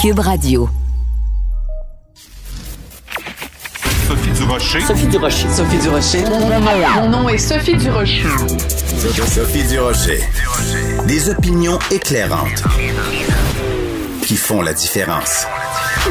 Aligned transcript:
Cube 0.00 0.20
Radio. 0.20 0.66
Sophie 4.08 4.30
Durocher. 4.30 4.80
Sophie 4.80 5.06
Durocher. 5.08 5.48
Sophie 5.50 5.78
Durocher. 5.78 6.24
Mon 6.94 7.08
nom 7.10 7.28
est 7.28 7.36
Sophie 7.36 7.76
Durocher. 7.76 8.24
Sophie 9.26 9.62
Durocher. 9.64 10.20
Des 11.06 11.28
opinions 11.28 11.78
éclairantes 11.90 12.62
qui 14.22 14.36
font 14.36 14.62
la 14.62 14.72
différence. 14.72 15.46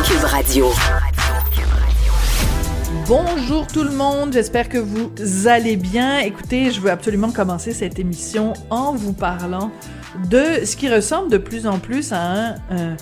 Cube 0.06 0.24
Radio. 0.24 0.72
Bonjour 3.08 3.66
tout 3.66 3.84
le 3.84 3.92
monde, 3.92 4.34
j'espère 4.34 4.70
que 4.70 4.78
vous 4.78 5.12
allez 5.48 5.78
bien. 5.78 6.20
Écoutez, 6.20 6.70
je 6.70 6.80
veux 6.80 6.92
absolument 6.92 7.32
commencer 7.32 7.74
cette 7.74 7.98
émission 7.98 8.54
en 8.70 8.94
vous 8.94 9.14
parlant 9.14 9.72
de 10.30 10.64
ce 10.64 10.76
qui 10.76 10.94
ressemble 10.94 11.32
de 11.32 11.40
plus 11.40 11.66
en 11.66 11.80
plus 11.80 12.12
à 12.12 12.22
un, 12.22 12.56
un 12.70 12.96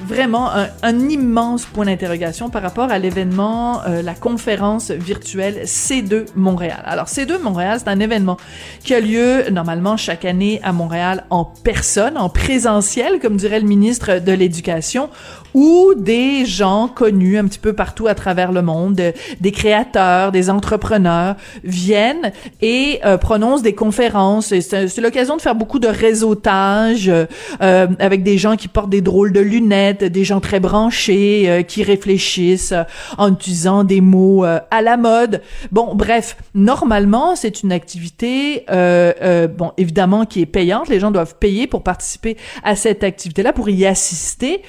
vraiment 0.00 0.50
un, 0.50 0.98
immense 1.08 1.64
point 1.64 1.86
d'interrogation 1.86 2.50
par 2.50 2.62
rapport 2.62 2.90
à 2.90 2.98
l'événement, 2.98 3.82
euh, 3.84 4.02
la 4.02 4.14
conférence 4.14 4.90
virtuelle 4.90 5.62
C2 5.64 6.26
Montréal. 6.36 6.82
Alors 6.84 7.06
C2 7.06 7.40
Montréal, 7.40 7.78
c'est 7.80 7.88
un 7.88 8.00
événement 8.00 8.36
qui 8.84 8.94
a 8.94 9.00
lieu 9.00 9.50
normalement 9.50 9.96
chaque 9.96 10.24
année 10.24 10.60
à 10.62 10.72
Montréal 10.72 11.24
en 11.30 11.44
personne, 11.44 12.16
en 12.16 12.28
présentiel, 12.28 13.18
comme 13.20 13.36
dirait 13.36 13.60
le 13.60 13.66
ministre 13.66 14.18
de 14.18 14.32
l'Éducation, 14.32 15.10
où 15.54 15.92
des 15.96 16.44
gens 16.46 16.88
connus 16.88 17.38
un 17.38 17.44
petit 17.44 17.58
peu 17.58 17.72
partout 17.72 18.06
à 18.06 18.14
travers 18.14 18.52
le 18.52 18.62
monde, 18.62 19.00
des 19.40 19.52
créateurs, 19.52 20.32
des 20.32 20.50
entrepreneurs 20.50 21.36
viennent 21.64 22.32
et 22.60 23.00
euh, 23.04 23.16
prononcent 23.16 23.62
des 23.62 23.74
conférences. 23.74 24.54
C'est 24.58 25.00
l'occasion 25.00 25.36
de 25.36 25.42
faire 25.42 25.54
beaucoup 25.54 25.78
de 25.78 25.88
réseautage 25.88 27.10
euh, 27.10 27.86
avec 27.98 28.22
des 28.22 28.38
gens 28.38 28.56
qui 28.56 28.68
portent 28.68 28.90
des 28.90 29.00
drôles 29.00 29.32
de 29.32 29.40
lunettes, 29.40 30.04
des 30.04 30.24
gens 30.24 30.40
très 30.40 30.60
branchés 30.60 31.44
euh, 31.46 31.62
qui 31.62 31.82
réfléchissent 31.82 32.74
en 33.18 33.32
utilisant 33.32 33.84
des 33.84 34.00
mots 34.00 34.44
à 34.44 34.82
la 34.82 34.96
mode. 34.96 35.42
Bon, 35.70 35.94
bref, 35.94 36.36
normalement 36.54 37.36
c'est 37.36 37.62
une 37.62 37.72
activité, 37.72 38.64
bon 38.68 39.72
évidemment 39.76 40.24
qui 40.24 40.40
est 40.40 40.46
payante. 40.46 40.88
Les 40.88 41.00
gens 41.00 41.10
doivent 41.10 41.36
payer 41.36 41.66
pour 41.66 41.82
participer 41.82 42.36
à 42.62 42.76
cette 42.76 43.04
activité-là, 43.04 43.52
pour 43.52 43.68
y 43.68 43.86
assister 43.86 44.62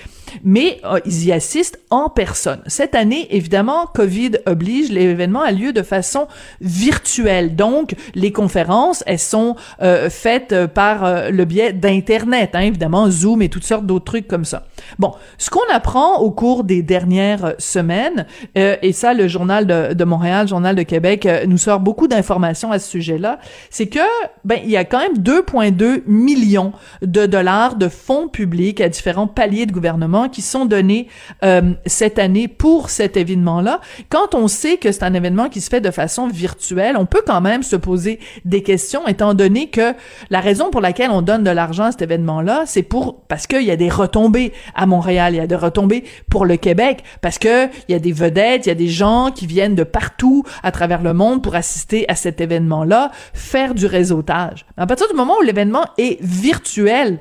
mais 0.43 0.79
euh, 0.85 0.99
ils 1.05 1.25
y 1.25 1.31
assistent 1.31 1.79
en 1.89 2.09
personne. 2.09 2.61
Cette 2.67 2.95
année, 2.95 3.27
évidemment, 3.31 3.87
Covid 3.93 4.31
oblige, 4.45 4.89
l'événement 4.89 5.41
a 5.41 5.51
lieu 5.51 5.73
de 5.73 5.81
façon 5.81 6.27
virtuelle. 6.61 7.55
Donc, 7.55 7.95
les 8.15 8.31
conférences, 8.31 9.03
elles 9.05 9.19
sont 9.19 9.55
euh, 9.81 10.09
faites 10.09 10.53
euh, 10.53 10.67
par 10.67 11.31
le 11.31 11.45
biais 11.45 11.73
d'Internet, 11.73 12.51
hein, 12.53 12.61
évidemment, 12.61 13.09
Zoom 13.09 13.41
et 13.41 13.49
toutes 13.49 13.63
sortes 13.63 13.85
d'autres 13.85 14.05
trucs 14.05 14.27
comme 14.27 14.45
ça. 14.45 14.67
Bon, 14.99 15.13
ce 15.37 15.49
qu'on 15.49 15.59
apprend 15.71 16.19
au 16.19 16.31
cours 16.31 16.63
des 16.63 16.81
dernières 16.81 17.53
semaines, 17.57 18.25
et 18.55 18.93
ça, 18.93 19.13
le 19.13 19.27
journal 19.27 19.65
de, 19.67 20.03
Montréal, 20.03 20.43
le 20.43 20.49
journal 20.49 20.75
de 20.75 20.83
Québec, 20.83 21.27
nous 21.47 21.57
sort 21.57 21.79
beaucoup 21.79 22.07
d'informations 22.07 22.71
à 22.71 22.79
ce 22.79 22.89
sujet-là, 22.89 23.39
c'est 23.69 23.87
que, 23.87 23.99
ben, 24.43 24.59
il 24.63 24.69
y 24.69 24.77
a 24.77 24.83
quand 24.83 24.99
même 24.99 25.17
2,2 25.17 26.03
millions 26.07 26.73
de 27.01 27.25
dollars 27.25 27.75
de 27.75 27.87
fonds 27.87 28.27
publics 28.27 28.81
à 28.81 28.89
différents 28.89 29.27
paliers 29.27 29.65
de 29.65 29.71
gouvernement 29.71 30.12
qui 30.31 30.41
sont 30.41 30.65
donnés 30.65 31.07
euh, 31.43 31.73
cette 31.85 32.19
année 32.19 32.47
pour 32.47 32.89
cet 32.89 33.17
événement-là. 33.17 33.81
Quand 34.09 34.35
on 34.35 34.47
sait 34.47 34.77
que 34.77 34.91
c'est 34.91 35.03
un 35.03 35.13
événement 35.13 35.49
qui 35.49 35.61
se 35.61 35.69
fait 35.69 35.81
de 35.81 35.91
façon 35.91 36.27
virtuelle, 36.27 36.95
on 36.97 37.05
peut 37.05 37.23
quand 37.25 37.41
même 37.41 37.63
se 37.63 37.75
poser 37.75 38.19
des 38.45 38.63
questions, 38.63 39.07
étant 39.07 39.33
donné 39.33 39.69
que 39.69 39.93
la 40.29 40.39
raison 40.39 40.69
pour 40.69 40.81
laquelle 40.81 41.11
on 41.11 41.21
donne 41.21 41.43
de 41.43 41.49
l'argent 41.49 41.85
à 41.85 41.91
cet 41.91 42.03
événement-là, 42.03 42.63
c'est 42.65 42.83
pour 42.83 43.21
parce 43.27 43.47
qu'il 43.47 43.63
y 43.63 43.71
a 43.71 43.75
des 43.75 43.89
retombées 43.89 44.53
à 44.75 44.85
Montréal, 44.85 45.33
il 45.33 45.37
y 45.37 45.41
a 45.41 45.47
des 45.47 45.55
retombées 45.55 46.03
pour 46.29 46.45
le 46.45 46.57
Québec, 46.57 47.03
parce 47.21 47.39
que 47.39 47.67
il 47.87 47.91
y 47.91 47.95
a 47.95 47.99
des 47.99 48.11
vedettes, 48.11 48.65
il 48.65 48.69
y 48.69 48.71
a 48.71 48.75
des 48.75 48.87
gens 48.87 49.31
qui 49.31 49.47
viennent 49.47 49.75
de 49.75 49.83
partout 49.83 50.43
à 50.61 50.71
travers 50.71 51.01
le 51.01 51.13
monde 51.13 51.43
pour 51.43 51.55
assister 51.55 52.05
à 52.09 52.15
cet 52.15 52.41
événement-là, 52.41 53.11
faire 53.33 53.73
du 53.73 53.85
réseautage. 53.85 54.65
À 54.77 54.85
partir 54.85 55.07
du 55.07 55.15
moment 55.15 55.35
où 55.39 55.41
l'événement 55.41 55.85
est 55.97 56.21
virtuel, 56.21 57.19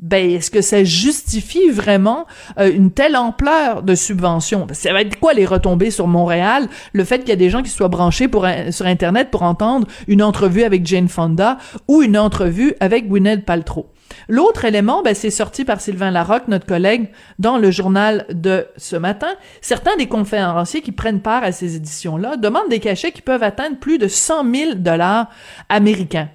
ben 0.00 0.30
est-ce 0.30 0.50
que 0.50 0.60
ça 0.60 0.84
justifie 0.84 1.70
vraiment 1.70 2.26
euh, 2.58 2.72
une 2.72 2.90
telle 2.90 3.16
ampleur 3.16 3.82
de 3.82 3.94
subvention 3.94 4.66
Ça 4.72 4.92
va 4.92 5.02
être 5.02 5.18
quoi 5.18 5.32
les 5.32 5.46
retombées 5.46 5.90
sur 5.90 6.06
Montréal? 6.06 6.68
Le 6.92 7.04
fait 7.04 7.18
qu'il 7.20 7.28
y 7.30 7.32
a 7.32 7.36
des 7.36 7.50
gens 7.50 7.62
qui 7.62 7.70
soient 7.70 7.88
branchés 7.88 8.28
pour 8.28 8.46
sur 8.70 8.86
internet 8.86 9.30
pour 9.30 9.42
entendre 9.42 9.86
une 10.08 10.22
entrevue 10.22 10.62
avec 10.62 10.86
Jane 10.86 11.08
Fonda 11.08 11.58
ou 11.88 12.02
une 12.02 12.18
entrevue 12.18 12.74
avec 12.80 13.08
Gwyneth 13.08 13.44
Paltrow. 13.44 13.86
L'autre 14.28 14.64
élément, 14.64 15.02
ben, 15.02 15.14
c'est 15.14 15.30
sorti 15.30 15.64
par 15.64 15.80
Sylvain 15.80 16.10
Larocque, 16.10 16.48
notre 16.48 16.66
collègue, 16.66 17.10
dans 17.38 17.58
le 17.58 17.70
journal 17.70 18.26
de 18.30 18.66
ce 18.76 18.96
matin. 18.96 19.34
Certains 19.60 19.96
des 19.96 20.06
conférenciers 20.06 20.82
qui 20.82 20.92
prennent 20.92 21.20
part 21.20 21.44
à 21.44 21.52
ces 21.52 21.76
éditions-là 21.76 22.36
demandent 22.36 22.68
des 22.68 22.80
cachets 22.80 23.12
qui 23.12 23.22
peuvent 23.22 23.42
atteindre 23.42 23.78
plus 23.78 23.98
de 23.98 24.08
100 24.08 24.52
000 24.52 24.74
dollars 24.76 25.28
américains. 25.68 26.28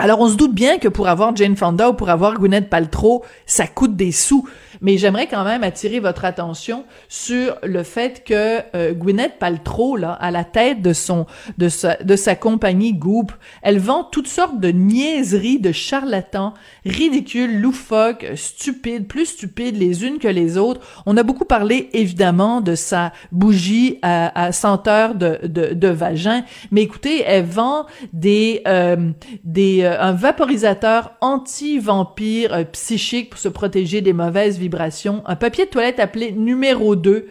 Alors 0.00 0.20
on 0.20 0.28
se 0.28 0.36
doute 0.36 0.54
bien 0.54 0.78
que 0.78 0.86
pour 0.86 1.08
avoir 1.08 1.34
Jane 1.34 1.56
Fonda 1.56 1.90
ou 1.90 1.92
pour 1.92 2.08
avoir 2.08 2.34
Gwyneth 2.34 2.70
Paltrow, 2.70 3.24
ça 3.46 3.66
coûte 3.66 3.96
des 3.96 4.12
sous 4.12 4.48
mais 4.80 4.98
j'aimerais 4.98 5.26
quand 5.26 5.44
même 5.44 5.62
attirer 5.62 6.00
votre 6.00 6.24
attention 6.24 6.84
sur 7.08 7.56
le 7.62 7.82
fait 7.82 8.24
que 8.24 8.60
euh, 8.74 8.92
Gwyneth 8.92 9.38
Paltrow, 9.38 9.96
là, 9.96 10.12
à 10.12 10.30
la 10.30 10.44
tête 10.44 10.82
de 10.82 10.92
son 10.92 11.26
de 11.58 11.68
sa, 11.68 11.96
de 11.96 12.16
sa 12.16 12.34
compagnie 12.34 12.94
Goop, 12.94 13.32
elle 13.62 13.78
vend 13.78 14.04
toutes 14.04 14.28
sortes 14.28 14.60
de 14.60 14.68
niaiseries, 14.68 15.60
de 15.60 15.72
charlatans, 15.72 16.54
ridicules, 16.84 17.60
loufoques, 17.60 18.26
stupides, 18.34 19.06
plus 19.06 19.26
stupides 19.26 19.76
les 19.76 20.04
unes 20.04 20.18
que 20.18 20.28
les 20.28 20.56
autres. 20.56 20.80
On 21.06 21.16
a 21.16 21.22
beaucoup 21.22 21.44
parlé 21.44 21.90
évidemment 21.92 22.60
de 22.60 22.74
sa 22.74 23.12
bougie 23.32 23.98
à, 24.02 24.52
senteur 24.52 25.14
de, 25.14 25.38
de, 25.44 25.88
vagin, 25.88 26.44
mais 26.70 26.82
écoutez, 26.82 27.22
elle 27.24 27.44
vend 27.44 27.86
des 28.12 28.62
euh, 28.66 29.10
des 29.44 29.82
euh, 29.82 30.00
un 30.00 30.12
vaporisateur 30.12 31.12
anti-vampire 31.20 32.52
euh, 32.52 32.64
psychique 32.64 33.30
pour 33.30 33.38
se 33.38 33.48
protéger 33.48 34.00
des 34.00 34.12
mauvaises 34.12 34.58
un 35.26 35.36
papier 35.36 35.66
de 35.66 35.70
toilette 35.70 36.00
appelé 36.00 36.32
numéro 36.32 36.96
2 36.96 37.26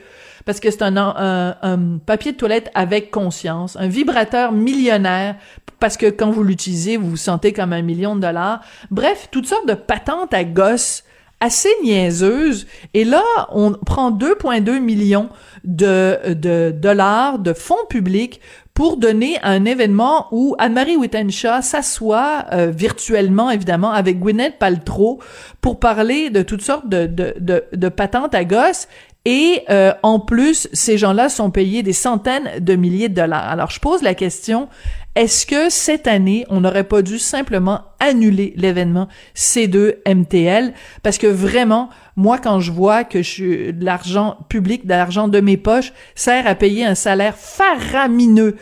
parce 0.46 0.62
que 0.62 0.72
c'est 0.72 0.81
un, 0.81 2.00
papier 2.06 2.31
de 2.31 2.38
toilette 2.38 2.72
avec 2.74 3.12
conscience, 3.12 3.75
un 3.75 3.90
vibrateur 3.90 4.53
millionnaire 4.53 5.36
parce 5.80 5.97
que 5.97 6.09
quand 6.09 6.31
vous 6.31 6.44
l'utilisez, 6.44 6.97
vous 6.97 7.09
vous 7.12 7.18
sentez 7.18 7.53
comme 7.53 7.74
un 7.74 7.81
million 7.81 8.16
de 8.16 8.22
dollars. 8.22 8.62
Bref, 8.90 9.28
toutes 9.30 9.46
sortes 9.46 9.68
de 9.68 9.74
patentes 9.74 10.34
à 10.34 10.44
gosses 10.44 11.03
assez 11.40 11.70
niaiseuses. 11.84 12.66
Et 12.94 13.03
là, 13.03 13.24
on 13.52 13.74
prend 13.74 14.12
2,2 14.12 14.80
millions 14.80 15.30
de, 15.64 16.34
de 16.34 16.72
dollars 16.72 17.40
de 17.40 17.53
fonds 17.53 17.86
publics 17.90 18.42
pour 18.78 18.98
donner 18.98 19.40
un 19.42 19.66
événement 19.66 20.28
où 20.30 20.56
Anne-Marie 20.60 20.98
Wittenshaw 20.98 21.64
s'assoit 21.64 22.46
euh, 22.54 22.70
virtuellement, 22.70 23.50
évidemment, 23.50 23.90
avec 23.90 24.20
Gwyneth 24.20 24.60
Paltrow 24.60 25.18
pour 25.62 25.80
parler 25.80 26.30
de 26.30 26.44
toutes 26.44 26.62
sortes 26.62 26.88
de, 26.88 27.08
de, 27.08 27.34
de, 27.40 27.64
de 27.74 27.90
patentes 27.90 28.36
à 28.36 28.44
gosses. 28.44 28.88
Et 29.26 29.64
euh, 29.72 29.94
en 30.04 30.20
plus, 30.20 30.70
ces 30.74 31.00
gens-là 31.00 31.28
sont 31.28 31.50
payés 31.50 31.82
des 31.82 31.92
centaines 31.92 32.60
de 32.60 32.76
milliers 32.76 33.10
de 33.10 33.16
dollars. 33.16 33.50
Alors, 33.50 33.72
je 33.72 33.80
pose 33.80 34.04
la 34.04 34.14
question, 34.14 34.70
est-ce 35.17 35.47
que 35.47 35.72
cette 35.72 36.05
année, 36.05 36.45
on 36.47 36.61
n'aurait 36.61 36.83
pas 36.83 37.01
dû 37.01 37.17
simplement 37.17 37.81
annuler 38.00 38.53
l'événement 38.55 39.07
C2MTL? 39.35 40.73
Parce 41.01 41.17
que 41.17 41.25
vraiment, 41.25 41.89
moi, 42.16 42.38
quand 42.38 42.59
je 42.59 42.72
vois 42.72 43.03
que 43.03 43.23
je 43.23 43.29
suis 43.29 43.73
de 43.73 43.83
l'argent 43.83 44.38
public, 44.47 44.85
de 44.85 44.91
l'argent 44.91 45.28
de 45.28 45.39
mes 45.39 45.57
poches, 45.57 45.91
sert 46.13 46.45
à 46.45 46.53
payer 46.53 46.85
un 46.85 46.94
salaire 46.94 47.35
faramineux 47.35 48.57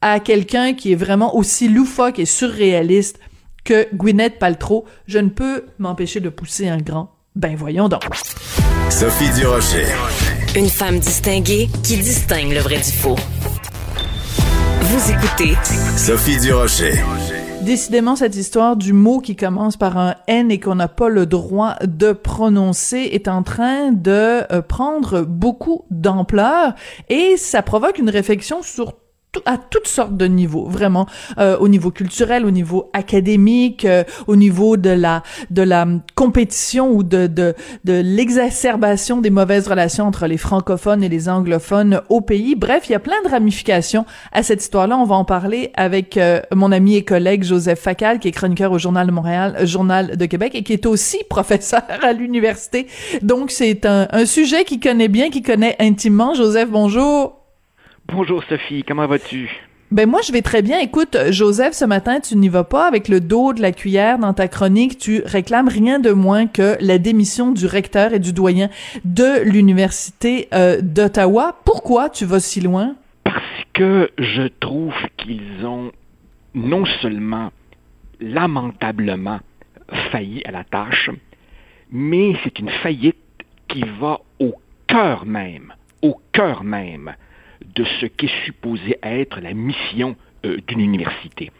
à 0.00 0.18
quelqu'un 0.18 0.74
qui 0.74 0.90
est 0.90 0.96
vraiment 0.96 1.36
aussi 1.36 1.68
loufoque 1.68 2.18
et 2.18 2.26
surréaliste 2.26 3.20
que 3.62 3.86
Gwyneth 3.94 4.40
Paltrow, 4.40 4.86
je 5.06 5.18
ne 5.20 5.28
peux 5.28 5.66
m'empêcher 5.78 6.18
de 6.18 6.28
pousser 6.28 6.68
un 6.68 6.78
grand. 6.78 7.12
Ben 7.36 7.54
voyons 7.54 7.88
donc. 7.88 8.02
Sophie 8.90 9.30
Durocher. 9.38 9.86
Une 10.56 10.68
femme 10.68 10.98
distinguée 10.98 11.68
qui 11.84 11.98
distingue 11.98 12.52
le 12.52 12.58
vrai 12.58 12.78
du 12.78 12.90
faux. 12.90 13.16
Vous 14.90 15.12
écoutez 15.12 15.54
Sophie 15.96 16.36
Durocher. 16.40 16.94
Décidément, 17.62 18.16
cette 18.16 18.34
histoire 18.34 18.74
du 18.74 18.92
mot 18.92 19.20
qui 19.20 19.36
commence 19.36 19.76
par 19.76 19.96
un 19.96 20.16
N 20.26 20.50
et 20.50 20.58
qu'on 20.58 20.74
n'a 20.74 20.88
pas 20.88 21.08
le 21.08 21.26
droit 21.26 21.76
de 21.84 22.10
prononcer 22.10 23.08
est 23.12 23.28
en 23.28 23.44
train 23.44 23.92
de 23.92 24.42
euh, 24.52 24.62
prendre 24.62 25.20
beaucoup 25.20 25.84
d'ampleur 25.90 26.74
et 27.08 27.36
ça 27.36 27.62
provoque 27.62 27.98
une 27.98 28.10
réflexion 28.10 28.62
sur 28.62 28.94
à 29.44 29.58
toutes 29.58 29.86
sortes 29.86 30.16
de 30.16 30.26
niveaux, 30.26 30.66
vraiment, 30.66 31.06
euh, 31.38 31.56
au 31.58 31.68
niveau 31.68 31.90
culturel, 31.90 32.44
au 32.44 32.50
niveau 32.50 32.90
académique, 32.92 33.84
euh, 33.84 34.02
au 34.26 34.36
niveau 34.36 34.76
de 34.76 34.90
la 34.90 35.22
de 35.50 35.62
la 35.62 35.86
compétition 36.14 36.90
ou 36.90 37.02
de 37.02 37.26
de, 37.26 37.54
de 37.84 38.00
l'exacerbation 38.04 39.20
des 39.20 39.30
mauvaises 39.30 39.68
relations 39.68 40.06
entre 40.06 40.26
les 40.26 40.36
francophones 40.36 41.04
et 41.04 41.08
les 41.08 41.28
anglophones 41.28 42.02
au 42.08 42.20
pays. 42.20 42.56
Bref, 42.56 42.84
il 42.88 42.92
y 42.92 42.94
a 42.94 43.00
plein 43.00 43.22
de 43.24 43.28
ramifications 43.28 44.04
à 44.32 44.42
cette 44.42 44.62
histoire-là. 44.62 44.96
On 44.98 45.04
va 45.04 45.14
en 45.14 45.24
parler 45.24 45.70
avec 45.74 46.16
euh, 46.16 46.40
mon 46.52 46.72
ami 46.72 46.96
et 46.96 47.04
collègue 47.04 47.44
Joseph 47.44 47.80
Facal, 47.80 48.18
qui 48.18 48.28
est 48.28 48.32
chroniqueur 48.32 48.72
au 48.72 48.78
Journal 48.78 49.06
de 49.06 49.12
Montréal, 49.12 49.58
Journal 49.64 50.16
de 50.16 50.26
Québec, 50.26 50.54
et 50.54 50.62
qui 50.62 50.72
est 50.72 50.86
aussi 50.86 51.18
professeur 51.30 51.82
à 52.02 52.12
l'université. 52.12 52.88
Donc, 53.22 53.50
c'est 53.50 53.86
un, 53.86 54.08
un 54.10 54.26
sujet 54.26 54.64
qu'il 54.64 54.80
connaît 54.80 55.08
bien, 55.08 55.30
qu'il 55.30 55.42
connaît 55.42 55.76
intimement. 55.78 56.34
Joseph, 56.34 56.68
bonjour. 56.68 57.39
Bonjour 58.12 58.42
Sophie, 58.48 58.82
comment 58.82 59.06
vas-tu? 59.06 59.48
Ben 59.92 60.08
moi 60.08 60.20
je 60.26 60.32
vais 60.32 60.42
très 60.42 60.62
bien. 60.62 60.80
Écoute, 60.80 61.16
Joseph, 61.30 61.74
ce 61.74 61.84
matin 61.84 62.18
tu 62.18 62.34
n'y 62.36 62.48
vas 62.48 62.64
pas 62.64 62.88
avec 62.88 63.06
le 63.08 63.20
dos 63.20 63.52
de 63.52 63.62
la 63.62 63.70
cuillère 63.70 64.18
dans 64.18 64.34
ta 64.34 64.48
chronique. 64.48 64.98
Tu 64.98 65.22
réclames 65.24 65.68
rien 65.68 66.00
de 66.00 66.10
moins 66.10 66.48
que 66.48 66.76
la 66.80 66.98
démission 66.98 67.52
du 67.52 67.66
recteur 67.66 68.12
et 68.12 68.18
du 68.18 68.32
doyen 68.32 68.68
de 69.04 69.42
l'université 69.44 70.48
euh, 70.52 70.80
d'Ottawa. 70.82 71.60
Pourquoi 71.64 72.10
tu 72.10 72.24
vas 72.24 72.40
si 72.40 72.60
loin? 72.60 72.96
Parce 73.22 73.36
que 73.74 74.10
je 74.18 74.48
trouve 74.58 74.94
qu'ils 75.16 75.64
ont 75.64 75.92
non 76.54 76.84
seulement 77.02 77.52
lamentablement 78.20 79.38
failli 80.10 80.42
à 80.46 80.50
la 80.50 80.64
tâche, 80.64 81.10
mais 81.92 82.32
c'est 82.42 82.58
une 82.58 82.70
faillite 82.82 83.16
qui 83.68 83.84
va 84.00 84.18
au 84.40 84.54
cœur 84.88 85.26
même, 85.26 85.74
au 86.02 86.20
cœur 86.32 86.64
même 86.64 87.14
de 87.74 87.84
ce 88.00 88.06
qu'est 88.06 88.44
supposé 88.44 88.98
être 89.02 89.40
la 89.40 89.54
mission 89.54 90.16
euh, 90.44 90.58
d'une 90.66 90.80
université. 90.80 91.50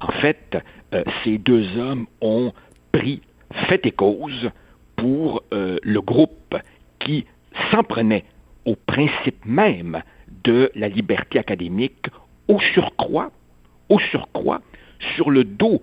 En 0.00 0.10
fait, 0.10 0.58
euh, 0.94 1.04
ces 1.22 1.38
deux 1.38 1.78
hommes 1.78 2.06
ont 2.20 2.52
pris 2.92 3.20
fait 3.68 3.84
et 3.86 3.92
cause 3.92 4.50
pour 4.96 5.42
euh, 5.52 5.78
le 5.82 6.00
groupe 6.00 6.56
qui 6.98 7.26
s'en 7.70 7.82
prenait 7.82 8.24
au 8.64 8.76
principe 8.76 9.44
même 9.44 10.02
de 10.44 10.70
la 10.74 10.88
liberté 10.88 11.38
académique, 11.38 12.06
au 12.48 12.60
surcroît, 12.60 13.30
au 13.88 13.98
surcroît, 13.98 14.60
sur 15.14 15.30
le 15.30 15.44
dos 15.44 15.82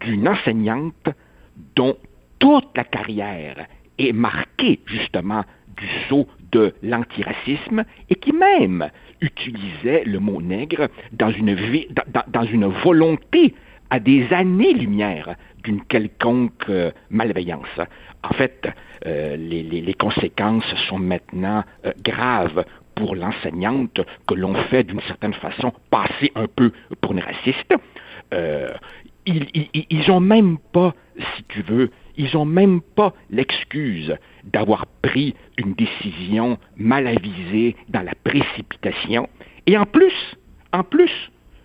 d'une 0.00 0.28
enseignante 0.28 1.08
dont 1.74 1.96
toute 2.38 2.76
la 2.76 2.84
carrière 2.84 3.66
est 3.98 4.12
marquée 4.12 4.80
justement 4.86 5.44
du 5.76 5.86
sceau 6.08 6.26
de 6.52 6.74
l'antiracisme 6.82 7.84
et 8.08 8.14
qui 8.14 8.32
même 8.32 8.90
utilisait 9.20 10.04
le 10.04 10.18
mot 10.18 10.40
nègre 10.40 10.88
dans 11.12 11.30
une, 11.30 11.56
dans, 12.28 12.44
une 12.44 12.66
volonté 12.66 13.54
à 13.90 14.00
des 14.00 14.26
années-lumière 14.32 15.36
d'une 15.62 15.82
quelconque 15.84 16.68
euh, 16.68 16.90
malveillance. 17.10 17.80
En 18.22 18.34
fait, 18.34 18.68
euh, 19.06 19.36
les, 19.36 19.94
conséquences 19.94 20.64
sont 20.88 20.98
maintenant 20.98 21.64
euh, 21.84 21.92
graves 22.02 22.64
pour 22.94 23.14
l'enseignante 23.14 24.00
que 24.26 24.34
l'on 24.34 24.54
fait 24.54 24.84
d'une 24.84 25.00
certaine 25.02 25.34
façon 25.34 25.72
passer 25.90 26.32
un 26.34 26.46
peu 26.46 26.72
pour 27.00 27.12
une 27.12 27.20
raciste. 27.20 27.74
ils, 29.26 29.46
ils, 29.54 29.86
ils 29.90 30.10
ont 30.10 30.20
même 30.20 30.58
pas, 30.72 30.94
si 31.36 31.44
tu 31.44 31.62
veux, 31.62 31.90
ils 32.16 32.30
n'ont 32.34 32.44
même 32.44 32.80
pas 32.80 33.12
l'excuse 33.30 34.16
d'avoir 34.44 34.86
pris 35.02 35.34
une 35.58 35.74
décision 35.74 36.58
mal 36.76 37.06
avisée 37.06 37.76
dans 37.88 38.02
la 38.02 38.14
précipitation. 38.24 39.28
Et 39.66 39.76
en 39.76 39.86
plus, 39.86 40.36
en 40.72 40.82
plus, 40.84 41.12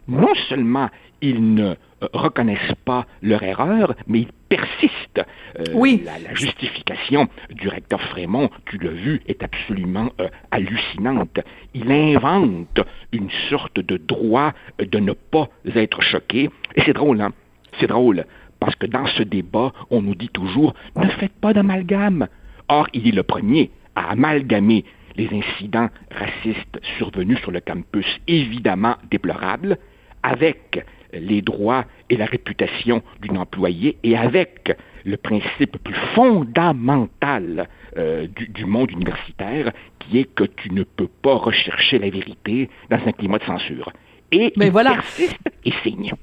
non 0.07 0.33
seulement 0.49 0.89
ils 1.21 1.53
ne 1.53 1.75
euh, 2.03 2.07
reconnaissent 2.13 2.75
pas 2.83 3.05
leur 3.21 3.43
erreur, 3.43 3.93
mais 4.07 4.21
ils 4.21 4.31
persistent. 4.49 5.25
Euh, 5.59 5.63
oui. 5.73 6.03
La, 6.05 6.33
justification 6.33 7.27
du 7.51 7.67
recteur 7.67 8.01
Frémont, 8.01 8.49
tu 8.65 8.77
l'as 8.79 8.91
vu, 8.91 9.21
est 9.27 9.43
absolument 9.43 10.09
euh, 10.19 10.27
hallucinante. 10.49 11.39
Il 11.73 11.91
invente 11.91 12.79
une 13.11 13.29
sorte 13.49 13.79
de 13.79 13.97
droit 13.97 14.53
de 14.79 14.99
ne 14.99 15.13
pas 15.13 15.49
être 15.75 16.01
choqué. 16.01 16.49
Et 16.75 16.81
c'est 16.85 16.93
drôle, 16.93 17.21
hein? 17.21 17.31
C'est 17.79 17.87
drôle. 17.87 18.25
Parce 18.61 18.75
que 18.75 18.85
dans 18.85 19.07
ce 19.07 19.23
débat, 19.23 19.73
on 19.89 20.03
nous 20.03 20.15
dit 20.15 20.29
toujours 20.29 20.75
ne 20.95 21.09
faites 21.09 21.33
pas 21.33 21.51
d'amalgame. 21.51 22.27
Or, 22.69 22.87
il 22.93 23.07
est 23.07 23.11
le 23.11 23.23
premier 23.23 23.71
à 23.95 24.11
amalgamer 24.11 24.85
les 25.17 25.27
incidents 25.33 25.89
racistes 26.11 26.79
survenus 26.97 27.39
sur 27.39 27.51
le 27.51 27.59
campus, 27.59 28.05
évidemment 28.27 28.95
déplorables, 29.09 29.77
avec 30.21 30.85
les 31.11 31.41
droits 31.41 31.85
et 32.09 32.17
la 32.17 32.25
réputation 32.25 33.01
d'une 33.21 33.39
employée 33.39 33.97
et 34.03 34.15
avec 34.15 34.77
le 35.05 35.17
principe 35.17 35.77
plus 35.79 35.97
fondamental 36.13 37.67
euh, 37.97 38.27
du, 38.27 38.65
monde 38.65 38.91
universitaire, 38.91 39.71
qui 39.99 40.19
est 40.19 40.33
que 40.35 40.43
tu 40.43 40.71
ne 40.71 40.83
peux 40.83 41.07
pas 41.07 41.33
rechercher 41.35 41.97
la 41.97 42.11
vérité 42.11 42.69
dans 42.91 42.99
un 43.05 43.11
climat 43.11 43.39
de 43.39 43.45
censure. 43.45 43.91
Et 44.31 44.53
Mais 44.55 44.67
il 44.67 44.71
voilà. 44.71 44.91
persiste 44.93 45.39
et 45.65 45.73
signe. 45.83 46.13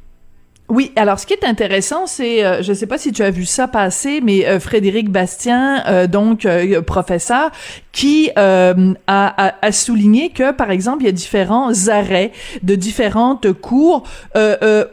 Oui, 0.70 0.92
alors 0.96 1.18
ce 1.18 1.24
qui 1.24 1.32
est 1.32 1.46
intéressant, 1.46 2.06
c'est, 2.06 2.44
euh, 2.44 2.62
je 2.62 2.72
ne 2.72 2.74
sais 2.76 2.86
pas 2.86 2.98
si 2.98 3.10
tu 3.10 3.22
as 3.22 3.30
vu 3.30 3.46
ça 3.46 3.68
passer, 3.68 4.20
mais 4.22 4.46
euh, 4.46 4.60
Frédéric 4.60 5.10
Bastien, 5.10 5.82
euh, 5.86 6.06
donc 6.06 6.46
professeur, 6.86 7.50
qui 7.92 8.30
a, 8.36 8.74
a, 9.06 9.72
souligné 9.72 10.28
que, 10.30 10.52
par 10.52 10.70
exemple, 10.70 11.02
il 11.02 11.06
y 11.06 11.08
a 11.08 11.12
différents 11.12 11.88
arrêts 11.88 12.32
de 12.62 12.74
différentes 12.74 13.52
cours 13.52 14.04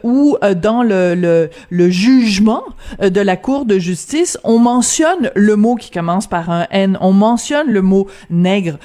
où, 0.02 0.36
dans 0.56 0.82
le, 0.82 1.14
le, 1.14 1.50
le, 1.70 1.90
jugement 1.90 2.64
de 3.00 3.20
la 3.20 3.36
Cour 3.36 3.64
de 3.64 3.78
justice, 3.78 4.38
on 4.42 4.58
mentionne 4.58 5.30
le 5.36 5.54
mot 5.54 5.76
qui 5.76 5.90
commence 5.90 6.26
par 6.26 6.50
un 6.50 6.66
N, 6.70 6.98
on 7.00 7.12
mentionne 7.12 7.70
le 7.70 7.82
mot 7.82 8.08
nègre. 8.28 8.78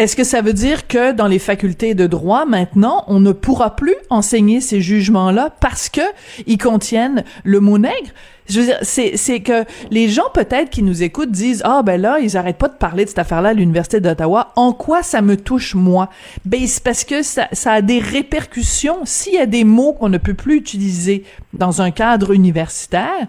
Est-ce 0.00 0.16
que 0.16 0.24
ça 0.24 0.40
veut 0.40 0.54
dire 0.54 0.86
que 0.86 1.12
dans 1.12 1.26
les 1.26 1.38
facultés 1.38 1.92
de 1.92 2.06
droit, 2.06 2.46
maintenant, 2.46 3.04
on 3.06 3.20
ne 3.20 3.32
pourra 3.32 3.76
plus 3.76 3.96
enseigner 4.08 4.62
ces 4.62 4.80
jugements-là 4.80 5.50
parce 5.60 5.90
que 5.90 6.00
ils 6.46 6.56
contiennent 6.56 7.22
le 7.44 7.60
mot 7.60 7.76
nègre? 7.76 8.08
Je 8.48 8.60
veux 8.60 8.66
dire, 8.66 8.78
c'est, 8.80 9.40
que 9.40 9.66
les 9.90 10.08
gens 10.08 10.30
peut-être 10.32 10.70
qui 10.70 10.82
nous 10.82 11.02
écoutent 11.02 11.30
disent 11.30 11.60
ah 11.66 11.82
ben 11.84 12.00
là 12.00 12.18
ils 12.18 12.38
arrêtent 12.38 12.56
pas 12.56 12.68
de 12.68 12.78
parler 12.78 13.04
de 13.04 13.10
cette 13.10 13.18
affaire-là 13.18 13.50
à 13.50 13.52
l'université 13.52 14.00
d'Ottawa. 14.00 14.54
En 14.56 14.72
quoi 14.72 15.02
ça 15.02 15.20
me 15.20 15.36
touche 15.36 15.74
moi? 15.74 16.08
Ben 16.46 16.66
c'est 16.66 16.82
parce 16.82 17.04
que 17.04 17.22
ça, 17.22 17.48
ça 17.52 17.72
a 17.72 17.82
des 17.82 17.98
répercussions. 17.98 19.00
S'il 19.04 19.34
y 19.34 19.38
a 19.38 19.44
des 19.44 19.64
mots 19.64 19.92
qu'on 19.92 20.08
ne 20.08 20.16
peut 20.16 20.32
plus 20.32 20.56
utiliser 20.56 21.24
dans 21.52 21.82
un 21.82 21.90
cadre 21.90 22.32
universitaire, 22.32 23.28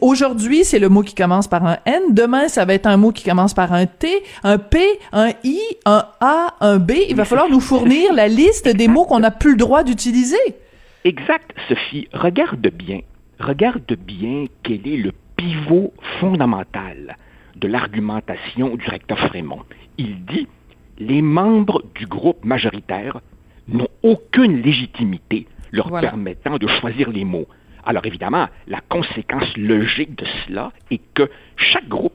Aujourd'hui, 0.00 0.64
c'est 0.64 0.78
le 0.78 0.88
mot 0.88 1.02
qui 1.02 1.14
commence 1.14 1.48
par 1.48 1.66
un 1.66 1.78
N. 1.84 2.02
Demain, 2.10 2.48
ça 2.48 2.64
va 2.64 2.74
être 2.74 2.86
un 2.86 2.96
mot 2.96 3.10
qui 3.10 3.24
commence 3.24 3.54
par 3.54 3.72
un 3.72 3.86
T, 3.86 4.08
un 4.44 4.58
P, 4.58 4.78
un 5.12 5.30
I, 5.42 5.58
un 5.84 6.06
A, 6.20 6.54
un 6.60 6.78
B. 6.78 6.92
Il 7.08 7.16
va 7.16 7.24
falloir 7.24 7.50
nous 7.50 7.60
fournir 7.60 8.12
la 8.12 8.28
liste 8.28 8.68
des 8.68 8.86
mots 8.86 9.04
qu'on 9.04 9.18
n'a 9.18 9.32
plus 9.32 9.52
le 9.52 9.56
droit 9.56 9.82
d'utiliser. 9.82 10.36
Exact, 11.02 11.52
Sophie. 11.68 12.08
Regarde 12.12 12.68
bien. 12.68 13.00
Regarde 13.40 13.96
bien 13.98 14.44
quel 14.62 14.86
est 14.86 14.96
le 14.96 15.12
pivot 15.36 15.92
fondamental 16.20 17.16
de 17.56 17.66
l'argumentation 17.66 18.76
du 18.76 18.86
recteur 18.88 19.18
Frémont. 19.18 19.62
Il 19.98 20.24
dit 20.24 20.46
les 20.98 21.20
membres 21.20 21.82
du 21.96 22.06
groupe 22.06 22.44
majoritaire 22.44 23.20
n'ont 23.66 23.88
aucune 24.04 24.62
légitimité 24.62 25.48
leur 25.72 25.90
permettant 25.90 26.58
de 26.58 26.68
choisir 26.68 27.10
les 27.10 27.24
mots. 27.24 27.48
Alors 27.86 28.06
évidemment, 28.06 28.48
la 28.66 28.80
conséquence 28.88 29.56
logique 29.56 30.16
de 30.16 30.26
cela 30.46 30.72
est 30.90 31.00
que 31.14 31.30
chaque 31.56 31.88
groupe 31.88 32.12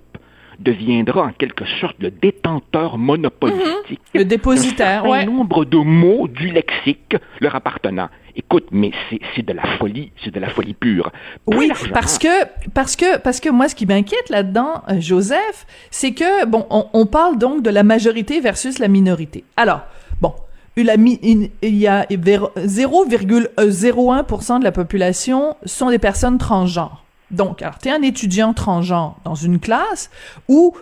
deviendra 0.60 1.24
en 1.24 1.32
quelque 1.32 1.66
sorte 1.80 1.96
le 2.00 2.12
détenteur 2.12 2.98
monopolistique. 2.98 4.02
Mhm. 4.14 4.20
Le 4.20 4.26
dépositaire, 4.26 5.06
un 5.06 5.26
nombre 5.26 5.66
de 5.66 5.78
mots 5.78 6.28
du 6.28 6.50
lexique 6.50 7.16
leur 7.40 7.56
appartenant. 7.56 8.10
Écoute, 8.36 8.68
mais 8.72 8.92
c'est 9.10 9.46
de 9.46 9.54
la 9.54 9.64
folie, 9.78 10.12
c'est 10.24 10.34
de 10.34 10.40
la 10.40 10.50
folie 10.50 10.74
pure. 10.74 11.12
oui, 11.48 11.72
parce 11.94 12.18
que 12.18 12.28
parce 12.74 12.96
que 12.96 13.18
parce 13.18 13.40
que 13.40 13.50
moi, 13.50 13.68
ce 13.68 13.76
qui 13.76 13.86
m'inquiète 13.86 14.30
là-dedans, 14.30 14.84
euh, 14.90 15.00
Joseph, 15.00 15.66
c'est 15.92 16.14
que 16.14 16.46
bon, 16.46 16.66
on 16.70 17.06
parle 17.06 17.38
donc 17.38 17.64
de 17.64 17.70
la 17.70 17.84
majorité 17.84 18.40
versus 18.40 18.80
la 18.80 18.88
minorité. 18.88 19.44
Alors, 19.58 19.82
il 20.82 21.76
y 21.76 21.88
a 21.88 22.06
0,01% 22.06 24.60
de 24.60 24.64
la 24.64 24.72
population 24.72 25.58
sont 25.66 25.90
des 25.90 26.00
personnes 26.00 26.38
transgenres. 26.38 27.04
Donc, 27.32 27.62
alors, 27.62 27.78
tu 27.78 27.90
es 27.90 27.92
un 27.92 28.02
étudiant 28.02 28.54
transgenre 28.54 29.18
dans 29.24 29.36
une 29.36 29.60
classe 29.60 30.10
où 30.48 30.74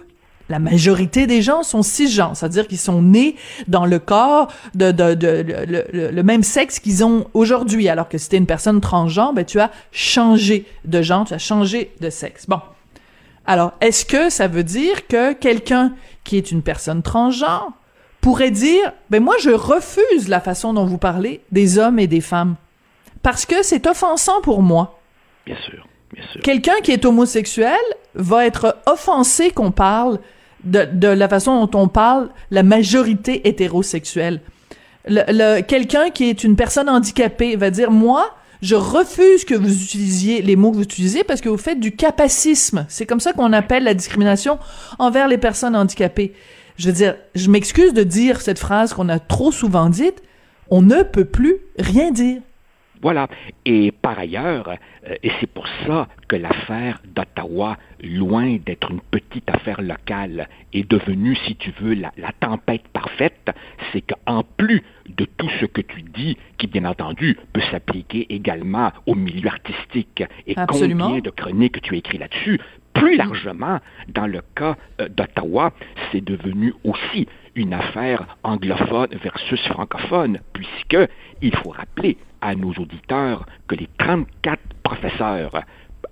la 0.49 0.59
majorité 0.59 1.27
des 1.27 1.41
gens 1.41 1.63
sont 1.63 1.83
cisgenres, 1.83 2.37
c'est-à-dire 2.37 2.67
qu'ils 2.67 2.77
sont 2.77 3.01
nés 3.01 3.35
dans 3.67 3.85
le 3.85 3.99
corps 3.99 4.47
de, 4.75 4.93
le, 4.95 6.23
même 6.23 6.43
sexe 6.43 6.79
qu'ils 6.79 7.03
ont 7.03 7.27
aujourd'hui, 7.33 7.89
alors 7.89 8.07
que 8.07 8.17
si 8.17 8.29
t'es 8.29 8.37
une 8.37 8.45
personne 8.45 8.79
transgenre, 8.79 9.33
ben 9.33 9.43
tu 9.43 9.59
as 9.59 9.71
changé 9.91 10.65
de 10.85 11.01
genre, 11.01 11.25
tu 11.25 11.33
as 11.33 11.37
changé 11.37 11.91
de 11.99 12.09
sexe. 12.09 12.45
Bon. 12.47 12.61
Alors, 13.45 13.73
est-ce 13.81 14.05
que 14.05 14.29
ça 14.29 14.47
veut 14.47 14.63
dire 14.63 15.05
que 15.07 15.33
quelqu'un 15.33 15.93
qui 16.23 16.37
est 16.37 16.49
une 16.51 16.61
personne 16.61 17.01
transgenre 17.01 17.73
pourrait 18.27 18.51
dire, 18.51 18.91
ben 19.09 19.23
moi 19.23 19.35
je 19.39 19.51
refuse 19.51 20.27
la 20.27 20.41
façon 20.41 20.73
dont 20.73 20.85
vous 20.85 20.97
parlez 20.97 21.39
des 21.53 21.77
hommes 21.77 21.97
et 21.97 22.07
des 22.07 22.19
femmes 22.19 22.57
parce 23.23 23.45
que 23.45 23.63
c'est 23.63 23.87
offensant 23.87 24.41
pour 24.41 24.61
moi. 24.61 24.99
Bien 25.45 25.55
sûr, 25.65 25.87
bien 26.13 26.25
sûr. 26.33 26.41
Quelqu'un 26.41 26.73
qui 26.83 26.91
est 26.91 27.05
homosexuel 27.05 27.79
va 28.15 28.45
être 28.45 28.75
offensé 28.85 29.51
qu'on 29.51 29.71
parle 29.71 30.19
de, 30.65 30.83
de, 30.91 31.07
la 31.07 31.29
façon 31.29 31.65
dont 31.65 31.79
on 31.79 31.87
parle 31.87 32.27
la 32.51 32.63
majorité 32.63 33.47
hétérosexuelle. 33.47 34.41
Le, 35.07 35.21
le, 35.29 35.61
Quelqu'un 35.61 36.09
qui 36.09 36.25
est 36.25 36.43
une 36.43 36.57
personne 36.57 36.89
handicapée 36.89 37.55
va 37.55 37.69
dire, 37.69 37.91
moi, 37.91 38.35
je 38.61 38.75
refuse 38.75 39.45
que 39.45 39.55
vous 39.55 39.83
utilisiez 39.83 40.41
les 40.41 40.57
mots 40.57 40.71
que 40.71 40.77
vous 40.77 40.83
utilisez 40.83 41.23
parce 41.23 41.39
que 41.39 41.47
vous 41.47 41.57
faites 41.57 41.79
du 41.79 41.95
capacisme. 41.95 42.85
C'est 42.89 43.05
comme 43.05 43.21
ça 43.21 43.31
qu'on 43.31 43.53
appelle 43.53 43.85
la 43.85 43.93
discrimination 43.93 44.59
envers 44.99 45.29
les 45.29 45.37
personnes 45.37 45.77
handicapées. 45.77 46.33
Je 46.77 46.87
veux 46.87 46.93
dire, 46.93 47.15
je 47.33 47.49
m'excuse 47.49 47.93
de 47.93 48.03
dire 48.03 48.41
cette 48.41 48.59
phrase 48.59 48.93
qu'on 48.93 49.09
a 49.09 49.19
trop 49.19 49.51
souvent 49.51 49.89
dite, 49.89 50.21
on 50.69 50.81
ne 50.81 51.03
peut 51.03 51.25
plus 51.25 51.57
rien 51.79 52.11
dire. 52.11 52.41
Voilà. 53.01 53.27
Et 53.65 53.91
par 53.91 54.17
ailleurs, 54.17 54.69
euh, 55.07 55.15
et 55.21 55.31
c'est 55.39 55.49
pour 55.49 55.67
ça 55.85 56.07
que 56.27 56.35
l'affaire 56.35 57.01
d'Ottawa, 57.05 57.77
loin 58.01 58.57
d'être 58.65 58.91
une 58.91 59.01
petite 59.01 59.49
affaire 59.49 59.81
locale, 59.81 60.47
est 60.73 60.89
devenue, 60.89 61.35
si 61.47 61.55
tu 61.55 61.71
veux, 61.79 61.93
la, 61.93 62.11
tempête 62.39 62.87
parfaite, 62.89 63.51
c'est 63.91 64.01
qu'en 64.01 64.43
plus 64.43 64.83
de 65.07 65.25
tout 65.25 65.49
ce 65.59 65.65
que 65.65 65.81
tu 65.81 66.01
dis, 66.01 66.37
qui 66.57 66.67
bien 66.67 66.85
entendu 66.85 67.37
peut 67.53 67.61
s'appliquer 67.71 68.25
également 68.29 68.91
au 69.05 69.15
milieu 69.15 69.49
artistique, 69.49 70.23
et 70.45 70.55
combien 70.67 71.19
de 71.19 71.29
chroniques 71.29 71.81
tu 71.81 71.97
écris 71.97 72.17
là-dessus, 72.17 72.59
plus 72.97 73.15
largement, 73.15 73.79
dans 74.07 74.27
le 74.27 74.41
cas 74.55 74.75
euh, 74.99 75.07
d'Ottawa, 75.07 75.71
c'est 76.11 76.23
devenu 76.23 76.73
aussi 76.83 77.27
une 77.55 77.73
affaire 77.73 78.37
anglophone 78.43 79.09
versus 79.23 79.61
francophone, 79.67 80.39
puisque 80.53 80.97
il 81.41 81.55
faut 81.57 81.69
rappeler 81.69 82.17
à 82.41 82.55
nos 82.55 82.71
auditeurs 82.73 83.45
que 83.67 83.75
les 83.75 83.87
34 83.99 84.59
professeurs, 84.83 85.61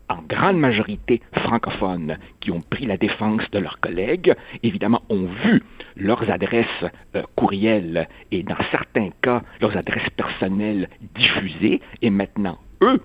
en 0.10 0.22
grande 0.28 0.60
majorité 0.60 1.22
francophones, 1.34 2.18
qui 2.40 2.52
ont 2.52 2.62
pris 2.62 2.86
la 2.86 2.98
défense 2.98 3.50
de 3.52 3.60
leurs 3.60 3.80
collègues, 3.80 4.36
évidemment, 4.62 5.02
ont 5.10 5.28
vu 5.44 5.64
leurs 5.96 6.30
adresses 6.30 6.86
euh, 7.16 7.24
courriels 7.36 8.08
et, 8.32 8.44
dans 8.44 8.64
certains 8.70 9.10
cas, 9.24 9.42
leurs 9.60 9.76
adresses 9.76 10.10
personnelles 10.12 10.90
diffusées, 11.16 11.82
et 12.04 12.12
maintenant, 12.12 12.60
eux, 12.82 13.02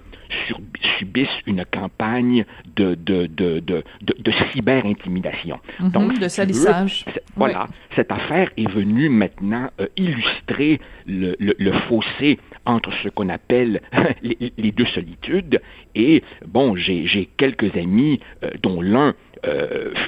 subissent 0.99 1.29
une 1.47 1.65
campagne 1.65 2.45
de, 2.77 2.95
de, 2.95 3.27
de, 3.27 3.61
de, 3.61 3.83
de 4.03 4.33
cyber-intimidation. 4.53 5.59
Mhm, 5.81 5.91
Donc, 5.91 6.19
de 6.19 6.29
salissage. 6.29 7.05
voilà, 7.37 7.67
cette 7.97 8.13
affaire 8.13 8.51
est 8.57 8.71
venue 8.71 9.09
maintenant 9.09 9.69
euh, 9.81 9.87
illustrer 9.97 10.81
le, 11.07 11.37
le, 11.39 11.55
le, 11.59 11.73
fossé 11.73 12.39
entre 12.65 12.93
ce 13.03 13.09
qu'on 13.09 13.29
appelle 13.29 13.81
les, 14.23 14.53
les, 14.57 14.73
deux 14.73 14.87
solitudes. 14.87 15.61
Et 15.95 16.23
bon, 16.47 16.77
j'ai 16.77 17.29
quelques 17.37 17.75
amis, 17.77 18.21
euh, 18.45 18.51
dont 18.63 18.81
l'un 18.81 19.15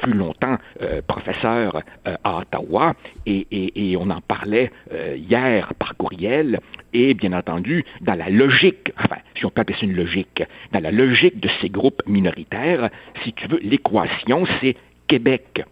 fut 0.03 0.13
longtemps 0.13 0.59
euh, 0.83 1.03
professeur 1.07 1.83
euh, 2.07 2.17
à 2.25 2.39
Ottawa 2.39 2.95
et, 3.27 3.97
on 3.99 4.11
en 4.11 4.21
parlait 4.21 4.71
hier 5.15 5.73
par 5.79 5.97
courriel 5.97 6.61
et 6.93 7.15
bien 7.15 7.33
entendu 7.33 7.85
dans 8.01 8.15
la 8.15 8.31
logique, 8.31 8.93
enfin 8.99 9.17
si 9.37 9.45
on 9.45 9.51
peut 9.51 9.61
appeler 9.61 9.79
ça 9.79 9.87
une 9.87 9.95
logique, 9.95 10.43
dans 10.73 10.81
la 10.81 10.91
logique 10.91 11.39
de 11.41 11.49
ces 11.61 11.69
groupes 11.69 12.03
minoritaires, 12.07 12.91
si 13.23 13.33
tu 13.33 13.47
veux, 13.49 13.61
l'équation 13.63 14.45
c'est 14.61 14.77
Québec 15.07 15.65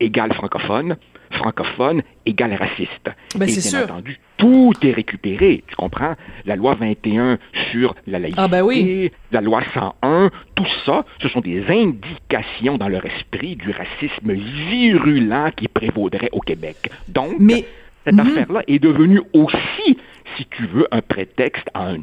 égale 0.00 0.32
francophone, 0.32 0.96
francophone 1.30 2.02
égale 2.26 2.54
raciste. 2.54 3.10
Ben, 3.34 3.48
et 3.48 3.52
bien 3.52 3.60
sûr. 3.60 3.84
entendu, 3.84 4.18
tout 4.36 4.72
est 4.82 4.92
récupéré, 4.92 5.64
tu 5.66 5.76
comprends? 5.76 6.14
La 6.46 6.56
loi 6.56 6.74
21 6.74 7.38
sur 7.70 7.94
la 8.06 8.18
laïcité, 8.18 8.42
ah 8.42 8.48
ben 8.48 8.62
oui. 8.62 9.10
la 9.32 9.40
loi 9.40 9.62
101, 9.74 10.30
tout 10.54 10.66
ça, 10.86 11.04
ce 11.20 11.28
sont 11.28 11.40
des 11.40 11.64
indications 11.68 12.78
dans 12.78 12.88
leur 12.88 13.04
esprit 13.04 13.56
du 13.56 13.70
racisme 13.70 14.32
virulent 14.32 15.50
qui 15.56 15.68
prévaudrait 15.68 16.30
au 16.32 16.40
Québec. 16.40 16.90
Donc, 17.08 17.36
Mais... 17.38 17.64
cette 18.04 18.14
mm 18.14 18.20
-hmm. 18.20 18.30
affaire-là 18.30 18.62
est 18.66 18.78
devenue 18.78 19.22
aussi, 19.32 19.98
si 20.36 20.44
tu 20.56 20.66
veux, 20.66 20.86
un 20.90 21.02
prétexte 21.02 21.68
à 21.74 21.90
un, 21.90 21.98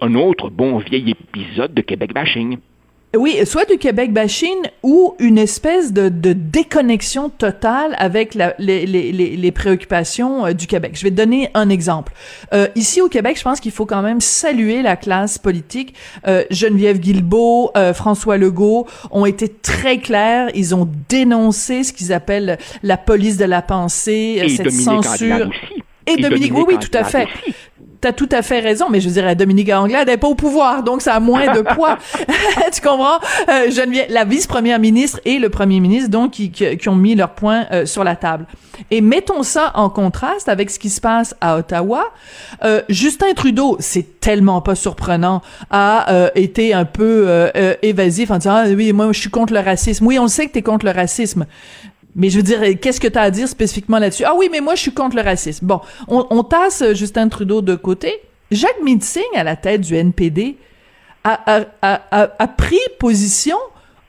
un 0.00 0.14
autre 0.14 0.50
bon 0.50 0.78
vieil 0.78 1.10
épisode 1.10 1.72
de 1.74 1.82
Québec 1.82 2.12
bashing. 2.12 2.58
Oui, 3.16 3.38
soit 3.44 3.64
du 3.64 3.78
Québec 3.78 4.12
bashing 4.12 4.56
ou 4.82 5.14
une 5.18 5.38
espèce 5.38 5.92
de, 5.92 6.08
de 6.08 6.32
déconnexion 6.32 7.28
totale 7.28 7.94
avec 7.98 8.34
la, 8.34 8.54
les, 8.58 8.86
les, 8.86 9.12
les, 9.12 9.52
préoccupations 9.52 10.46
euh, 10.46 10.52
du 10.52 10.66
Québec. 10.66 10.92
Je 10.94 11.02
vais 11.04 11.10
te 11.10 11.16
donner 11.16 11.50
un 11.54 11.68
exemple. 11.68 12.12
Euh, 12.52 12.68
ici 12.74 13.00
au 13.00 13.08
Québec, 13.08 13.36
je 13.38 13.42
pense 13.42 13.60
qu'il 13.60 13.72
faut 13.72 13.86
quand 13.86 14.02
même 14.02 14.20
saluer 14.20 14.82
la 14.82 14.96
classe 14.96 15.38
politique. 15.38 15.94
Euh, 16.26 16.44
Geneviève 16.50 16.98
Guilbeault, 16.98 17.70
euh, 17.76 17.94
François 17.94 18.36
Legault 18.36 18.86
ont 19.10 19.26
été 19.26 19.48
très 19.48 19.98
clairs. 19.98 20.50
Ils 20.54 20.74
ont 20.74 20.88
dénoncé 21.08 21.84
ce 21.84 21.92
qu'ils 21.92 22.12
appellent 22.12 22.58
la 22.82 22.96
police 22.96 23.36
de 23.36 23.44
la 23.44 23.62
pensée, 23.62 24.40
Et 24.42 24.48
cette 24.48 24.66
Dominique 24.66 24.84
censure. 24.84 25.48
Aussi. 25.48 25.82
Et, 26.06 26.12
Et 26.12 26.16
Dominique, 26.16 26.52
Dominique, 26.52 26.68
oui, 26.68 26.76
oui, 26.76 26.78
tout 26.78 26.98
à 26.98 27.04
fait. 27.04 27.24
Aussi 27.24 27.54
t'as 28.04 28.12
tout 28.12 28.28
à 28.32 28.42
fait 28.42 28.60
raison, 28.60 28.90
mais 28.90 29.00
je 29.00 29.08
dirais 29.08 29.34
Dominique 29.34 29.70
Anglade 29.72 30.08
n'est 30.08 30.18
pas 30.18 30.28
au 30.28 30.34
pouvoir, 30.34 30.82
donc 30.82 31.00
ça 31.00 31.14
a 31.14 31.20
moins 31.20 31.54
de 31.54 31.62
poids. 31.62 31.96
tu 32.72 32.82
comprends? 32.82 33.18
Euh, 33.48 33.70
Geneviève, 33.70 34.08
la 34.10 34.26
vice-première 34.26 34.78
ministre 34.78 35.20
et 35.24 35.38
le 35.38 35.48
premier 35.48 35.80
ministre, 35.80 36.10
donc, 36.10 36.32
qui, 36.32 36.50
qui, 36.50 36.76
qui 36.76 36.88
ont 36.90 36.96
mis 36.96 37.14
leur 37.14 37.30
point 37.30 37.64
euh, 37.72 37.86
sur 37.86 38.04
la 38.04 38.14
table. 38.14 38.44
Et 38.90 39.00
mettons 39.00 39.42
ça 39.42 39.72
en 39.74 39.88
contraste 39.88 40.50
avec 40.50 40.68
ce 40.68 40.78
qui 40.78 40.90
se 40.90 41.00
passe 41.00 41.34
à 41.40 41.56
Ottawa. 41.56 42.04
Euh, 42.62 42.82
Justin 42.90 43.32
Trudeau, 43.34 43.78
c'est 43.80 44.20
tellement 44.20 44.60
pas 44.60 44.74
surprenant, 44.74 45.40
a 45.70 46.12
euh, 46.12 46.28
été 46.34 46.74
un 46.74 46.84
peu 46.84 47.50
évasif 47.80 48.30
en 48.30 48.36
disant, 48.36 48.54
ah 48.54 48.68
oui, 48.68 48.92
moi, 48.92 49.12
je 49.12 49.20
suis 49.20 49.30
contre 49.30 49.54
le 49.54 49.60
racisme. 49.60 50.06
Oui, 50.06 50.18
on 50.18 50.28
sait 50.28 50.46
que 50.46 50.52
t'es 50.52 50.62
contre 50.62 50.84
le 50.84 50.92
racisme. 50.92 51.46
Mais 52.16 52.30
je 52.30 52.36
veux 52.36 52.42
dire, 52.42 52.60
qu'est-ce 52.80 53.00
que 53.00 53.08
tu 53.08 53.18
as 53.18 53.22
à 53.22 53.30
dire 53.30 53.48
spécifiquement 53.48 53.98
là-dessus? 53.98 54.24
Ah 54.24 54.34
oui, 54.36 54.48
mais 54.50 54.60
moi, 54.60 54.74
je 54.74 54.82
suis 54.82 54.94
contre 54.94 55.16
le 55.16 55.22
racisme. 55.22 55.66
Bon, 55.66 55.80
on, 56.08 56.26
on 56.30 56.42
tasse 56.44 56.84
Justin 56.94 57.28
Trudeau 57.28 57.60
de 57.60 57.74
côté. 57.74 58.12
Jacques 58.50 58.82
Mitzing, 58.82 59.22
à 59.34 59.42
la 59.42 59.56
tête 59.56 59.80
du 59.80 59.96
NPD, 59.96 60.56
a, 61.24 61.60
a, 61.82 62.00
a, 62.10 62.30
a, 62.38 62.48
pris 62.48 62.78
position 62.98 63.56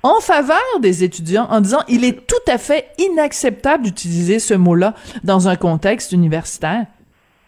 en 0.04 0.20
faveur 0.20 0.60
des 0.82 1.04
étudiants 1.04 1.48
en 1.50 1.62
disant 1.62 1.80
il 1.88 2.04
est 2.04 2.28
tout 2.28 2.52
à 2.52 2.58
fait 2.58 2.88
inacceptable 3.00 3.86
d'utiliser 3.86 4.40
ce 4.40 4.54
mot-là 4.54 4.94
dans 5.24 5.48
un 5.48 5.56
contexte 5.56 6.12
universitaire. 6.12 6.86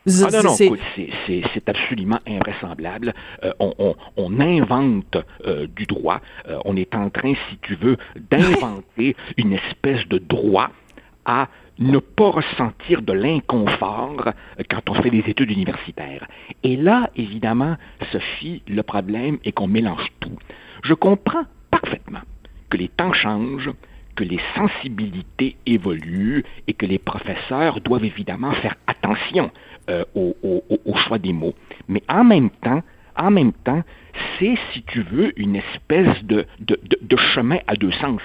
Ah 0.08 0.30
non, 0.32 0.44
non, 0.44 0.56
écoute, 0.56 0.80
c'est 1.28 1.70
absolument 1.70 2.20
invraisemblable. 2.26 3.14
Euh, 3.44 3.52
on, 3.60 3.74
on, 3.78 3.96
on, 4.16 4.40
invente 4.40 5.18
euh, 5.46 5.68
du 5.68 5.86
droit. 5.86 6.22
Euh, 6.48 6.60
on 6.64 6.78
est 6.78 6.96
en 6.96 7.10
train, 7.10 7.34
si 7.50 7.58
tu 7.62 7.76
veux, 7.76 7.98
d'inventer 8.30 9.16
une 9.38 9.54
espèce 9.54 10.08
de 10.08 10.18
droit 10.18 10.70
à 11.26 11.50
ne 11.80 12.00
pas 12.00 12.32
ressentir 12.32 13.02
de 13.02 13.14
l'inconfort 13.14 14.32
quand 14.70 14.90
on 14.90 14.94
fait 14.96 15.10
des 15.10 15.24
études 15.28 15.52
universitaires. 15.52 16.26
Et 16.64 16.78
là, 16.78 17.10
évidemment, 17.16 17.76
Sophie, 18.12 18.64
le 18.68 18.82
problème 18.82 19.38
est 19.44 19.52
qu'on 19.52 19.68
mélange 19.68 20.08
tout. 20.22 20.38
Je 20.84 20.94
comprends 20.94 21.44
parfaitement 21.70 22.22
que 22.70 22.78
les 22.78 22.88
temps 22.88 23.14
changent, 23.14 23.72
que 24.16 24.24
les 24.24 24.40
sensibilités 24.56 25.58
évoluent 25.66 26.44
et 26.68 26.74
que 26.74 26.86
les 26.86 26.98
professeurs 26.98 27.80
doivent 27.82 28.06
évidemment 28.06 28.52
faire 28.54 28.76
attention 29.08 29.52
euh, 29.90 30.04
au, 30.16 30.96
choix 30.96 31.18
des 31.18 31.34
mots. 31.34 31.54
Mais 31.88 32.04
en 32.10 32.24
même 32.24 32.50
temps, 32.50 32.82
en 33.16 33.32
même 33.32 33.54
temps, 33.54 33.84
c'est, 34.38 34.56
si 34.74 34.84
tu 34.84 35.02
veux, 35.02 35.40
une 35.40 35.56
espèce 35.56 36.24
de 36.24 36.46
chemin 37.34 37.58
à 37.68 37.76
deux 37.76 37.92
sens. 37.92 38.22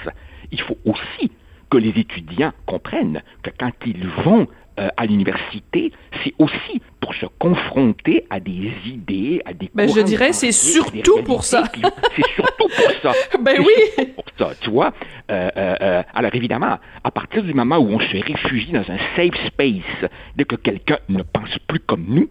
Il 0.50 0.60
faut 0.60 0.76
aussi 0.84 1.30
que 1.70 1.78
les 1.78 1.98
étudiants 1.98 2.52
comprennent 2.66 3.22
que 3.42 3.50
quand 3.58 3.72
ils 3.86 4.06
vont 4.06 4.46
euh, 4.78 4.88
à 4.96 5.04
l'université, 5.06 5.92
c'est 6.24 6.32
aussi 6.38 6.80
pour 7.00 7.14
se 7.14 7.26
confronter 7.38 8.24
à 8.30 8.40
des 8.40 8.72
idées, 8.86 9.42
à 9.44 9.52
des 9.52 9.70
ben, 9.74 9.86
je 9.88 10.00
dirais 10.00 10.32
c'est 10.32 10.52
surtout 10.52 11.22
pour 11.24 11.44
ça. 11.44 11.64
c'est 12.16 12.26
surtout 12.34 12.68
pour 12.68 12.90
ça. 13.02 13.12
ben 13.40 13.58
oui. 13.58 14.04
Pour 14.14 14.24
ça, 14.38 14.54
tu 14.60 14.70
vois. 14.70 14.94
Euh, 15.30 15.50
euh, 15.56 16.02
alors 16.14 16.34
évidemment, 16.34 16.78
à 17.04 17.10
partir 17.10 17.42
du 17.42 17.52
moment 17.52 17.76
où 17.76 17.88
on 17.88 18.00
se 18.00 18.16
réfugie 18.16 18.72
dans 18.72 18.90
un 18.90 18.98
safe 19.14 19.46
space, 19.46 20.10
dès 20.36 20.44
que 20.44 20.56
quelqu'un 20.56 20.98
ne 21.08 21.22
pense 21.22 21.58
plus 21.66 21.80
comme 21.80 22.06
nous, 22.08 22.28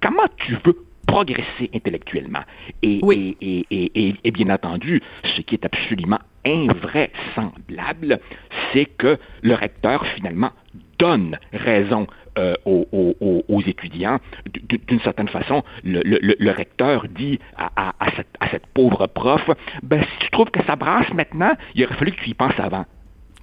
comment 0.00 0.26
tu 0.38 0.56
veux 0.64 0.76
progresser 1.06 1.70
intellectuellement? 1.72 2.42
Et, 2.82 2.98
oui. 3.02 3.36
et, 3.40 3.64
et, 3.70 4.08
et, 4.08 4.14
et, 4.24 4.30
bien 4.32 4.50
entendu, 4.50 5.02
ce 5.36 5.40
qui 5.42 5.54
est 5.54 5.64
absolument 5.64 6.18
invraisemblable, 6.44 8.20
c'est 8.72 8.86
que 8.86 9.18
le 9.42 9.54
recteur, 9.54 10.04
finalement, 10.14 10.50
donne 10.98 11.38
raison 11.52 12.06
euh, 12.38 12.54
aux, 12.66 12.86
aux, 12.92 13.44
aux, 13.48 13.60
étudiants. 13.62 14.18
D'une 14.88 15.00
certaine 15.00 15.28
façon, 15.28 15.62
le, 15.84 16.02
le, 16.04 16.36
le, 16.38 16.50
recteur 16.50 17.06
dit 17.08 17.38
à, 17.56 17.70
à, 17.76 17.94
à, 17.98 18.10
cette, 18.14 18.26
à, 18.40 18.50
cette, 18.50 18.66
pauvre 18.66 19.06
prof, 19.06 19.42
ben, 19.82 20.02
si 20.02 20.18
tu 20.18 20.30
trouves 20.30 20.50
que 20.50 20.62
ça 20.66 20.76
brasse 20.76 21.10
maintenant, 21.14 21.52
il 21.74 21.84
aurait 21.84 21.94
fallu 21.94 22.12
que 22.12 22.20
tu 22.20 22.30
y 22.30 22.34
penses 22.34 22.58
avant. 22.58 22.84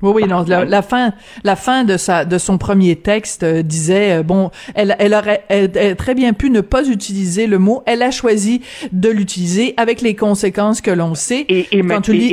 Oui, 0.03 0.11
oui, 0.15 0.27
non, 0.27 0.43
la, 0.45 0.81
fin, 0.81 1.13
la 1.43 1.55
fin 1.55 1.85
de 1.85 1.95
sa, 1.95 2.25
de 2.25 2.37
son 2.37 2.57
premier 2.57 2.97
texte 2.97 3.43
euh, 3.43 3.63
disait, 3.63 4.19
euh, 4.19 4.23
bon, 4.23 4.51
elle, 4.75 4.95
elle 4.99 5.13
aurait 5.13 5.45
elle, 5.47 5.95
très 5.95 6.13
bien 6.13 6.33
pu 6.33 6.49
ne 6.49 6.59
pas 6.59 6.87
utiliser 6.89 7.47
le 7.47 7.57
mot, 7.57 7.83
elle 7.85 8.01
a 8.01 8.11
choisi 8.11 8.61
de 8.91 9.09
l'utiliser 9.09 9.73
avec 9.77 10.01
les 10.01 10.13
conséquences 10.13 10.81
que 10.81 10.91
l'on 10.91 11.15
sait. 11.15 11.45
Et, 11.47 11.61
et, 11.71 11.77
et, 11.79 11.83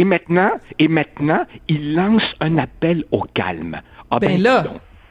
maintenant, 0.04 0.50
et 0.78 0.88
maintenant, 0.88 1.44
il 1.68 1.94
lance 1.94 2.24
un 2.40 2.58
appel 2.58 3.04
au 3.12 3.22
calme. 3.22 3.80
Ah 4.10 4.18
ben, 4.18 4.32
ben 4.32 4.42
là. 4.42 4.64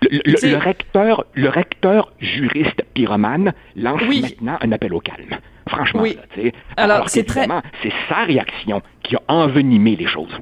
Le, 0.10 0.58
recteur, 0.58 1.26
le 1.34 1.50
recteur 1.50 2.12
juriste 2.20 2.84
pyromane 2.94 3.54
lance 3.76 4.02
maintenant 4.02 4.58
un 4.62 4.72
appel 4.72 4.94
au 4.94 5.00
calme. 5.00 5.38
Franchement, 5.68 6.02
oui. 6.02 6.18
alors 6.78 7.10
c'est 7.10 7.24
très... 7.24 7.48
c'est 7.84 7.94
sa 8.08 8.24
réaction 8.24 8.82
qui 9.04 9.16
a 9.16 9.22
envenimé 9.28 9.96
les 9.96 10.08
choses. 10.08 10.36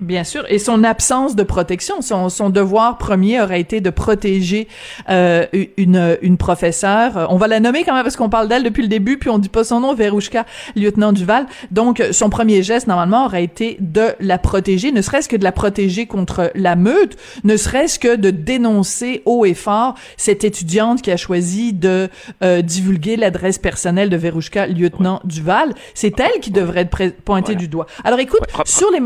Bien 0.00 0.24
sûr, 0.24 0.44
et 0.48 0.58
son 0.58 0.82
absence 0.82 1.36
de 1.36 1.42
protection, 1.42 2.00
son, 2.00 2.30
son 2.30 2.48
devoir 2.48 2.96
premier 2.96 3.42
aurait 3.42 3.60
été 3.60 3.82
de 3.82 3.90
protéger 3.90 4.66
euh, 5.10 5.44
une, 5.76 6.16
une 6.22 6.38
professeure. 6.38 7.26
On 7.28 7.36
va 7.36 7.48
la 7.48 7.60
nommer 7.60 7.84
quand 7.84 7.92
même 7.92 8.02
parce 8.02 8.16
qu'on 8.16 8.30
parle 8.30 8.48
d'elle 8.48 8.62
depuis 8.62 8.80
le 8.80 8.88
début, 8.88 9.18
puis 9.18 9.28
on 9.28 9.38
dit 9.38 9.50
pas 9.50 9.62
son 9.62 9.80
nom, 9.80 9.94
Verouchka, 9.94 10.46
lieutenant 10.74 11.12
Duval. 11.12 11.44
Donc, 11.70 12.02
son 12.12 12.30
premier 12.30 12.62
geste 12.62 12.86
normalement 12.86 13.26
aurait 13.26 13.44
été 13.44 13.76
de 13.80 14.14
la 14.20 14.38
protéger, 14.38 14.90
ne 14.90 15.02
serait-ce 15.02 15.28
que 15.28 15.36
de 15.36 15.44
la 15.44 15.52
protéger 15.52 16.06
contre 16.06 16.50
la 16.54 16.76
meute, 16.76 17.18
ne 17.44 17.58
serait-ce 17.58 17.98
que 17.98 18.16
de 18.16 18.30
dénoncer 18.30 19.20
haut 19.26 19.44
et 19.44 19.52
fort 19.52 19.96
cette 20.16 20.44
étudiante 20.44 21.02
qui 21.02 21.10
a 21.10 21.18
choisi 21.18 21.74
de 21.74 22.08
euh, 22.42 22.62
divulguer 22.62 23.16
l'adresse 23.16 23.58
personnelle 23.58 24.08
de 24.08 24.16
Verouchka, 24.16 24.66
lieutenant 24.66 25.20
Duval. 25.24 25.74
C'est 25.92 26.18
elle 26.20 26.40
qui 26.40 26.50
devrait 26.50 26.88
être 26.90 27.22
pointée 27.22 27.54
du 27.54 27.68
doigt. 27.68 27.86
Alors, 28.02 28.18
écoute, 28.18 28.40
sur 28.64 28.90
les 28.90 29.00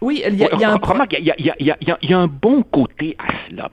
oui, 0.00 0.22
il 0.26 0.36
y 0.36 0.44
a, 0.44 0.48
un... 0.72 0.78
il 1.60 2.08
y 2.08 2.12
a, 2.14 2.18
un 2.18 2.26
bon 2.26 2.62
côté 2.62 3.16
à 3.18 3.32
cela 3.48 3.70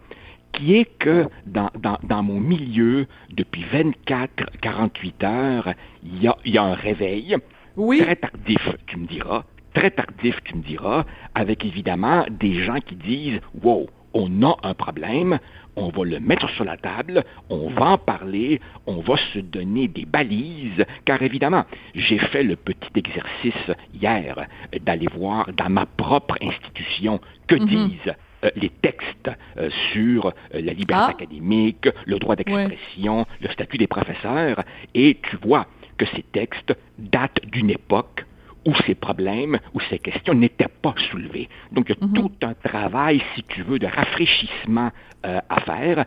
qui 0.51 0.75
est 0.75 0.85
que 0.97 1.27
dans, 1.45 1.69
dans, 2.03 2.23
mon 2.23 2.39
milieu, 2.39 3.05
depuis 3.31 3.63
24, 3.71 4.57
48 4.61 5.23
heures, 5.23 5.73
il 6.03 6.23
y 6.23 6.27
a, 6.27 6.35
y 6.45 6.57
a 6.57 6.63
un 6.63 6.73
réveil 6.73 7.37
oui. 7.75 8.01
très 8.01 8.15
tardif, 8.15 8.69
tu 8.87 8.97
me 8.97 9.05
diras, 9.05 9.43
très 9.73 9.91
tardif, 9.91 10.41
tu 10.43 10.55
me 10.55 10.63
diras, 10.63 11.05
avec 11.35 11.63
évidemment 11.63 12.25
des 12.29 12.63
gens 12.63 12.79
qui 12.79 12.95
disent 12.95 13.39
Wow, 13.61 13.87
on 14.13 14.41
a 14.43 14.57
un 14.63 14.73
problème, 14.73 15.39
on 15.77 15.89
va 15.89 16.03
le 16.03 16.19
mettre 16.19 16.49
sur 16.49 16.65
la 16.65 16.75
table, 16.75 17.23
on 17.49 17.69
va 17.69 17.91
en 17.91 17.97
parler, 17.97 18.59
on 18.85 18.99
va 18.99 19.15
se 19.33 19.39
donner 19.39 19.87
des 19.87 20.05
balises, 20.05 20.85
car 21.05 21.21
évidemment, 21.21 21.63
j'ai 21.95 22.17
fait 22.17 22.43
le 22.43 22.55
petit 22.55 22.91
exercice 22.95 23.71
hier 23.93 24.47
d'aller 24.81 25.07
voir 25.15 25.49
dans 25.53 25.69
ma 25.69 25.85
propre 25.85 26.35
institution 26.41 27.21
que 27.47 27.55
mhm. 27.55 27.65
disent 27.67 28.15
euh, 28.43 28.49
les 28.55 28.69
textes 28.69 29.31
euh, 29.57 29.69
sur 29.91 30.27
euh, 30.27 30.31
la 30.53 30.73
liberté 30.73 31.05
ah. 31.07 31.09
académique, 31.09 31.87
le 32.05 32.19
droit 32.19 32.35
d'expression, 32.35 33.25
le 33.41 33.49
statut 33.49 33.77
des 33.77 33.87
professeurs, 33.87 34.63
et 34.93 35.17
tu 35.23 35.37
vois 35.37 35.65
que 35.97 36.05
ces 36.15 36.23
textes 36.23 36.75
datent 36.99 37.41
d'une 37.51 37.71
époque 37.71 38.26
où 38.67 38.75
ces 38.85 38.95
problèmes, 38.95 39.57
où 39.73 39.79
ces 39.89 39.97
questions 39.97 40.33
n'étaient 40.33 40.67
pas 40.67 40.93
soulevées. 41.09 41.47
Donc, 41.71 41.85
il 41.89 41.95
y 41.95 42.03
a 42.03 42.05
mhm. 42.05 42.13
tout 42.13 42.31
un 42.43 42.53
travail, 42.53 43.23
si 43.33 43.43
tu 43.43 43.63
veux, 43.63 43.79
de 43.79 43.87
rafraîchissement 43.87 44.91
euh, 45.25 45.39
à 45.49 45.61
faire. 45.61 46.05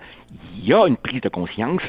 Il 0.56 0.68
y 0.68 0.74
a 0.74 0.86
une 0.86 0.98
prise 0.98 1.22
de 1.22 1.30
conscience. 1.30 1.82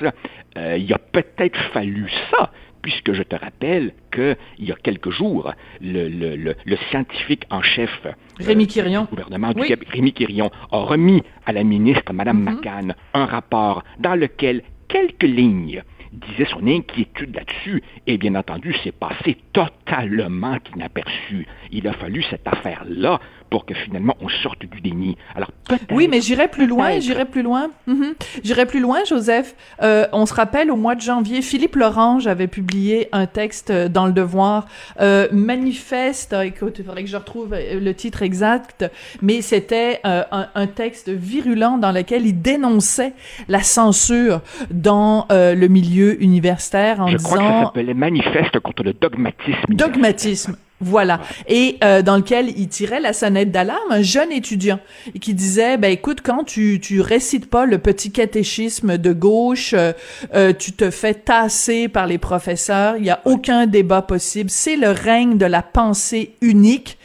Euh, 0.58 0.78
il 0.78 0.92
a 0.94 0.98
peut-être 0.98 1.60
fallu 1.74 2.10
ça, 2.32 2.52
puisque 2.82 3.12
je 3.12 3.22
te 3.24 3.36
rappelle 3.36 3.94
qu'il 4.14 4.38
y 4.60 4.72
a 4.72 4.76
quelques 4.76 5.10
jours, 5.10 5.54
le, 5.82 6.08
le, 6.08 6.56
le, 6.66 6.78
scientifique 6.90 7.44
en 7.50 7.62
chef 7.62 7.92
euh, 8.06 8.12
Rémi 8.40 8.66
Quirion. 8.68 9.02
du 9.02 9.10
gouvernement 9.10 9.52
du 9.52 9.62
Rémi 9.90 10.14
Quirion, 10.14 10.52
a 10.72 10.78
remis 10.78 11.22
à 11.46 11.52
la 11.52 11.66
ministre, 11.66 12.14
Mme 12.14 12.38
mhm. 12.38 12.44
McCann, 12.46 12.96
un 13.14 13.26
rapport 13.26 13.84
dans 14.00 14.16
lequel 14.16 14.64
quelques 14.88 15.24
lignes 15.24 15.84
disait 16.12 16.46
son 16.46 16.68
inquiétude 16.68 17.36
là-dessus, 17.36 17.82
et 18.08 18.18
bien 18.18 18.36
entendu, 18.36 18.76
c'est 18.84 18.92
passé 18.92 19.38
totalement 19.54 20.58
inaperçu. 20.76 21.48
Il 21.72 21.88
a 21.88 21.94
fallu 21.94 22.24
cette 22.24 22.48
affaire-là 22.48 23.20
pour 23.52 23.66
que 23.66 23.76
finalement 23.76 24.16
on 24.22 24.30
sorte 24.30 24.66
du 24.66 24.82
déni. 24.82 25.18
Alors 25.36 25.52
Oui, 25.92 26.08
mais 26.10 26.22
j'irai 26.22 26.48
plus 26.48 26.66
loin, 26.66 27.00
j'irai 27.00 27.26
plus 27.26 27.44
loin. 27.44 27.70
Mhm. 27.86 28.16
J'irai 28.44 28.66
plus 28.66 28.80
loin, 28.80 29.00
Joseph. 29.08 29.56
Euh, 29.84 30.08
on 30.14 30.26
se 30.26 30.34
rappelle 30.34 30.72
au 30.72 30.78
mois 30.78 30.96
de 30.96 31.02
janvier, 31.02 31.44
Philippe 31.44 31.76
Lorange 31.76 32.26
avait 32.26 32.48
publié 32.48 33.10
un 33.12 33.28
texte 33.28 33.72
dans 33.72 34.08
Le 34.08 34.14
Devoir, 34.14 34.68
euh, 35.00 35.28
manifeste. 35.32 36.34
Écoute, 36.44 36.78
il 36.80 36.86
faudrait 36.86 37.04
que 37.04 37.10
je 37.10 37.18
retrouve 37.18 37.54
le 37.54 37.94
titre 37.94 38.24
exact, 38.24 38.90
mais 39.22 39.42
c'était 39.42 40.00
euh, 40.06 40.24
un, 40.32 40.48
un, 40.56 40.68
texte 40.68 41.10
virulent 41.10 41.78
dans 41.78 41.92
lequel 41.92 42.26
il 42.26 42.42
dénonçait 42.42 43.14
la 43.50 43.62
censure 43.62 44.42
dans 44.72 45.26
euh, 45.32 45.54
le 45.56 45.68
milieu 45.68 46.22
universitaire 46.24 47.02
en 47.02 47.08
je 47.08 47.18
disant. 47.18 47.30
Crois 47.30 47.40
que 47.40 47.44
ça 47.44 47.64
s'appelait 47.66 47.94
Manifeste 47.94 48.60
contre 48.60 48.84
le 48.84 48.94
dogmatisme. 48.94 49.66
Dogmatisme. 49.70 50.56
Voilà. 50.82 51.22
Et 51.48 51.78
euh, 51.84 52.02
dans 52.02 52.18
lequel 52.18 52.50
il 52.58 52.68
tirait 52.68 53.00
la 53.00 53.14
sonnette 53.14 53.52
d'alarme, 53.52 53.92
un 53.92 54.02
jeune 54.02 54.32
étudiant, 54.32 54.80
qui 55.20 55.34
disait, 55.34 55.78
ben 55.78 55.92
écoute, 55.92 56.22
quand 56.24 56.44
tu, 56.44 56.80
tu 56.82 57.02
récites 57.02 57.50
pas 57.50 57.66
le 57.66 57.78
petit 57.78 58.12
catéchisme 58.12 58.98
de 58.98 59.14
gauche, 59.14 59.74
euh, 59.74 59.94
euh, 60.34 60.54
tu 60.54 60.74
te 60.74 60.90
fais 60.90 61.14
tasser 61.14 61.88
par 61.88 62.08
les 62.08 62.18
professeurs, 62.18 62.98
il 62.98 63.06
y 63.06 63.12
a 63.12 63.22
aucun 63.26 63.68
débat 63.68 64.02
possible, 64.02 64.50
c'est 64.50 64.76
le 64.76 64.90
règne 64.90 65.38
de 65.38 65.46
la 65.46 65.62
pensée 65.62 66.34
unique. 66.42 66.98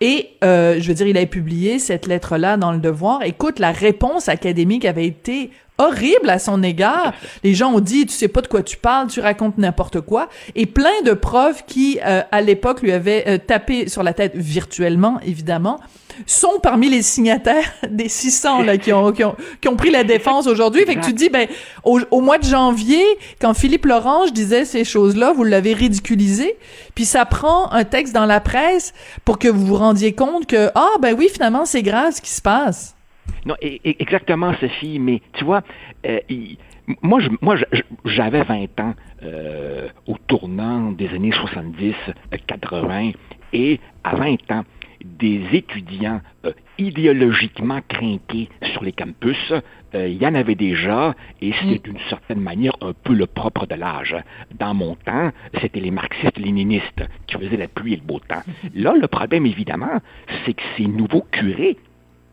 Et 0.00 0.30
je 0.42 0.86
veux 0.86 0.92
dire, 0.92 1.06
il 1.06 1.16
a 1.16 1.24
publié 1.24 1.78
cette 1.78 2.06
lettre-là 2.06 2.58
dans 2.58 2.72
le 2.72 2.78
Devoir. 2.78 3.22
Écoute, 3.22 3.58
la 3.58 3.72
réponse 3.72 4.28
académique 4.28 4.84
avait 4.84 5.06
été 5.06 5.50
horrible 5.78 6.30
à 6.30 6.38
son 6.38 6.62
égard. 6.62 7.12
Les 7.44 7.54
gens 7.54 7.72
ont 7.72 7.80
dit, 7.80 8.06
tu 8.06 8.14
sais 8.14 8.28
pas 8.28 8.40
de 8.40 8.46
quoi 8.46 8.62
tu 8.62 8.76
parles, 8.76 9.08
tu 9.08 9.20
racontes 9.20 9.58
n'importe 9.58 10.00
quoi. 10.00 10.28
Et 10.54 10.66
plein 10.66 11.02
de 11.04 11.12
profs 11.12 11.64
qui, 11.66 11.98
euh, 12.04 12.22
à 12.30 12.40
l'époque, 12.40 12.82
lui 12.82 12.92
avaient 12.92 13.24
euh, 13.26 13.38
tapé 13.38 13.88
sur 13.88 14.02
la 14.02 14.12
tête 14.12 14.32
virtuellement, 14.34 15.20
évidemment, 15.24 15.80
sont 16.26 16.60
parmi 16.62 16.88
les 16.88 17.02
signataires 17.02 17.72
des 17.90 18.08
600 18.08 18.62
là, 18.62 18.78
qui, 18.78 18.92
ont, 18.92 19.12
qui, 19.12 19.24
ont, 19.24 19.34
qui 19.60 19.68
ont 19.68 19.76
pris 19.76 19.90
la 19.90 20.04
défense 20.04 20.46
aujourd'hui. 20.46 20.84
Fait 20.84 20.96
que 20.96 21.04
tu 21.04 21.12
dis, 21.12 21.28
ben, 21.28 21.48
au, 21.82 22.00
au, 22.10 22.20
mois 22.20 22.38
de 22.38 22.44
janvier, 22.44 23.04
quand 23.40 23.54
Philippe 23.54 23.86
Lorange 23.86 24.32
disait 24.32 24.64
ces 24.64 24.84
choses-là, 24.84 25.32
vous 25.32 25.44
l'avez 25.44 25.74
ridiculisé, 25.74 26.56
puis 26.94 27.04
ça 27.04 27.24
prend 27.24 27.70
un 27.72 27.84
texte 27.84 28.14
dans 28.14 28.26
la 28.26 28.40
presse 28.40 28.94
pour 29.24 29.38
que 29.38 29.48
vous 29.48 29.66
vous 29.66 29.76
rendiez 29.76 30.14
compte 30.14 30.46
que, 30.46 30.70
ah, 30.74 30.92
ben 31.00 31.14
oui, 31.18 31.28
finalement, 31.32 31.64
c'est 31.64 31.82
grave 31.82 32.14
ce 32.14 32.20
qui 32.20 32.30
se 32.30 32.42
passe. 32.42 32.93
Non, 33.46 33.56
exactement, 33.60 34.54
Sophie, 34.54 34.98
mais 34.98 35.20
tu 35.34 35.44
vois, 35.44 35.62
euh, 36.06 36.18
moi, 37.02 37.20
moi 37.42 37.56
j'avais 38.04 38.42
20 38.42 38.80
ans 38.80 38.94
euh, 39.22 39.88
au 40.06 40.16
tournant 40.26 40.92
des 40.92 41.08
années 41.08 41.32
70, 41.32 41.94
80, 42.46 43.12
et 43.52 43.80
à 44.02 44.16
20 44.16 44.50
ans, 44.50 44.64
des 45.04 45.42
étudiants 45.52 46.22
euh, 46.46 46.52
idéologiquement 46.78 47.80
crainqués 47.86 48.48
sur 48.72 48.82
les 48.82 48.92
campus, 48.92 49.52
il 49.92 50.20
y 50.20 50.26
en 50.26 50.34
avait 50.34 50.56
déjà, 50.56 51.14
et 51.40 51.52
c'est 51.60 51.84
d'une 51.84 52.00
certaine 52.08 52.40
manière 52.40 52.72
un 52.80 52.92
peu 52.92 53.12
le 53.12 53.26
propre 53.26 53.64
de 53.66 53.76
l'âge. 53.76 54.16
Dans 54.58 54.74
mon 54.74 54.96
temps, 54.96 55.30
c'était 55.60 55.78
les 55.78 55.92
marxistes-léninistes 55.92 57.04
qui 57.28 57.36
faisaient 57.36 57.56
la 57.56 57.68
pluie 57.68 57.92
et 57.92 57.96
le 57.96 58.02
beau 58.02 58.18
temps. 58.18 58.42
Là, 58.74 58.94
le 59.00 59.06
problème, 59.06 59.46
évidemment, 59.46 60.00
c'est 60.44 60.54
que 60.54 60.62
ces 60.76 60.86
nouveaux 60.86 61.24
curés 61.30 61.76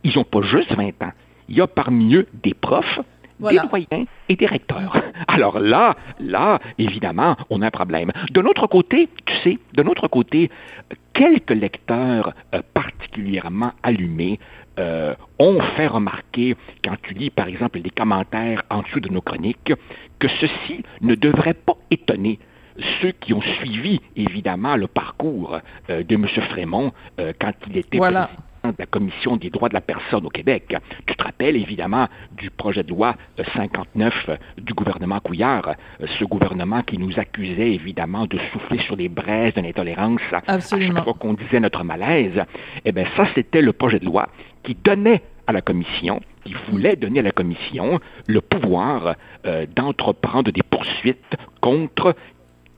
ils 0.04 0.16
n'ont 0.16 0.24
pas 0.24 0.42
juste 0.42 0.74
20 0.74 1.02
ans. 1.04 1.12
Il 1.50 1.56
y 1.58 1.62
a 1.62 1.68
parmi 1.68 2.16
eux 2.16 2.28
des 2.44 2.54
profs, 2.54 3.00
des 3.40 3.60
doyens 3.60 4.06
et 4.30 4.36
des 4.36 4.46
recteurs. 4.46 4.96
Alors 5.28 5.60
là, 5.60 5.96
là, 6.20 6.60
évidemment, 6.78 7.36
on 7.50 7.62
a 7.62 7.68
un 7.68 7.72
problème. 7.72 8.12
De 8.32 8.42
notre 8.42 8.68
côté, 8.68 9.10
tu 9.26 9.34
sais, 9.44 9.58
de 9.74 9.84
notre 9.84 10.08
côté, 10.08 10.50
quelques 11.14 11.52
lecteurs 11.52 12.34
euh, 12.54 12.62
particulièrement 12.74 13.72
allumés 13.84 14.40
euh, 14.80 15.16
ont 15.40 15.60
fait 15.76 15.88
remarquer, 15.88 16.56
quand 16.84 16.96
tu 17.04 17.14
lis 17.14 17.30
par 17.30 17.48
exemple 17.48 17.80
les 17.80 17.90
commentaires 17.90 18.64
en 18.70 18.82
dessous 18.82 19.00
de 19.00 19.10
nos 19.10 19.22
chroniques, 19.22 19.74
que 20.20 20.28
ceci 20.40 20.84
ne 21.02 21.16
devrait 21.16 21.54
pas 21.54 21.76
étonner 21.90 22.40
ceux 23.02 23.12
qui 23.12 23.34
ont 23.34 23.42
suivi 23.42 24.00
évidemment 24.16 24.76
le 24.78 24.88
parcours 24.88 25.60
euh, 25.90 26.04
de 26.04 26.16
M. 26.16 26.26
Frémont 26.50 26.94
quand 27.18 27.54
il 27.68 27.78
était 27.78 27.98
voilà 27.98 28.30
de 28.70 28.76
la 28.78 28.86
Commission 28.86 29.38
des 29.38 29.50
droits 29.50 29.70
de 29.70 29.74
la 29.74 29.82
personne 29.82 30.26
au 30.26 30.30
Québec. 30.30 30.76
Tu 31.06 31.16
te 31.16 31.24
rappelles 31.24 31.56
évidemment 31.56 32.08
du 32.38 32.50
projet 32.50 32.84
de 32.84 32.90
loi 32.90 33.16
59 33.54 34.30
du 34.58 34.74
gouvernement 34.74 35.20
Couillard, 35.20 35.76
euh, 36.02 36.06
ce 36.20 36.26
gouvernement 36.26 36.82
qui 36.84 36.98
nous 36.98 37.20
accusait 37.20 37.74
évidemment 37.74 38.26
de 38.28 38.38
souffler 38.52 38.80
sur 38.80 38.96
les 38.96 39.10
braises 39.10 39.54
de 39.56 39.62
l'intolérance 39.62 40.22
à 40.32 40.60
chaque 40.60 41.04
fois 41.04 41.14
qu'on 41.14 41.34
disait 41.34 41.60
notre 41.60 41.84
malaise. 41.84 42.42
Eh 42.86 42.92
bien, 42.92 43.06
ça, 43.16 43.26
c'était 43.36 43.62
le 43.62 43.74
projet 43.74 44.00
de 44.00 44.06
loi 44.06 44.30
qui 44.64 44.76
donnait 44.76 45.22
à 45.48 45.54
la 45.54 45.62
Commission, 45.62 46.22
qui 46.46 46.54
voulait 46.70 46.96
donner 46.96 47.20
à 47.20 47.24
la 47.24 47.32
Commission 47.32 48.00
le 48.28 48.42
pouvoir 48.42 49.16
euh, 49.46 49.66
d'entreprendre 49.76 50.52
des 50.52 50.64
poursuites 50.64 51.36
contre 51.62 52.16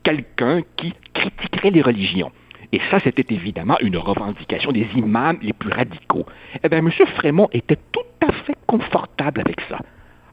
quelqu'un 0.02 0.60
qui 0.76 0.94
critiquerait 1.12 1.70
les 1.70 1.82
religions. 1.82 2.32
Et 2.72 2.80
ça, 2.90 2.98
c'était 3.00 3.34
évidemment 3.34 3.78
une 3.80 3.96
revendication 3.96 4.72
des 4.72 4.86
imams 4.96 5.38
les 5.42 5.52
plus 5.52 5.70
radicaux. 5.70 6.26
Eh 6.62 6.68
bien, 6.68 6.78
M. 6.78 6.90
Frémont 7.16 7.48
était 7.52 7.78
tout 7.92 8.00
à 8.26 8.32
fait 8.32 8.56
confortable 8.66 9.40
avec 9.40 9.60
ça. 9.68 9.78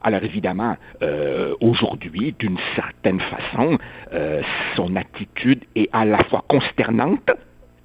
Alors 0.04 0.24
évidemment, 0.24 0.76
euh, 1.02 1.54
aujourd'hui, 1.60 2.34
d'une 2.38 2.58
certaine 2.74 3.20
façon, 3.20 3.78
euh, 4.12 4.42
son 4.74 4.96
attitude 4.96 5.64
est 5.76 5.88
à 5.92 6.04
la 6.04 6.24
fois 6.24 6.44
consternante, 6.48 7.30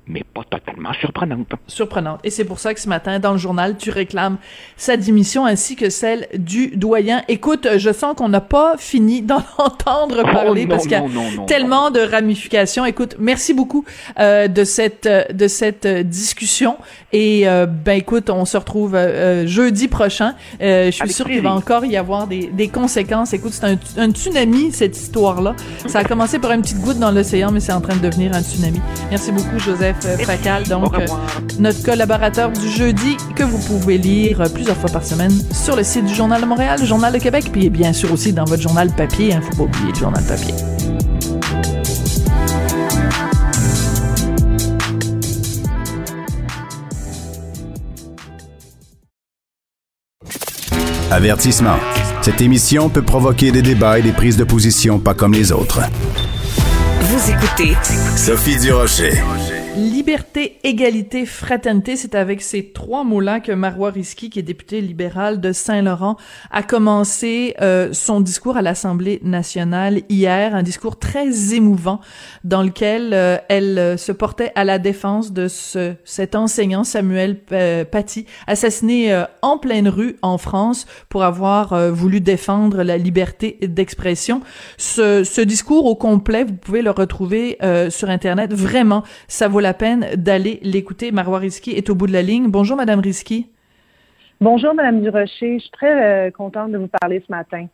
mais 0.08 0.24
pas 0.24 0.44
totalement 0.50 0.94
surprenante. 0.94 1.52
Surprenante. 1.68 2.20
Et 2.24 2.30
c'est 2.30 2.46
pour 2.46 2.60
ça 2.60 2.74
que 2.74 2.80
ce 2.80 2.88
matin, 2.88 3.20
dans 3.20 3.34
le 3.34 3.38
journal, 3.38 3.76
tu 3.78 3.90
réclames 3.90 4.38
sa 4.78 4.96
démission 4.96 5.46
ainsi 5.46 5.76
que 5.76 5.90
celle 5.90 6.28
du 6.38 6.68
doyen. 6.76 7.24
Écoute, 7.28 7.68
je 7.78 7.92
sens 7.92 8.16
qu'on 8.16 8.30
n'a 8.30 8.42
pas 8.42 8.76
fini 8.78 9.22
d'en 9.28 9.44
entendre 9.58 10.24
oh, 10.24 10.32
parler 10.32 10.66
parce 10.66 10.84
qu'il 10.84 10.94
y 10.94 10.96
a 10.96 11.04
tellement 11.46 11.92
de 11.92 12.00
ramifications. 12.00 12.86
Écoute, 12.86 13.16
merci 13.20 13.54
beaucoup 13.54 13.84
euh, 14.20 14.48
de 14.48 14.64
cette 14.64 15.08
de 15.08 15.48
cette 15.48 15.88
discussion. 15.88 16.78
Et 17.12 17.48
euh, 17.48 17.66
ben 17.66 17.98
écoute, 17.98 18.30
on 18.30 18.46
se 18.46 18.58
retrouve 18.58 18.96
euh, 18.96 19.46
jeudi 19.48 19.88
prochain. 19.88 20.36
je 20.60 20.92
suis 20.92 21.14
sûre 21.14 21.26
qu'il 21.26 21.42
va 21.42 21.54
encore 21.54 21.86
y 21.86 21.98
avoir 21.98 22.28
des, 22.28 22.48
des 22.48 22.70
conséquences. 22.70 23.34
Écoute, 23.34 23.54
c'est 23.54 23.66
un, 23.66 23.78
un, 23.98 24.12
tsunami 24.12 24.72
cette 24.72 24.98
histoire-là. 24.98 25.56
Ça 25.88 26.00
a 26.00 26.04
commencé 26.04 26.40
par 26.40 26.52
une 26.52 26.62
petite 26.62 26.80
goutte 26.80 27.00
dans 27.00 27.12
l'océan, 27.12 27.52
mais 27.52 27.60
c'est 27.60 27.74
en 27.74 27.82
train 27.82 27.96
de 27.96 28.02
devenir 28.02 28.34
un 28.34 28.42
tsunami. 28.42 28.82
Merci 29.10 29.32
beaucoup, 29.32 29.60
Joseph. 29.60 29.97
Facal, 30.24 30.64
donc 30.64 30.94
euh, 30.94 31.06
notre 31.60 31.84
collaborateur 31.84 32.52
du 32.52 32.70
jeudi 32.70 33.18
que 33.36 33.44
vous 33.44 33.58
pouvez 33.60 33.98
lire 33.98 34.44
plusieurs 34.54 34.78
fois 34.78 34.90
par 34.90 35.04
semaine 35.04 35.34
sur 35.52 35.76
le 35.76 35.84
site 35.84 36.06
du 36.06 36.14
Journal 36.14 36.42
de 36.42 36.46
Montréal, 36.46 36.80
le 36.80 36.86
Journal 36.86 37.14
de 37.14 37.20
Québec, 37.20 37.50
puis 37.52 37.70
bien 37.70 37.94
sûr 37.94 38.12
aussi 38.12 38.34
dans 38.34 38.46
votre 38.46 38.62
journal 38.62 38.90
papier. 38.90 39.28
Il 39.28 39.34
hein, 39.34 39.40
ne 39.40 39.42
faut 39.42 39.56
pas 39.56 39.64
oublier 39.64 39.92
le 39.92 40.00
journal 40.00 40.24
papier. 40.24 40.54
Avertissement. 51.10 51.78
Cette 52.22 52.42
émission 52.42 52.90
peut 52.90 53.02
provoquer 53.02 53.52
des 53.52 53.62
débats 53.62 53.98
et 53.98 54.02
des 54.02 54.12
prises 54.12 54.36
de 54.36 54.44
position 54.44 55.00
pas 55.00 55.14
comme 55.14 55.34
les 55.34 55.54
autres. 55.54 55.80
Vous 57.02 57.32
écoutez 57.32 57.76
Sophie 58.18 58.60
Durocher. 58.60 59.14
Liberté, 59.78 60.58
égalité, 60.64 61.28
fraternité, 61.28 61.98
c'est 61.98 62.16
avec 62.16 62.42
ces 62.42 62.72
trois 62.72 63.04
mots-là 63.04 63.40
que 63.40 63.52
Marois 63.52 63.92
Risky, 63.92 64.32
qui 64.32 64.40
est 64.40 64.42
député 64.42 64.82
libéral 64.82 65.40
de 65.40 65.52
Saint-Laurent, 65.52 66.18
a 66.50 66.64
commencé 66.64 67.54
euh, 67.62 67.90
son 67.94 68.20
discours 68.20 68.58
à 68.58 68.64
l'Assemblée 68.64 69.20
nationale 69.22 70.02
hier, 70.10 70.56
un 70.56 70.64
discours 70.64 70.98
très 70.98 71.54
émouvant 71.54 72.02
dans 72.44 72.64
lequel 72.64 73.12
euh, 73.14 73.38
elle 73.50 73.78
euh, 73.78 73.98
se 73.98 74.12
portait 74.12 74.52
à 74.56 74.64
la 74.64 74.80
défense 74.80 75.32
de 75.32 75.48
ce, 75.48 75.94
cet 76.06 76.34
enseignant 76.34 76.84
Samuel 76.84 77.38
Paty, 77.38 78.26
assassiné 78.48 79.26
en 79.44 79.60
pleine 79.60 79.90
rue 79.90 80.16
en 80.24 80.40
France 80.40 80.88
pour 81.08 81.24
avoir 81.24 81.92
voulu 81.92 82.20
défendre 82.20 82.82
la 82.82 82.98
liberté 82.98 83.60
d'expression. 83.62 84.42
Ce, 84.78 85.24
ce, 85.24 85.42
discours 85.42 85.86
au 85.86 85.96
complet, 85.96 86.46
vous 86.46 86.54
pouvez 86.56 86.82
le 86.82 86.90
retrouver 86.92 87.60
sur 87.90 88.10
Internet. 88.10 88.54
Vraiment, 88.54 89.04
ça 89.28 89.48
vaut 89.48 89.60
la 89.60 89.67
la 89.68 89.74
peine 89.74 90.16
d'aller 90.16 90.60
l'écouter. 90.64 91.12
Marois 91.12 91.40
Risky 91.40 91.72
est 91.72 91.90
au 91.90 91.96
bout 91.96 92.08
de 92.08 92.14
la 92.14 92.22
ligne. 92.22 92.48
Bonjour, 92.48 92.78
Madame 92.78 93.02
Risky. 93.02 93.50
Bonjour, 94.40 94.74
Madame 94.74 95.02
Durocher. 95.02 95.56
Je 95.56 95.64
suis 95.64 95.72
très 95.72 96.28
euh, 96.28 96.32
contente 96.32 96.72
de 96.72 96.78
vous 96.78 96.88
parler 97.02 97.22
ce 97.28 97.30
matin. 97.30 97.68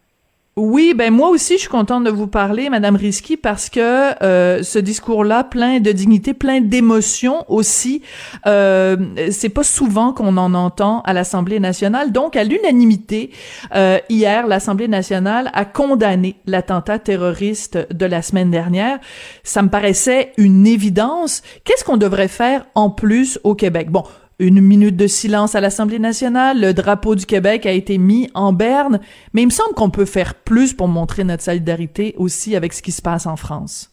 Oui, 0.56 0.94
ben 0.96 1.12
moi 1.12 1.30
aussi 1.30 1.56
je 1.56 1.62
suis 1.62 1.70
contente 1.70 2.04
de 2.04 2.12
vous 2.12 2.28
parler, 2.28 2.70
Madame 2.70 2.96
Risky, 2.96 3.38
parce 3.38 3.72
que 3.72 4.24
euh, 4.24 4.62
ce 4.62 4.78
discours-là, 4.78 5.44
plein 5.44 5.80
de 5.80 5.92
dignité, 5.92 6.36
plein 6.36 6.62
d'émotion 6.62 7.44
aussi, 7.48 8.04
euh, 8.46 8.96
c'est 9.32 9.50
pas 9.50 9.63
souvent 9.63 10.13
qu'on 10.13 10.38
en 10.38 10.54
entend 10.54 11.02
à 11.06 11.13
l'Assemblée 11.13 11.60
nationale. 11.60 12.12
Donc, 12.12 12.36
à 12.36 12.44
l'unanimité, 12.44 13.32
euh, 13.74 13.98
hier, 14.10 14.46
l'Assemblée 14.46 14.88
nationale 14.88 15.50
a 15.56 15.66
condamné 15.66 16.36
l'attentat 16.46 17.00
terroriste 17.00 17.80
de 17.92 18.06
la 18.06 18.22
semaine 18.22 18.52
dernière. 18.52 19.00
Ça 19.42 19.63
me 19.63 19.70
paraissait 19.70 20.34
une 20.38 20.68
évidence. 20.68 21.42
Qu'est-ce 21.63 21.84
qu'on 21.84 21.98
devrait 21.98 22.28
faire 22.28 22.68
en 22.76 22.92
plus 22.92 23.39
au 23.44 23.56
Québec? 23.56 23.89
Bon 23.89 24.04
une 24.39 24.62
minute 24.62 24.98
de 24.98 25.08
silence 25.08 25.56
à 25.56 25.62
l'Assemblée 25.62 26.00
nationale, 26.00 26.60
le 26.60 26.74
drapeau 26.74 27.15
du 27.15 27.26
Québec 27.26 27.65
a 27.65 27.72
été 27.72 27.98
mis 27.98 28.30
en 28.34 28.54
berne, 28.54 29.00
mais 29.34 29.43
il 29.43 29.46
me 29.46 29.52
semble 29.52 29.74
qu'on 29.76 29.89
peut 29.89 30.06
faire 30.06 30.36
plus 30.36 30.74
pour 30.74 30.88
montrer 30.88 31.24
notre 31.24 31.43
solidarité 31.43 32.13
aussi 32.17 32.56
avec 32.56 32.74
ce 32.74 32.82
qui 32.82 32.91
se 32.91 33.02
passe 33.02 33.26
en 33.26 33.36
France. 33.36 33.89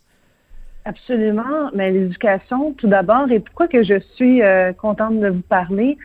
Absolument, 0.84 1.70
mais 1.74 1.90
l'éducation, 1.90 2.72
tout 2.72 2.88
d'abord, 2.88 3.30
et 3.30 3.40
pourquoi 3.40 3.68
que 3.68 3.82
je 3.82 4.00
suis 4.14 4.42
euh, 4.42 4.72
contente 4.72 5.20
de 5.20 5.28
vous 5.28 5.42
parler, 5.42 5.98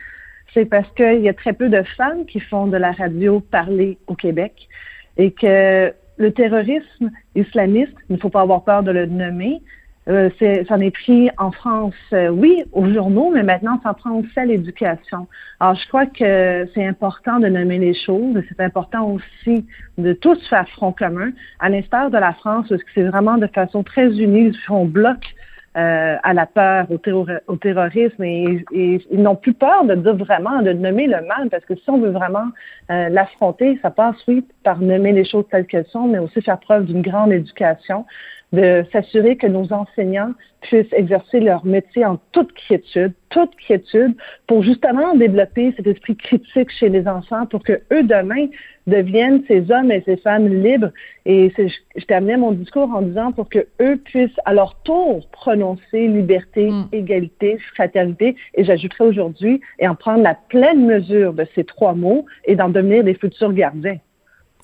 c'est 0.52 0.66
parce 0.66 0.88
qu'il 0.96 1.20
y 1.20 1.28
a 1.28 1.34
très 1.34 1.54
peu 1.54 1.68
de 1.68 1.82
femmes 1.96 2.26
qui 2.26 2.40
font 2.40 2.66
de 2.66 2.76
la 2.76 2.92
radio 2.92 3.40
parler 3.40 3.98
au 4.06 4.14
Québec 4.14 4.68
et 5.16 5.32
que 5.32 5.92
le 6.18 6.32
terrorisme 6.32 7.10
islamiste, 7.34 7.94
il 8.08 8.16
ne 8.16 8.20
faut 8.20 8.30
pas 8.30 8.42
avoir 8.42 8.64
peur 8.64 8.82
de 8.82 8.90
le 8.90 9.06
nommer, 9.06 9.62
euh, 10.08 10.30
est 10.40 10.90
pris 10.90 11.30
en 11.38 11.50
France, 11.50 11.94
euh, 12.12 12.28
oui, 12.28 12.64
aux 12.72 12.86
journaux, 12.92 13.30
mais 13.32 13.42
maintenant, 13.42 13.80
ça 13.82 13.92
prend 13.94 14.12
aussi 14.12 14.38
à 14.38 14.44
l'éducation. 14.44 15.26
Alors, 15.60 15.74
je 15.74 15.88
crois 15.88 16.06
que 16.06 16.68
c'est 16.74 16.86
important 16.86 17.40
de 17.40 17.48
nommer 17.48 17.78
les 17.78 17.94
choses. 17.94 18.40
C'est 18.48 18.60
important 18.60 19.10
aussi 19.10 19.66
de 19.98 20.12
tous 20.12 20.38
faire 20.48 20.68
front 20.70 20.92
commun, 20.92 21.30
à 21.58 21.68
l'instar 21.68 22.10
de 22.10 22.18
la 22.18 22.32
France, 22.34 22.66
parce 22.68 22.82
que 22.82 22.90
c'est 22.94 23.04
vraiment 23.04 23.36
de 23.38 23.46
façon 23.48 23.82
très 23.82 24.08
unie, 24.08 24.56
on 24.68 24.84
bloque 24.84 25.34
euh, 25.76 26.16
à 26.22 26.32
la 26.32 26.46
peur, 26.46 26.86
au, 26.90 27.26
au 27.48 27.56
terrorisme, 27.56 28.24
et, 28.24 28.64
ils 28.72 29.22
n'ont 29.22 29.36
plus 29.36 29.52
peur 29.52 29.84
de 29.84 29.94
dire 29.94 30.16
vraiment, 30.16 30.62
de 30.62 30.72
nommer 30.72 31.06
le 31.06 31.20
mal, 31.26 31.50
parce 31.50 31.66
que 31.66 31.74
si 31.74 31.90
on 31.90 31.98
veut 31.98 32.12
vraiment 32.12 32.46
euh, 32.90 33.10
l'affronter, 33.10 33.78
ça 33.82 33.90
passe, 33.90 34.16
oui, 34.26 34.42
par 34.64 34.78
nommer 34.78 35.12
les 35.12 35.26
choses 35.26 35.44
telles 35.50 35.66
qu'elles 35.66 35.86
sont, 35.88 36.06
mais 36.06 36.18
aussi 36.18 36.40
faire 36.40 36.58
preuve 36.60 36.86
d'une 36.86 37.02
grande 37.02 37.30
éducation 37.30 38.06
de 38.52 38.84
s'assurer 38.92 39.36
que 39.36 39.46
nos 39.46 39.72
enseignants 39.72 40.32
puissent 40.60 40.92
exercer 40.92 41.40
leur 41.40 41.64
métier 41.64 42.04
en 42.04 42.18
toute 42.32 42.52
quiétude, 42.54 43.12
toute 43.28 43.54
quiétude, 43.56 44.14
pour 44.46 44.62
justement 44.62 45.14
développer 45.14 45.72
cet 45.76 45.86
esprit 45.86 46.16
critique 46.16 46.70
chez 46.70 46.88
les 46.88 47.06
enfants, 47.06 47.46
pour 47.46 47.62
que 47.62 47.80
eux 47.92 48.02
demain 48.02 48.46
deviennent 48.86 49.42
ces 49.48 49.70
hommes 49.70 49.90
et 49.90 50.02
ces 50.06 50.16
femmes 50.16 50.48
libres. 50.48 50.90
Et 51.24 51.52
je 51.56 52.04
terminais 52.04 52.36
mon 52.36 52.52
discours 52.52 52.88
en 52.94 53.02
disant 53.02 53.32
pour 53.32 53.48
que 53.48 53.66
eux 53.80 53.96
puissent 53.96 54.40
à 54.44 54.54
leur 54.54 54.80
tour 54.82 55.28
prononcer 55.32 56.06
liberté, 56.06 56.70
mm. 56.70 56.88
égalité, 56.92 57.58
fraternité. 57.74 58.36
Et 58.54 58.64
j'ajouterai 58.64 59.04
aujourd'hui 59.04 59.60
et 59.78 59.88
en 59.88 59.96
prendre 59.96 60.22
la 60.22 60.34
pleine 60.34 60.86
mesure 60.86 61.32
de 61.32 61.46
ces 61.54 61.64
trois 61.64 61.94
mots 61.94 62.26
et 62.44 62.54
d'en 62.54 62.68
devenir 62.68 63.02
des 63.02 63.14
futurs 63.14 63.52
gardiens. 63.52 63.98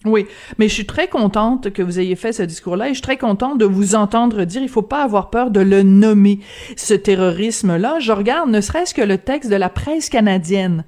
Oui, 0.04 0.26
mais 0.58 0.68
je 0.68 0.74
suis 0.74 0.86
très 0.86 1.06
contente 1.06 1.72
que 1.72 1.82
vous 1.82 2.00
ayez 2.00 2.16
fait 2.16 2.32
ce 2.32 2.42
discours-là 2.42 2.86
et 2.86 2.88
je 2.88 2.94
suis 2.94 3.02
très 3.02 3.16
contente 3.16 3.58
de 3.58 3.64
vous 3.64 3.94
entendre 3.94 4.44
dire 4.44 4.62
il 4.62 4.68
faut 4.68 4.82
pas 4.82 5.04
avoir 5.04 5.30
peur 5.30 5.50
de 5.50 5.60
le 5.60 5.82
nommer, 5.82 6.40
ce 6.76 6.94
terrorisme-là. 6.94 7.98
Je 8.00 8.12
regarde 8.12 8.50
ne 8.50 8.60
serait-ce 8.60 8.94
que 8.94 9.02
le 9.02 9.18
texte 9.18 9.50
de 9.50 9.56
la 9.56 9.68
presse 9.68 10.08
canadienne 10.08 10.84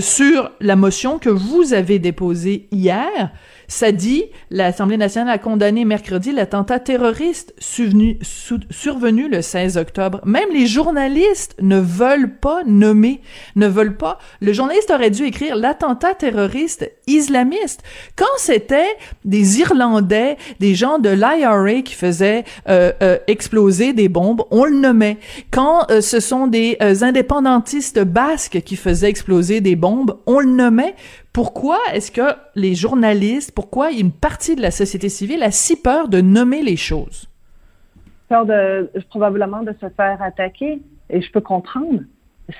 sur 0.00 0.50
la 0.60 0.76
motion 0.76 1.18
que 1.18 1.30
vous 1.30 1.72
avez 1.72 1.98
déposée 1.98 2.66
hier 2.72 3.30
ça 3.68 3.92
dit, 3.92 4.24
l'Assemblée 4.50 4.96
nationale 4.96 5.34
a 5.34 5.38
condamné 5.38 5.84
mercredi 5.84 6.32
l'attentat 6.32 6.80
terroriste 6.80 7.54
survenu, 7.60 9.28
le 9.28 9.42
16 9.42 9.76
octobre. 9.76 10.22
Même 10.24 10.48
les 10.52 10.66
journalistes 10.66 11.54
ne 11.60 11.78
veulent 11.78 12.34
pas 12.34 12.62
nommer, 12.64 13.20
ne 13.56 13.66
veulent 13.66 13.98
pas. 13.98 14.18
Le 14.40 14.54
journaliste 14.54 14.90
aurait 14.90 15.10
dû 15.10 15.24
écrire 15.24 15.54
l'attentat 15.54 16.14
terroriste 16.14 16.90
islamiste. 17.06 17.82
Quand 18.16 18.24
c'était 18.38 18.96
des 19.26 19.60
Irlandais, 19.60 20.38
des 20.60 20.74
gens 20.74 20.98
de 20.98 21.10
l'IRA 21.10 21.82
qui 21.82 21.94
faisaient 21.94 22.44
euh, 22.70 22.92
euh, 23.02 23.18
exploser 23.26 23.92
des 23.92 24.08
bombes, 24.08 24.44
on 24.50 24.64
le 24.64 24.76
nommait. 24.76 25.18
Quand 25.50 25.90
euh, 25.90 26.00
ce 26.00 26.20
sont 26.20 26.46
des 26.46 26.78
indépendantistes 27.02 28.02
basques 28.02 28.62
qui 28.64 28.76
faisaient 28.76 29.10
exploser 29.10 29.60
des 29.60 29.76
bombes, 29.76 30.18
on 30.26 30.40
le 30.40 30.48
nommait 30.48 30.94
pourquoi 31.38 31.78
est-ce 31.94 32.10
que 32.10 32.34
les 32.56 32.74
journalistes, 32.74 33.52
pourquoi 33.54 33.92
une 33.92 34.10
partie 34.10 34.56
de 34.56 34.60
la 34.60 34.72
société 34.72 35.08
civile 35.08 35.44
a 35.44 35.52
si 35.52 35.80
peur 35.80 36.08
de 36.08 36.20
nommer 36.20 36.62
les 36.62 36.74
choses? 36.74 37.28
Peur 38.28 38.44
de, 38.44 38.90
probablement 39.08 39.62
de 39.62 39.72
se 39.80 39.88
faire 39.90 40.20
attaquer. 40.20 40.82
Et 41.10 41.20
je 41.20 41.30
peux 41.30 41.40
comprendre. 41.40 42.00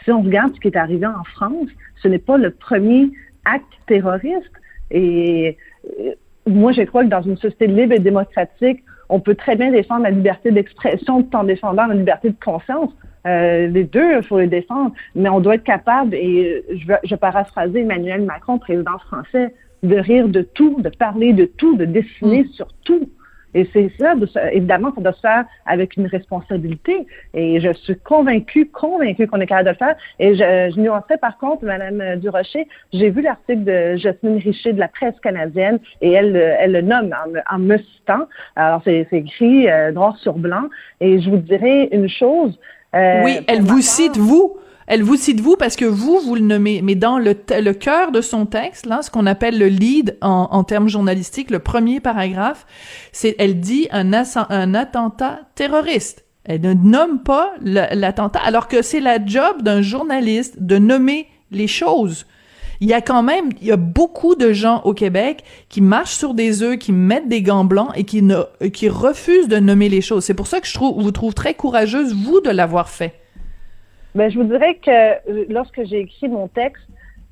Si 0.04 0.12
on 0.12 0.22
regarde 0.22 0.54
ce 0.54 0.60
qui 0.60 0.68
est 0.68 0.76
arrivé 0.76 1.06
en 1.06 1.24
France, 1.24 1.66
ce 2.00 2.06
n'est 2.06 2.20
pas 2.20 2.38
le 2.38 2.52
premier 2.52 3.10
acte 3.44 3.66
terroriste. 3.88 4.52
Et 4.92 5.58
euh, 5.98 6.12
moi, 6.46 6.70
je 6.70 6.82
crois 6.82 7.02
que 7.02 7.08
dans 7.08 7.22
une 7.22 7.36
société 7.36 7.66
libre 7.66 7.94
et 7.94 7.98
démocratique, 7.98 8.84
on 9.08 9.18
peut 9.18 9.34
très 9.34 9.56
bien 9.56 9.72
défendre 9.72 10.04
la 10.04 10.10
liberté 10.10 10.52
d'expression 10.52 11.24
tout 11.24 11.36
en 11.36 11.42
défendant 11.42 11.86
la 11.86 11.96
liberté 11.96 12.30
de 12.30 12.36
conscience. 12.44 12.92
Euh, 13.28 13.66
les 13.68 13.84
deux, 13.84 14.16
il 14.16 14.22
faut 14.22 14.38
les 14.38 14.46
défendre, 14.46 14.92
mais 15.14 15.28
on 15.28 15.40
doit 15.40 15.56
être 15.56 15.64
capable, 15.64 16.14
et 16.14 16.64
je 16.70 16.86
vais, 16.86 16.98
je 17.04 17.14
paraphraser 17.14 17.80
Emmanuel 17.80 18.22
Macron, 18.22 18.58
président 18.58 18.98
français, 18.98 19.54
de 19.82 19.96
rire 19.96 20.28
de 20.28 20.42
tout, 20.42 20.80
de 20.80 20.88
parler 20.88 21.32
de 21.32 21.44
tout, 21.44 21.76
de 21.76 21.84
dessiner 21.84 22.44
mm. 22.44 22.48
sur 22.48 22.68
tout. 22.84 23.08
Et 23.54 23.68
c'est 23.72 23.90
ça, 23.98 24.14
évidemment, 24.52 24.92
ça 24.94 25.00
doit 25.00 25.12
se 25.14 25.20
faire 25.20 25.44
avec 25.64 25.96
une 25.96 26.06
responsabilité. 26.06 27.06
Et 27.32 27.60
je 27.60 27.72
suis 27.72 27.96
convaincue, 27.96 28.66
convaincue 28.66 29.26
qu'on 29.26 29.40
est 29.40 29.46
capable 29.46 29.68
de 29.68 29.70
le 29.70 29.76
faire. 29.76 29.96
Et 30.18 30.34
je, 30.34 30.72
je 30.74 30.80
nuancerai 30.80 31.16
par 31.16 31.38
contre, 31.38 31.64
Madame 31.64 32.16
Durocher, 32.20 32.68
j'ai 32.92 33.08
vu 33.10 33.22
l'article 33.22 33.64
de 33.64 33.96
Jasmine 33.96 34.36
Richer 34.36 34.74
de 34.74 34.78
la 34.78 34.88
presse 34.88 35.18
canadienne 35.20 35.78
et 36.02 36.12
elle, 36.12 36.36
elle 36.36 36.72
le 36.72 36.82
nomme 36.82 37.14
en, 37.50 37.58
me 37.58 37.78
citant. 37.78 38.26
Alors, 38.54 38.82
c'est 38.84 39.08
écrit 39.12 39.68
euh, 39.68 39.92
noir 39.92 40.16
sur 40.18 40.34
blanc. 40.34 40.68
Et 41.00 41.18
je 41.20 41.30
vous 41.30 41.38
dirais 41.38 41.88
une 41.90 42.08
chose. 42.08 42.58
Euh, 42.94 43.22
oui, 43.24 43.40
elle 43.46 43.62
vous 43.62 43.82
cite, 43.82 44.16
vous, 44.16 44.56
elle 44.86 45.02
vous 45.02 45.16
cite 45.16 45.40
vous 45.40 45.56
parce 45.56 45.76
que 45.76 45.84
vous, 45.84 46.20
vous 46.20 46.34
le 46.34 46.40
nommez, 46.40 46.80
mais 46.82 46.94
dans 46.94 47.18
le, 47.18 47.34
le 47.50 47.72
cœur 47.72 48.12
de 48.12 48.20
son 48.20 48.46
texte, 48.46 48.86
là, 48.86 49.02
ce 49.02 49.10
qu'on 49.10 49.26
appelle 49.26 49.58
le 49.58 49.66
lead 49.66 50.16
en, 50.22 50.48
en 50.50 50.64
termes 50.64 50.88
journalistiques, 50.88 51.50
le 51.50 51.58
premier 51.58 52.00
paragraphe, 52.00 52.66
c'est, 53.12 53.36
elle 53.38 53.60
dit 53.60 53.88
un, 53.90 54.10
un 54.12 54.74
attentat 54.74 55.40
terroriste. 55.54 56.24
Elle 56.44 56.62
ne 56.62 56.72
nomme 56.72 57.22
pas 57.22 57.52
l'attentat, 57.60 58.40
alors 58.42 58.68
que 58.68 58.80
c'est 58.80 59.00
la 59.00 59.22
job 59.24 59.60
d'un 59.62 59.82
journaliste 59.82 60.62
de 60.62 60.78
nommer 60.78 61.28
les 61.50 61.66
choses. 61.66 62.26
Il 62.80 62.88
y 62.88 62.94
a 62.94 63.00
quand 63.00 63.22
même, 63.22 63.50
il 63.60 63.66
y 63.66 63.72
a 63.72 63.76
beaucoup 63.76 64.36
de 64.36 64.52
gens 64.52 64.82
au 64.82 64.94
Québec 64.94 65.42
qui 65.68 65.80
marchent 65.80 66.14
sur 66.14 66.34
des 66.34 66.62
œufs, 66.62 66.78
qui 66.78 66.92
mettent 66.92 67.28
des 67.28 67.42
gants 67.42 67.64
blancs 67.64 67.90
et 67.96 68.04
qui 68.04 68.22
ne, 68.22 68.42
qui 68.72 68.88
refusent 68.88 69.48
de 69.48 69.58
nommer 69.58 69.88
les 69.88 70.00
choses. 70.00 70.24
C'est 70.24 70.34
pour 70.34 70.46
ça 70.46 70.60
que 70.60 70.66
je 70.66 70.74
trouve, 70.74 71.02
vous 71.02 71.10
trouve 71.10 71.34
très 71.34 71.54
courageuse, 71.54 72.14
vous, 72.14 72.40
de 72.40 72.50
l'avoir 72.50 72.88
fait. 72.88 73.14
Ben, 74.14 74.30
je 74.30 74.38
vous 74.38 74.44
dirais 74.44 74.74
que 74.76 74.90
euh, 74.90 75.44
lorsque 75.48 75.84
j'ai 75.84 76.00
écrit 76.00 76.28
mon 76.28 76.48
texte, 76.48 76.82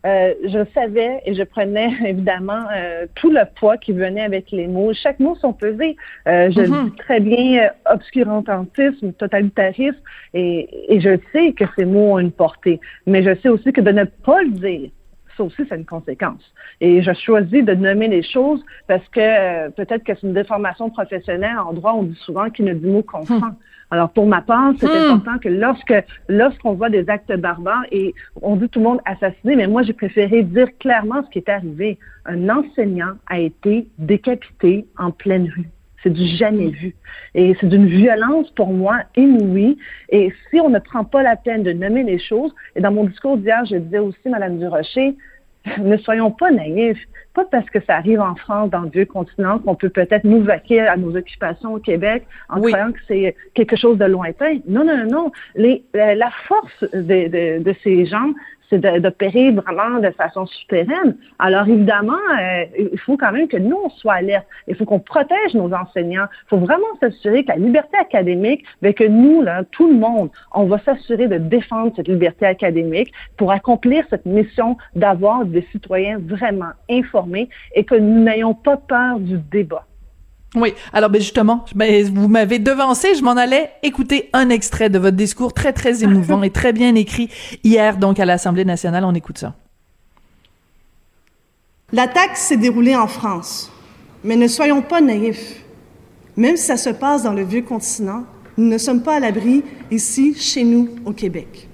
euh, 0.06 0.34
je 0.44 0.64
savais 0.72 1.20
et 1.24 1.34
je 1.34 1.42
prenais 1.42 1.90
évidemment 2.06 2.64
euh, 2.74 3.06
tout 3.16 3.30
le 3.30 3.42
poids 3.56 3.76
qui 3.76 3.92
venait 3.92 4.22
avec 4.22 4.50
les 4.52 4.68
mots. 4.68 4.92
Chaque 4.92 5.18
mot 5.18 5.34
sont 5.36 5.52
pesés. 5.52 5.96
Euh, 6.28 6.50
je 6.50 6.60
mm-hmm. 6.60 6.84
dis 6.84 6.96
très 6.96 7.20
bien 7.20 7.70
obscurantisme, 7.90 9.12
totalitarisme, 9.14 9.98
et, 10.34 10.94
et 10.94 11.00
je 11.00 11.18
sais 11.32 11.52
que 11.52 11.64
ces 11.76 11.84
mots 11.84 12.12
ont 12.12 12.18
une 12.18 12.30
portée. 12.30 12.80
Mais 13.06 13.22
je 13.24 13.34
sais 13.40 13.48
aussi 13.48 13.72
que 13.72 13.80
de 13.80 13.90
ne 13.90 14.04
pas 14.04 14.42
le 14.42 14.50
dire, 14.50 14.90
ça 15.36 15.44
aussi, 15.44 15.62
c'est 15.68 15.76
une 15.76 15.84
conséquence. 15.84 16.42
Et 16.80 17.02
je 17.02 17.12
choisis 17.12 17.64
de 17.64 17.74
nommer 17.74 18.08
les 18.08 18.22
choses 18.22 18.64
parce 18.88 19.06
que 19.08 19.20
euh, 19.20 19.70
peut-être 19.70 20.04
que 20.04 20.14
c'est 20.14 20.26
une 20.26 20.34
déformation 20.34 20.90
professionnelle. 20.90 21.58
En 21.58 21.72
droit, 21.72 21.92
on 21.92 22.04
dit 22.04 22.18
souvent 22.22 22.50
qu'il 22.50 22.64
ne 22.64 22.74
dit 22.74 22.86
mot 22.86 23.02
consent. 23.02 23.38
Hmm. 23.38 23.54
Alors, 23.90 24.10
pour 24.10 24.26
ma 24.26 24.42
part, 24.42 24.72
c'est 24.78 24.86
hmm. 24.86 25.12
important 25.12 25.38
que 25.38 25.48
lorsque 25.48 25.94
lorsqu'on 26.28 26.74
voit 26.74 26.90
des 26.90 27.08
actes 27.08 27.32
barbares 27.36 27.84
et 27.92 28.14
on 28.42 28.56
dit 28.56 28.68
tout 28.68 28.80
le 28.80 28.84
monde 28.84 29.00
assassiné, 29.04 29.56
mais 29.56 29.66
moi, 29.66 29.82
j'ai 29.82 29.92
préféré 29.92 30.42
dire 30.42 30.68
clairement 30.78 31.22
ce 31.24 31.30
qui 31.30 31.38
est 31.38 31.48
arrivé. 31.48 31.98
Un 32.24 32.48
enseignant 32.48 33.14
a 33.28 33.38
été 33.38 33.86
décapité 33.98 34.86
en 34.98 35.12
pleine 35.12 35.48
rue. 35.54 35.68
C'est 36.06 36.12
du 36.12 36.24
jamais 36.36 36.68
vu. 36.68 36.94
Et 37.34 37.56
c'est 37.60 37.66
d'une 37.66 37.88
violence 37.88 38.48
pour 38.50 38.68
moi 38.68 38.98
inouïe. 39.16 39.76
Et 40.10 40.32
si 40.48 40.60
on 40.60 40.70
ne 40.70 40.78
prend 40.78 41.02
pas 41.02 41.24
la 41.24 41.34
peine 41.34 41.64
de 41.64 41.72
nommer 41.72 42.04
les 42.04 42.20
choses, 42.20 42.54
et 42.76 42.80
dans 42.80 42.92
mon 42.92 43.06
discours 43.06 43.36
d'hier, 43.38 43.64
je 43.68 43.74
disais 43.74 43.98
aussi, 43.98 44.28
Madame 44.28 44.56
Durocher, 44.60 45.16
ne 45.78 45.96
soyons 45.96 46.30
pas 46.30 46.52
naïfs. 46.52 47.04
Pas 47.34 47.44
parce 47.44 47.68
que 47.70 47.80
ça 47.80 47.96
arrive 47.96 48.20
en 48.20 48.36
France, 48.36 48.70
dans 48.70 48.82
le 48.82 48.90
vieux 48.90 49.04
continent, 49.04 49.58
qu'on 49.58 49.74
peut 49.74 49.88
peut-être 49.88 50.22
nous 50.22 50.42
vaquer 50.42 50.78
à 50.82 50.96
nos 50.96 51.16
occupations 51.16 51.74
au 51.74 51.80
Québec 51.80 52.24
en 52.50 52.60
croyant 52.60 52.92
que 52.92 53.00
c'est 53.08 53.34
quelque 53.54 53.74
chose 53.74 53.98
de 53.98 54.04
lointain. 54.04 54.58
Non, 54.68 54.84
non, 54.84 55.04
non. 55.10 55.32
Les, 55.56 55.82
la 55.92 56.30
force 56.46 56.84
de, 56.94 57.58
de 57.58 57.74
ces 57.82 58.06
gens, 58.06 58.32
c'est 58.68 58.78
d'opérer 59.00 59.52
vraiment 59.52 60.00
de 60.00 60.10
façon 60.10 60.46
souterraine. 60.46 61.16
Alors 61.38 61.68
évidemment, 61.68 62.14
euh, 62.38 62.64
il 62.92 62.98
faut 62.98 63.16
quand 63.16 63.32
même 63.32 63.48
que 63.48 63.56
nous, 63.56 63.76
on 63.84 63.90
soit 63.90 64.14
alertes. 64.14 64.46
Il 64.68 64.74
faut 64.74 64.84
qu'on 64.84 65.00
protège 65.00 65.54
nos 65.54 65.72
enseignants. 65.72 66.26
Il 66.46 66.48
faut 66.48 66.58
vraiment 66.58 66.86
s'assurer 67.00 67.44
que 67.44 67.48
la 67.48 67.56
liberté 67.56 67.96
académique, 67.98 68.64
mais 68.82 68.94
que 68.94 69.04
nous, 69.04 69.42
là, 69.42 69.64
tout 69.70 69.88
le 69.88 69.94
monde, 69.94 70.30
on 70.54 70.64
va 70.64 70.78
s'assurer 70.80 71.28
de 71.28 71.38
défendre 71.38 71.92
cette 71.96 72.08
liberté 72.08 72.46
académique 72.46 73.12
pour 73.36 73.52
accomplir 73.52 74.04
cette 74.10 74.26
mission 74.26 74.76
d'avoir 74.94 75.44
des 75.44 75.62
citoyens 75.72 76.18
vraiment 76.18 76.72
informés 76.90 77.48
et 77.74 77.84
que 77.84 77.94
nous 77.94 78.22
n'ayons 78.22 78.54
pas 78.54 78.76
peur 78.76 79.18
du 79.20 79.38
débat. 79.38 79.84
Oui, 80.54 80.72
alors 80.92 81.10
ben 81.10 81.20
justement, 81.20 81.64
ben, 81.74 82.10
vous 82.14 82.28
m'avez 82.28 82.58
devancé, 82.58 83.14
je 83.14 83.22
m'en 83.22 83.32
allais 83.32 83.72
écouter 83.82 84.30
un 84.32 84.48
extrait 84.48 84.88
de 84.88 84.98
votre 84.98 85.16
discours 85.16 85.52
très 85.52 85.72
très 85.72 86.02
émouvant 86.02 86.42
et 86.42 86.50
très 86.50 86.72
bien 86.72 86.94
écrit 86.94 87.28
hier 87.64 87.98
donc 87.98 88.20
à 88.20 88.24
l'Assemblée 88.24 88.64
nationale, 88.64 89.04
on 89.04 89.14
écoute 89.14 89.38
ça. 89.38 89.54
L'attaque 91.92 92.36
s'est 92.36 92.56
déroulée 92.56 92.96
en 92.96 93.06
France, 93.06 93.70
mais 94.24 94.36
ne 94.36 94.48
soyons 94.48 94.82
pas 94.82 95.00
naïfs. 95.00 95.62
Même 96.36 96.56
si 96.56 96.64
ça 96.64 96.76
se 96.76 96.90
passe 96.90 97.22
dans 97.22 97.32
le 97.32 97.44
vieux 97.44 97.62
continent, 97.62 98.24
nous 98.56 98.68
ne 98.68 98.78
sommes 98.78 99.02
pas 99.02 99.16
à 99.16 99.20
l'abri 99.20 99.62
ici, 99.90 100.34
chez 100.34 100.64
nous, 100.64 100.88
au 101.04 101.12
Québec. 101.12 101.68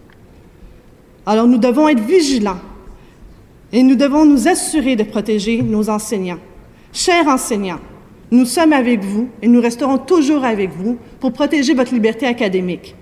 Alors 1.24 1.46
nous 1.46 1.58
devons 1.58 1.88
être 1.88 2.02
vigilants 2.02 2.60
et 3.72 3.82
nous 3.82 3.94
devons 3.94 4.24
nous 4.24 4.48
assurer 4.48 4.96
de 4.96 5.04
protéger 5.04 5.62
nos 5.62 5.88
enseignants. 5.88 6.40
Chers 6.92 7.26
enseignants, 7.28 7.80
nous 8.32 8.46
sommes 8.46 8.72
avec 8.72 9.04
vous 9.04 9.28
et 9.42 9.46
nous 9.46 9.60
resterons 9.60 9.98
toujours 9.98 10.44
avec 10.44 10.70
vous 10.70 10.96
pour 11.20 11.32
protéger 11.32 11.74
votre 11.74 11.92
liberté 11.92 12.26
académique. 12.26 12.96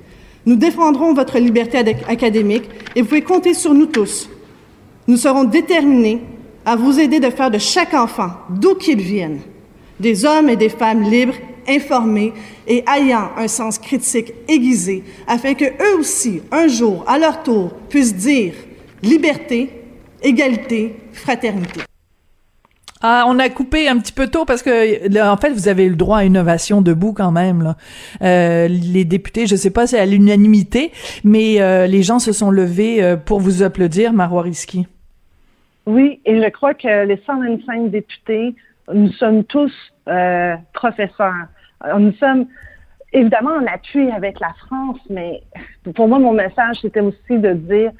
Nous 0.45 0.57
défendrons 0.57 1.15
votre 1.15 1.39
liberté 1.39 1.79
académique 2.09 2.69
et 2.97 3.03
vous 3.03 3.09
pouvez 3.09 3.23
compter 3.23 3.55
sur 3.55 3.73
nous 3.73 3.87
tous. 3.87 4.29
Nous 5.07 5.17
serons 5.17 5.45
déterminés 5.45 6.21
à 6.65 6.75
vous 6.75 6.99
aider 6.99 7.21
de 7.21 7.31
faire 7.31 7.51
de 7.51 7.59
chaque 7.59 7.95
enfant, 7.95 8.31
d'où 8.51 8.75
qu'il 8.75 9.01
vienne, 9.01 9.39
des 10.01 10.25
hommes 10.25 10.49
et 10.49 10.57
des 10.57 10.69
femmes 10.69 11.03
libres, 11.03 11.37
informés 11.69 12.33
et 12.67 12.83
ayant 12.93 13.31
un 13.37 13.47
sens 13.47 13.79
critique 13.79 14.33
aiguisé, 14.49 15.05
afin 15.29 15.55
que 15.55 15.65
eux 15.65 15.99
aussi, 16.01 16.43
un 16.51 16.67
jour, 16.67 17.05
à 17.07 17.19
leur 17.19 17.45
tour, 17.45 17.71
puissent 17.89 18.17
dire 18.17 18.55
liberté, 19.03 19.71
égalité, 20.23 20.97
fraternité. 21.13 21.83
Ah, 23.03 23.25
on 23.27 23.39
a 23.39 23.49
coupé 23.49 23.89
un 23.89 23.99
petit 23.99 24.13
peu 24.13 24.27
tôt 24.27 24.45
parce 24.45 24.63
que 24.63 25.23
en 25.23 25.37
fait 25.39 25.51
vous 25.51 25.69
avez 25.69 25.89
le 25.89 25.97
droit 25.97 26.19
à 26.19 26.25
une 26.25 26.37
ovation 26.37 26.83
debout 26.83 27.15
quand 27.15 27.33
même. 27.33 27.63
Là. 27.63 27.77
Euh, 28.21 28.69
les 28.69 29.07
députés, 29.07 29.47
je 29.47 29.57
sais 29.57 29.71
pas, 29.71 29.87
c'est 29.87 29.99
à 29.99 30.05
l'unanimité, 30.05 30.93
mais 31.25 31.63
euh, 31.63 31.87
les 31.87 32.03
gens 32.03 32.19
se 32.19 32.33
sont 32.33 32.51
levés 32.51 33.03
euh, 33.03 33.17
pour 33.17 33.41
vous 33.41 33.63
applaudir, 33.63 34.13
Marois 34.13 34.43
Risky. 34.43 34.87
Oui, 35.87 36.21
et 36.27 36.43
je 36.43 36.49
crois 36.51 36.75
que 36.75 37.07
les 37.07 37.17
125 37.25 37.91
députés, 37.91 38.55
nous 38.93 39.11
sommes 39.13 39.45
tous 39.45 39.73
professeurs. 40.75 41.47
Nous 41.99 42.13
sommes 42.15 42.47
évidemment 43.13 43.53
en 43.53 43.67
appui 43.67 44.11
avec 44.11 44.41
la 44.41 44.53
France, 44.67 44.99
mais 45.09 45.41
pour 45.95 46.09
moi, 46.09 46.19
mon 46.19 46.33
message, 46.33 46.79
c'était 46.83 47.01
aussi 47.01 47.39
de 47.39 47.53
dire, 47.53 47.93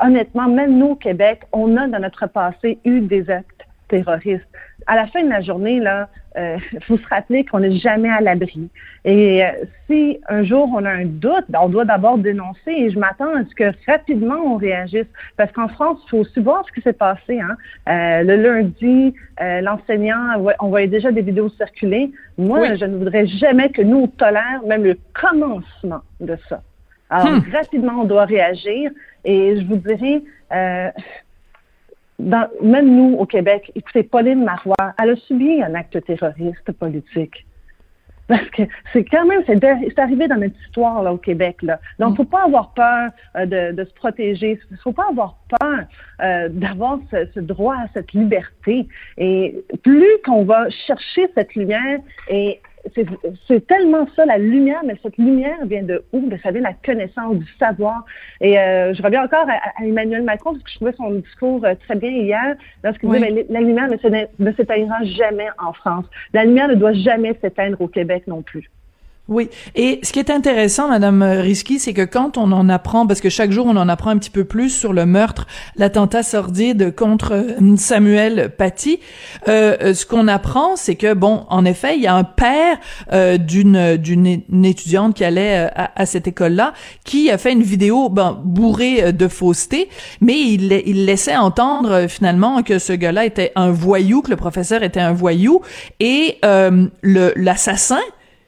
honnêtement, 0.00 0.48
même 0.48 0.78
nous 0.78 0.90
au 0.90 0.96
Québec, 0.96 1.42
on 1.52 1.76
a 1.76 1.88
dans 1.88 1.98
notre 1.98 2.26
passé 2.28 2.78
eu 2.84 3.00
des 3.00 3.28
actes 3.28 3.55
terroristes. 3.88 4.46
À 4.86 4.96
la 4.96 5.06
fin 5.06 5.22
de 5.22 5.28
la 5.28 5.40
journée, 5.40 5.80
là, 5.80 6.08
euh, 6.36 6.58
faut 6.82 6.98
se 6.98 7.08
rappeler 7.08 7.44
qu'on 7.44 7.60
n'est 7.60 7.76
jamais 7.76 8.08
à 8.08 8.20
l'abri. 8.20 8.68
Et 9.04 9.44
euh, 9.44 9.48
si 9.86 10.18
un 10.28 10.44
jour 10.44 10.68
on 10.74 10.84
a 10.84 10.90
un 10.90 11.04
doute, 11.04 11.44
ben, 11.48 11.60
on 11.62 11.68
doit 11.68 11.84
d'abord 11.84 12.18
dénoncer. 12.18 12.70
Et 12.70 12.90
je 12.90 12.98
m'attends 12.98 13.34
à 13.34 13.44
ce 13.44 13.54
que 13.54 13.72
rapidement 13.86 14.36
on 14.44 14.56
réagisse, 14.56 15.06
parce 15.36 15.50
qu'en 15.52 15.68
France, 15.68 16.00
il 16.06 16.10
faut 16.10 16.18
aussi 16.18 16.40
voir 16.40 16.64
ce 16.66 16.72
qui 16.72 16.82
s'est 16.82 16.92
passé. 16.92 17.40
Hein. 17.40 17.56
Euh, 17.88 18.22
le 18.22 18.36
lundi, 18.36 19.14
euh, 19.40 19.60
l'enseignant, 19.60 20.44
on 20.60 20.68
voyait 20.68 20.88
déjà 20.88 21.10
des 21.10 21.22
vidéos 21.22 21.48
circuler. 21.50 22.10
Moi, 22.38 22.74
je 22.74 22.84
ne 22.84 22.96
voudrais 22.96 23.26
jamais 23.26 23.70
que 23.70 23.82
nous 23.82 24.06
tolère 24.08 24.60
même 24.66 24.84
le 24.84 24.98
commencement 25.14 26.02
de 26.20 26.36
ça. 26.48 26.62
Alors 27.08 27.28
hmm. 27.28 27.44
rapidement, 27.52 28.00
on 28.02 28.04
doit 28.04 28.24
réagir. 28.24 28.90
Et 29.24 29.56
je 29.56 29.64
vous 29.66 29.76
dirais 29.76 30.22
même 32.18 32.96
nous, 32.96 33.16
au 33.18 33.26
Québec, 33.26 33.70
écoutez, 33.74 34.02
Pauline 34.02 34.44
Marois, 34.44 34.94
elle 35.02 35.10
a 35.10 35.16
subi 35.16 35.62
un 35.62 35.74
acte 35.74 36.02
terroriste 36.04 36.72
politique. 36.72 37.46
Parce 38.28 38.48
que 38.50 38.62
c'est 38.92 39.04
quand 39.04 39.24
même, 39.24 39.42
c'est 39.46 39.98
arrivé 39.98 40.26
dans 40.26 40.36
notre 40.36 40.56
histoire 40.66 41.02
là, 41.02 41.12
au 41.12 41.16
Québec. 41.16 41.58
Là. 41.62 41.78
Donc, 41.98 42.16
faut 42.16 42.24
pas 42.24 42.44
avoir 42.44 42.72
peur 42.72 43.10
euh, 43.36 43.46
de, 43.46 43.76
de, 43.76 43.84
se 43.84 43.94
protéger. 43.94 44.58
Faut 44.82 44.92
pas 44.92 45.06
avoir 45.10 45.36
peur 45.60 45.84
euh, 46.22 46.48
d'avoir 46.50 46.98
ce, 47.10 47.28
ce, 47.34 47.40
droit 47.40 47.76
à 47.76 47.86
cette 47.94 48.12
liberté. 48.14 48.88
Et 49.16 49.54
plus 49.84 50.10
qu'on 50.24 50.44
va 50.44 50.68
chercher 50.70 51.30
cette 51.36 51.54
lumière 51.54 52.00
et 52.28 52.60
c'est 53.46 53.66
tellement 53.66 54.06
ça, 54.16 54.24
la 54.26 54.38
lumière, 54.38 54.80
mais 54.84 54.96
cette 55.02 55.16
lumière 55.18 55.58
vient 55.64 55.82
de 55.82 56.04
où? 56.12 56.20
Ben, 56.20 56.38
ça 56.42 56.50
vient 56.50 56.60
de 56.60 56.66
la 56.66 56.74
connaissance, 56.74 57.36
du 57.36 57.52
savoir. 57.58 58.04
Et 58.40 58.58
euh, 58.58 58.94
je 58.94 59.02
reviens 59.02 59.24
encore 59.24 59.46
à, 59.48 59.84
Emmanuel 59.84 60.22
Macron, 60.22 60.52
parce 60.52 60.64
que 60.64 60.70
je 60.70 60.76
trouvais 60.76 60.92
son 60.92 61.10
discours 61.10 61.64
euh, 61.64 61.74
très 61.86 61.96
bien 61.96 62.10
hier, 62.10 62.56
lorsqu'il 62.82 63.10
disait, 63.10 63.32
ben, 63.32 63.44
la 63.48 63.60
lumière 63.60 63.88
ne 63.88 64.52
s'éteindra 64.52 65.04
jamais 65.04 65.48
en 65.58 65.72
France. 65.72 66.06
La 66.32 66.44
lumière 66.44 66.68
ne 66.68 66.74
doit 66.74 66.92
jamais 66.92 67.36
s'éteindre 67.40 67.80
au 67.80 67.88
Québec 67.88 68.24
non 68.26 68.42
plus. 68.42 68.70
Oui. 69.28 69.50
Et 69.74 69.98
ce 70.04 70.12
qui 70.12 70.20
est 70.20 70.30
intéressant, 70.30 70.88
Madame 70.88 71.20
Risky, 71.20 71.80
c'est 71.80 71.92
que 71.92 72.04
quand 72.04 72.38
on 72.38 72.52
en 72.52 72.68
apprend, 72.68 73.08
parce 73.08 73.20
que 73.20 73.28
chaque 73.28 73.50
jour 73.50 73.66
on 73.66 73.76
en 73.76 73.88
apprend 73.88 74.10
un 74.10 74.18
petit 74.18 74.30
peu 74.30 74.44
plus 74.44 74.70
sur 74.70 74.92
le 74.92 75.04
meurtre, 75.04 75.48
l'attentat 75.74 76.22
sordide 76.22 76.94
contre 76.94 77.32
euh, 77.32 77.76
Samuel 77.76 78.52
Paty, 78.56 79.00
euh, 79.48 79.76
euh, 79.82 79.94
ce 79.94 80.06
qu'on 80.06 80.28
apprend, 80.28 80.76
c'est 80.76 80.94
que 80.94 81.12
bon, 81.12 81.44
en 81.50 81.64
effet, 81.64 81.96
il 81.96 82.02
y 82.02 82.06
a 82.06 82.14
un 82.14 82.22
père 82.22 82.78
euh, 83.12 83.36
d'une 83.36 83.96
d'une 83.96 84.64
étudiante 84.64 85.14
qui 85.16 85.24
allait 85.24 85.70
à, 85.74 85.90
à 85.96 86.06
cette 86.06 86.28
école-là, 86.28 86.72
qui 87.04 87.28
a 87.28 87.36
fait 87.36 87.52
une 87.52 87.64
vidéo 87.64 88.08
ben, 88.08 88.40
bourrée 88.44 89.12
de 89.12 89.26
fausseté, 89.26 89.88
mais 90.20 90.38
il, 90.38 90.72
il 90.86 91.04
laissait 91.04 91.36
entendre 91.36 92.06
finalement 92.06 92.62
que 92.62 92.78
ce 92.78 92.92
gars-là 92.92 93.24
était 93.24 93.50
un 93.56 93.72
voyou, 93.72 94.22
que 94.22 94.30
le 94.30 94.36
professeur 94.36 94.84
était 94.84 95.00
un 95.00 95.12
voyou, 95.12 95.62
et 95.98 96.38
le 96.42 97.32
l'assassin 97.34 98.00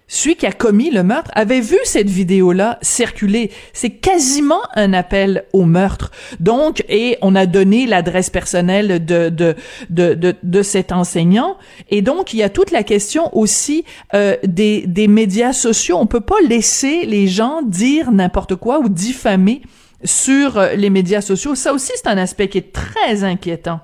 celui 0.08 0.36
qui 0.36 0.46
a 0.46 0.52
commis 0.52 0.90
le 0.90 1.02
meurtre 1.02 1.30
avait 1.34 1.60
vu 1.60 1.76
cette 1.84 2.08
vidéo-là 2.08 2.78
circuler. 2.82 3.50
C'est 3.74 3.90
quasiment 3.90 4.60
un 4.74 4.94
appel 4.94 5.44
au 5.52 5.64
meurtre. 5.64 6.10
Donc, 6.40 6.82
et 6.88 7.18
on 7.20 7.34
a 7.34 7.46
donné 7.46 7.86
l'adresse 7.86 8.30
personnelle 8.30 9.04
de, 9.04 9.28
de, 9.28 9.54
de, 9.90 10.34
de, 10.42 10.62
cet 10.62 10.92
enseignant. 10.92 11.58
Et 11.90 12.02
donc, 12.02 12.32
il 12.32 12.38
y 12.38 12.42
a 12.42 12.48
toute 12.48 12.70
la 12.70 12.82
question 12.82 13.36
aussi 13.36 13.84
euh, 14.14 14.36
des, 14.44 14.86
des 14.86 15.08
médias 15.08 15.52
sociaux. 15.52 15.98
On 16.00 16.06
peut 16.06 16.20
pas 16.20 16.40
laisser 16.48 17.04
les 17.04 17.26
gens 17.26 17.60
dire 17.62 18.10
n'importe 18.10 18.56
quoi 18.56 18.80
ou 18.80 18.88
diffamer 18.88 19.62
sur 20.04 20.58
euh, 20.58 20.74
les 20.74 20.90
médias 20.90 21.20
sociaux. 21.20 21.54
Ça 21.54 21.72
aussi, 21.74 21.92
c'est 21.94 22.08
un 22.08 22.18
aspect 22.18 22.48
qui 22.48 22.58
est 22.58 22.72
très 22.72 23.24
inquiétant. 23.24 23.80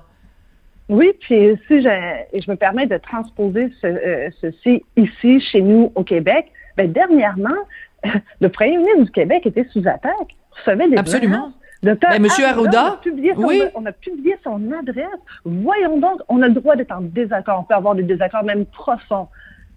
Oui, 0.87 1.13
puis 1.19 1.57
si 1.67 1.81
je, 1.81 2.39
je 2.39 2.51
me 2.51 2.55
permets 2.55 2.85
de 2.85 2.97
transposer 2.97 3.71
ce, 3.81 3.87
euh, 3.87 4.29
ceci 4.39 4.83
ici, 4.95 5.39
chez 5.39 5.61
nous, 5.61 5.91
au 5.95 6.03
Québec, 6.03 6.51
ben, 6.77 6.91
dernièrement, 6.91 7.57
le 8.41 8.49
premier 8.49 8.77
ministre 8.77 9.05
du 9.05 9.11
Québec 9.11 9.45
était 9.45 9.65
sous 9.71 9.87
attaque. 9.87 10.35
recevait 10.51 10.89
des 10.89 10.97
Absolument. 10.97 11.51
Ben, 11.83 12.19
Monsieur 12.19 12.45
Arruda, 12.45 12.99
oui. 13.37 13.61
on 13.75 13.85
a 13.85 13.91
publié 13.91 14.35
son 14.43 14.71
adresse. 14.71 15.05
Voyons 15.43 15.99
donc, 15.99 16.19
on 16.29 16.41
a 16.41 16.47
le 16.47 16.53
droit 16.53 16.75
d'être 16.75 16.91
en 16.91 17.01
désaccord. 17.01 17.59
On 17.59 17.63
peut 17.63 17.75
avoir 17.75 17.93
des 17.93 18.03
désaccords 18.03 18.43
même 18.43 18.65
profonds. 18.65 19.27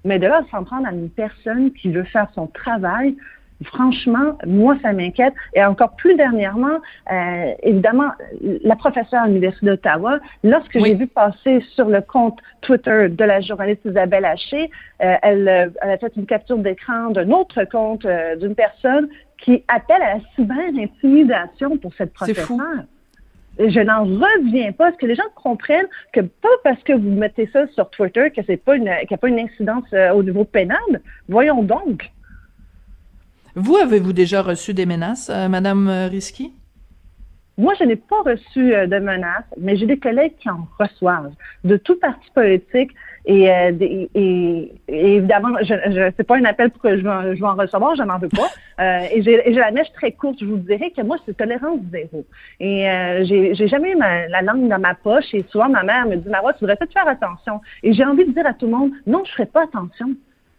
Mais 0.05 0.19
de 0.19 0.27
là, 0.27 0.43
s'en 0.51 0.65
prendre 0.65 0.87
à 0.87 0.93
une 0.93 1.11
personne 1.11 1.73
qui 1.73 1.91
veut 1.91 2.05
faire 2.05 2.29
son 2.35 2.47
travail, 2.47 3.15
Franchement, 3.65 4.39
moi, 4.47 4.77
ça 4.83 4.93
m'inquiète. 4.93 5.35
Et 5.55 5.65
encore 5.65 5.97
plus 5.97 6.15
dernièrement, 6.15 6.79
euh, 7.11 7.53
évidemment, 7.63 8.11
la 8.41 8.77
professeure 8.77 9.23
à 9.23 9.27
l'Université 9.27 9.67
d'Ottawa, 9.67 10.21
lorsque 10.45 10.79
j'ai 10.79 10.95
vu 10.95 11.09
passer 11.09 11.61
sur 11.75 11.89
le 11.89 12.01
compte 12.01 12.39
Twitter 12.61 13.09
de 13.09 13.25
la 13.25 13.41
journaliste 13.41 13.81
Isabelle 13.85 14.25
Haché, 14.25 14.71
euh, 15.03 15.15
elle, 15.23 15.49
euh, 15.49 15.69
elle, 15.83 15.91
a 15.91 15.99
fait 15.99 16.13
une 16.17 16.27
capture 16.27 16.59
d'écran 16.59 17.11
d'un 17.11 17.31
autre 17.31 17.65
compte 17.65 18.05
euh, 18.05 18.37
d'une 18.37 18.55
personne 18.55 19.09
qui 19.39 19.65
appelle 19.69 20.03
à 20.03 20.15
la 20.15 20.21
cyber-intimidation 20.37 21.79
pour 21.79 21.93
cette 21.95 22.13
professeure. 22.13 22.57
Je 23.59 23.81
n'en 23.81 24.05
reviens 24.05 24.71
pas. 24.71 24.91
Est-ce 24.91 24.99
que 24.99 25.07
les 25.07 25.17
gens 25.17 25.25
comprennent 25.35 25.89
que 26.13 26.21
pas 26.21 26.49
parce 26.63 26.81
que 26.85 26.93
vous 26.93 27.11
mettez 27.11 27.49
ça 27.53 27.67
sur 27.69 27.91
Twitter 27.91 28.31
que 28.31 28.41
c'est 28.47 28.57
pas 28.57 28.77
une, 28.77 28.85
qu'il 28.85 29.09
n'y 29.11 29.15
a 29.15 29.19
pas 29.19 29.29
une 29.29 29.41
incidence 29.41 29.93
au 30.15 30.23
niveau 30.23 30.45
pénal? 30.45 30.79
Voyons 31.29 31.65
donc. 31.65 32.09
Vous, 33.55 33.77
avez-vous 33.77 34.13
déjà 34.13 34.43
reçu 34.43 34.75
des 34.75 34.87
menaces, 34.87 35.31
euh, 35.31 35.49
Madame 35.49 35.89
euh, 35.89 36.09
Risky? 36.09 36.53
Moi, 37.57 37.75
je 37.79 37.85
n'ai 37.85 37.97
pas 37.97 38.23
reçu 38.25 38.73
euh, 38.73 38.87
de 38.87 38.99
menaces, 38.99 39.45
mais 39.59 39.77
j'ai 39.77 39.87
des 39.87 39.99
collègues 39.99 40.35
qui 40.39 40.49
en 40.49 40.69
reçoivent, 40.79 41.33
de 41.65 41.77
tout 41.77 41.99
parti 41.99 42.31
politique. 42.35 42.91
Et, 43.25 43.45
et, 44.15 44.73
évidemment, 44.89 45.49
je, 45.61 45.75
je 45.75 46.11
c'est 46.17 46.25
pas 46.25 46.37
un 46.37 46.45
appel 46.45 46.71
pour 46.71 46.81
que 46.81 46.97
je, 46.97 47.03
je 47.03 47.41
vais 47.41 47.47
en 47.47 47.57
recevoir, 47.57 47.95
je 47.95 48.03
n'en 48.03 48.19
veux 48.19 48.31
pas. 48.31 48.49
et 49.13 49.23
j'ai 49.23 49.53
la 49.53 49.71
mèche 49.71 49.93
très 49.93 50.13
courte. 50.13 50.39
Je 50.41 50.47
vous 50.47 50.57
dirais 50.57 50.93
que 50.97 51.03
moi, 51.03 51.19
c'est 51.27 51.37
tolérance 51.37 51.81
zéro. 51.91 52.25
Et 52.59 52.87
j'ai 53.25 53.69
jamais 53.69 53.91
eu 53.91 53.99
la 53.99 54.41
langue 54.41 54.67
dans 54.69 54.79
ma 54.79 54.95
poche. 54.95 55.35
Et 55.35 55.45
souvent, 55.51 55.69
ma 55.69 55.83
mère 55.83 56.07
me 56.07 56.17
dit, 56.17 56.29
Marois, 56.29 56.55
tu 56.55 56.61
devrais 56.61 56.77
peut-être 56.77 56.95
faire 56.95 57.09
attention? 57.09 57.61
Et 57.83 57.93
j'ai 57.93 58.05
envie 58.05 58.25
de 58.25 58.33
dire 58.33 58.47
à 58.47 58.55
tout 58.55 58.65
le 58.65 58.73
monde, 58.73 58.93
non, 59.07 59.23
je 59.27 59.33
ferai 59.33 59.47
pas 59.47 59.65
attention. 59.65 60.15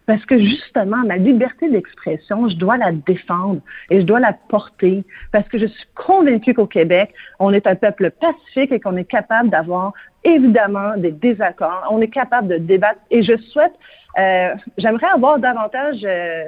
Parce 0.10 0.26
que 0.26 0.40
justement, 0.40 1.06
ma 1.06 1.18
liberté 1.18 1.70
d'expression, 1.70 2.50
je 2.50 2.56
dois 2.56 2.78
la 2.78 2.92
défendre 2.92 3.62
et 3.92 4.02
je 4.02 4.06
dois 4.08 4.20
la 4.20 4.34
porter. 4.34 5.04
Parce 5.32 5.48
que 5.48 5.60
je 5.60 5.68
suis 5.68 5.86
convaincue 5.94 6.56
qu'au 6.56 6.66
Québec, 6.66 7.14
on 7.38 7.54
est 7.54 7.68
un 7.68 7.76
peuple 7.76 8.10
pacifique 8.10 8.72
et 8.72 8.80
qu'on 8.80 8.98
est 8.98 9.06
capable 9.06 9.52
d'avoir 9.52 9.94
évidemment 10.24 10.98
des 10.98 11.12
désaccords. 11.12 11.88
On 11.92 12.02
est 12.02 12.08
capable 12.08 12.48
de 12.48 12.58
débattre. 12.58 13.00
Et 13.12 13.22
je 13.22 13.38
souhaite, 13.38 13.74
euh, 14.18 14.56
j'aimerais 14.80 15.10
avoir 15.14 15.38
davantage 15.38 16.00
euh, 16.04 16.44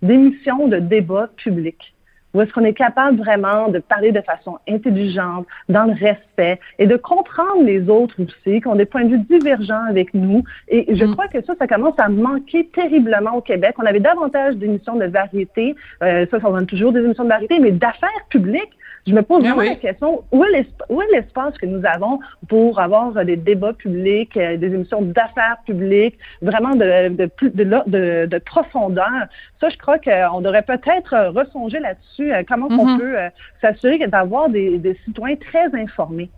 d'émissions 0.00 0.66
de 0.68 0.78
débats 0.78 1.28
publics 1.36 1.93
où 2.34 2.42
est-ce 2.42 2.52
qu'on 2.52 2.64
est 2.64 2.74
capable 2.74 3.18
vraiment 3.18 3.68
de 3.68 3.78
parler 3.78 4.12
de 4.12 4.20
façon 4.20 4.58
intelligente, 4.68 5.46
dans 5.68 5.84
le 5.84 5.92
respect, 5.92 6.60
et 6.78 6.86
de 6.86 6.96
comprendre 6.96 7.64
les 7.64 7.88
autres 7.88 8.16
aussi, 8.20 8.60
qui 8.60 8.66
ont 8.66 8.74
des 8.74 8.84
points 8.84 9.04
de 9.04 9.10
vue 9.10 9.18
divergents 9.18 9.84
avec 9.88 10.12
nous. 10.14 10.42
Et 10.68 10.94
je 10.94 11.04
mm. 11.04 11.12
crois 11.12 11.28
que 11.28 11.42
ça, 11.42 11.54
ça 11.58 11.66
commence 11.66 11.98
à 11.98 12.08
manquer 12.08 12.66
terriblement 12.74 13.36
au 13.36 13.40
Québec. 13.40 13.74
On 13.78 13.86
avait 13.86 14.00
davantage 14.00 14.56
d'émissions 14.56 14.96
de 14.96 15.06
variété, 15.06 15.74
euh, 16.02 16.26
ça, 16.30 16.40
ça 16.40 16.50
donne 16.50 16.66
toujours 16.66 16.92
des 16.92 17.00
émissions 17.00 17.24
de 17.24 17.28
variété, 17.28 17.58
mais 17.60 17.70
d'affaires 17.70 18.10
publiques, 18.28 18.72
je 19.06 19.12
me 19.12 19.22
pose 19.22 19.42
vraiment 19.42 19.62
la 19.62 19.74
question, 19.74 20.24
où 20.32 20.44
est 20.44 21.12
l'espace 21.12 21.56
que 21.58 21.66
nous 21.66 21.84
avons 21.84 22.20
pour 22.48 22.80
avoir 22.80 23.24
des 23.24 23.36
débats 23.36 23.74
publics, 23.74 24.36
euh, 24.36 24.56
des 24.56 24.68
émissions 24.68 25.02
d'affaires 25.02 25.58
publiques, 25.66 26.18
vraiment 26.40 26.74
de, 26.74 27.08
de, 27.08 27.30
de, 27.42 28.26
de, 28.26 28.38
profondeur? 28.38 29.26
Ça, 29.60 29.68
je 29.68 29.76
crois 29.76 29.98
qu'on 29.98 30.40
devrait 30.40 30.62
peut-être 30.62 31.32
ressonger 31.34 31.80
là-dessus, 31.80 32.32
euh, 32.32 32.42
comment 32.48 32.68
on 32.70 32.86
mm-hmm. 32.86 32.98
peut 32.98 33.18
euh, 33.18 33.28
s'assurer 33.60 34.06
d'avoir 34.06 34.48
des, 34.48 34.78
des 34.78 34.98
citoyens 35.04 35.36
très 35.36 35.74
informés. 35.74 36.30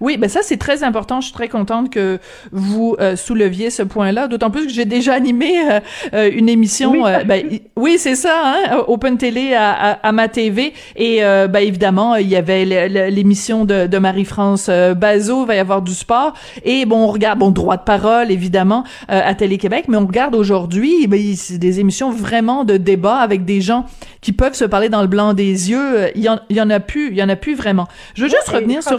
Oui, 0.00 0.16
ben 0.16 0.28
ça 0.28 0.40
c'est 0.42 0.56
très 0.56 0.82
important. 0.82 1.20
Je 1.20 1.26
suis 1.26 1.34
très 1.34 1.48
contente 1.48 1.90
que 1.90 2.18
vous 2.52 2.96
euh, 3.00 3.16
souleviez 3.16 3.70
ce 3.70 3.82
point-là. 3.82 4.28
D'autant 4.28 4.50
plus 4.50 4.66
que 4.66 4.72
j'ai 4.72 4.84
déjà 4.84 5.14
animé 5.14 5.52
euh, 5.70 5.80
euh, 6.14 6.30
une 6.32 6.48
émission. 6.48 6.92
Oui, 6.92 7.10
ben, 7.26 7.44
oui 7.76 7.96
c'est 7.98 8.14
ça, 8.14 8.34
hein, 8.44 8.84
Open 8.86 9.18
Télé 9.18 9.54
à, 9.54 9.92
à, 9.92 10.12
ma 10.12 10.28
TV. 10.28 10.72
Et 10.96 11.20
ben 11.20 11.56
évidemment, 11.56 12.16
il 12.16 12.28
y 12.28 12.36
avait 12.36 12.64
l'émission 13.10 13.64
de, 13.64 13.86
de 13.86 13.98
Marie-France 13.98 14.68
Bazot. 14.68 15.42
Il 15.42 15.46
va 15.46 15.54
y 15.54 15.58
avoir 15.58 15.82
du 15.82 15.94
sport. 15.94 16.34
Et 16.64 16.84
bon, 16.86 17.04
on 17.04 17.08
regarde 17.08 17.38
bon 17.38 17.50
droit 17.50 17.76
de 17.76 17.82
parole 17.82 18.30
évidemment 18.30 18.84
à 19.08 19.34
Télé 19.34 19.58
Québec, 19.58 19.86
mais 19.88 19.96
on 19.96 20.06
regarde 20.06 20.34
aujourd'hui 20.34 21.06
ben, 21.06 21.20
des 21.50 21.80
émissions 21.80 22.10
vraiment 22.10 22.64
de 22.64 22.76
débat 22.76 23.16
avec 23.16 23.44
des 23.44 23.60
gens 23.60 23.86
qui 24.20 24.32
peuvent 24.32 24.54
se 24.54 24.64
parler 24.64 24.88
dans 24.88 25.02
le 25.02 25.08
blanc 25.08 25.34
des 25.34 25.70
yeux. 25.70 26.10
Il 26.14 26.22
y 26.22 26.28
en, 26.28 26.40
il 26.48 26.56
y 26.56 26.60
en 26.60 26.70
a 26.70 26.80
plus, 26.80 27.08
il 27.08 27.16
y 27.16 27.22
en 27.22 27.28
a 27.28 27.36
plus 27.36 27.54
vraiment. 27.54 27.86
Je 28.14 28.22
veux 28.22 28.30
juste 28.30 28.48
revenir 28.48 28.82
sur. 28.82 28.98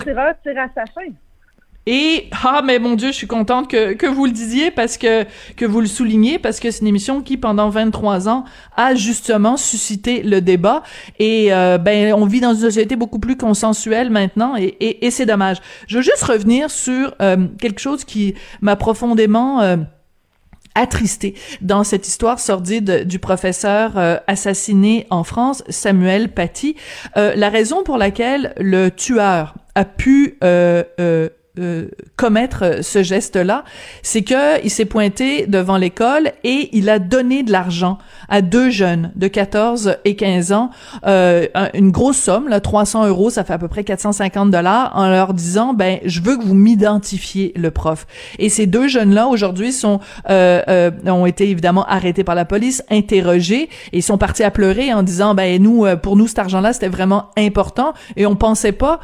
Et 1.87 2.29
ah 2.43 2.63
mais 2.65 2.79
mon 2.79 2.95
Dieu, 2.95 3.09
je 3.09 3.15
suis 3.15 3.27
contente 3.27 3.69
que, 3.69 3.93
que 3.93 4.07
vous 4.07 4.25
le 4.25 4.31
disiez 4.31 4.71
parce 4.71 4.97
que 4.97 5.23
que 5.55 5.65
vous 5.65 5.81
le 5.81 5.85
souligniez 5.85 6.39
parce 6.39 6.59
que 6.59 6.71
c'est 6.71 6.81
une 6.81 6.87
émission 6.87 7.21
qui 7.21 7.37
pendant 7.37 7.69
23 7.69 8.27
ans 8.27 8.43
a 8.75 8.95
justement 8.95 9.55
suscité 9.55 10.23
le 10.23 10.41
débat 10.41 10.81
et 11.19 11.53
euh, 11.53 11.77
ben 11.77 12.11
on 12.15 12.25
vit 12.25 12.41
dans 12.41 12.55
une 12.55 12.59
société 12.59 12.95
beaucoup 12.95 13.19
plus 13.19 13.37
consensuelle 13.37 14.09
maintenant 14.09 14.55
et, 14.55 14.75
et, 14.79 15.05
et 15.05 15.11
c'est 15.11 15.27
dommage. 15.27 15.57
Je 15.87 15.97
veux 15.97 16.03
juste 16.03 16.23
revenir 16.23 16.71
sur 16.71 17.13
euh, 17.21 17.47
quelque 17.61 17.79
chose 17.79 18.03
qui 18.03 18.33
m'a 18.61 18.75
profondément 18.75 19.61
euh, 19.61 19.77
attristé 20.75 21.35
dans 21.61 21.83
cette 21.83 22.07
histoire 22.07 22.39
sordide 22.39 23.07
du 23.07 23.19
professeur 23.19 24.21
assassiné 24.27 25.07
en 25.09 25.23
France, 25.23 25.63
Samuel 25.69 26.29
Paty. 26.29 26.75
la 27.15 27.49
raison 27.49 27.83
pour 27.83 27.97
laquelle 27.97 28.53
le 28.57 28.89
tueur 28.89 29.55
a 29.75 29.85
pu 29.85 30.37
euh, 30.43 30.83
euh, 31.59 31.65
euh, 31.65 31.89
commettre 32.15 32.83
ce 32.83 33.03
geste-là, 33.03 33.63
c'est 34.01 34.21
que 34.21 34.63
il 34.63 34.69
s'est 34.69 34.85
pointé 34.85 35.47
devant 35.47 35.77
l'école 35.77 36.31
et 36.43 36.69
il 36.71 36.89
a 36.89 36.99
donné 36.99 37.43
de 37.43 37.51
l'argent 37.51 37.97
à 38.29 38.41
deux 38.41 38.69
jeunes 38.69 39.11
de 39.15 39.27
14 39.27 39.97
et 40.05 40.15
15 40.15 40.51
ans, 40.51 40.69
euh, 41.05 41.47
une 41.73 41.91
grosse 41.91 42.17
somme, 42.17 42.47
là, 42.47 42.59
300 42.59 43.07
euros, 43.07 43.29
ça 43.29 43.43
fait 43.43 43.53
à 43.53 43.57
peu 43.57 43.67
près 43.67 43.83
450 43.83 44.51
dollars, 44.51 44.91
en 44.95 45.09
leur 45.09 45.33
disant, 45.33 45.73
ben, 45.73 45.99
je 46.05 46.21
veux 46.21 46.37
que 46.37 46.43
vous 46.43 46.55
m'identifiez 46.55 47.53
le 47.55 47.71
prof. 47.71 48.07
Et 48.39 48.49
ces 48.49 48.65
deux 48.65 48.87
jeunes-là, 48.87 49.27
aujourd'hui, 49.27 49.71
sont 49.71 49.99
euh, 50.29 50.61
euh, 50.69 50.91
ont 51.05 51.25
été 51.25 51.49
évidemment 51.49 51.85
arrêtés 51.85 52.23
par 52.23 52.35
la 52.35 52.45
police, 52.45 52.83
interrogés, 52.89 53.69
et 53.91 54.01
sont 54.01 54.17
partis 54.17 54.43
à 54.43 54.51
pleurer 54.51 54.93
en 54.93 55.03
disant, 55.03 55.35
ben, 55.35 55.61
nous, 55.61 55.85
pour 56.01 56.15
nous, 56.15 56.27
cet 56.27 56.39
argent-là, 56.39 56.73
c'était 56.73 56.87
vraiment 56.87 57.29
important, 57.37 57.93
et 58.15 58.25
on 58.25 58.35
pensait 58.35 58.71
pas 58.71 58.99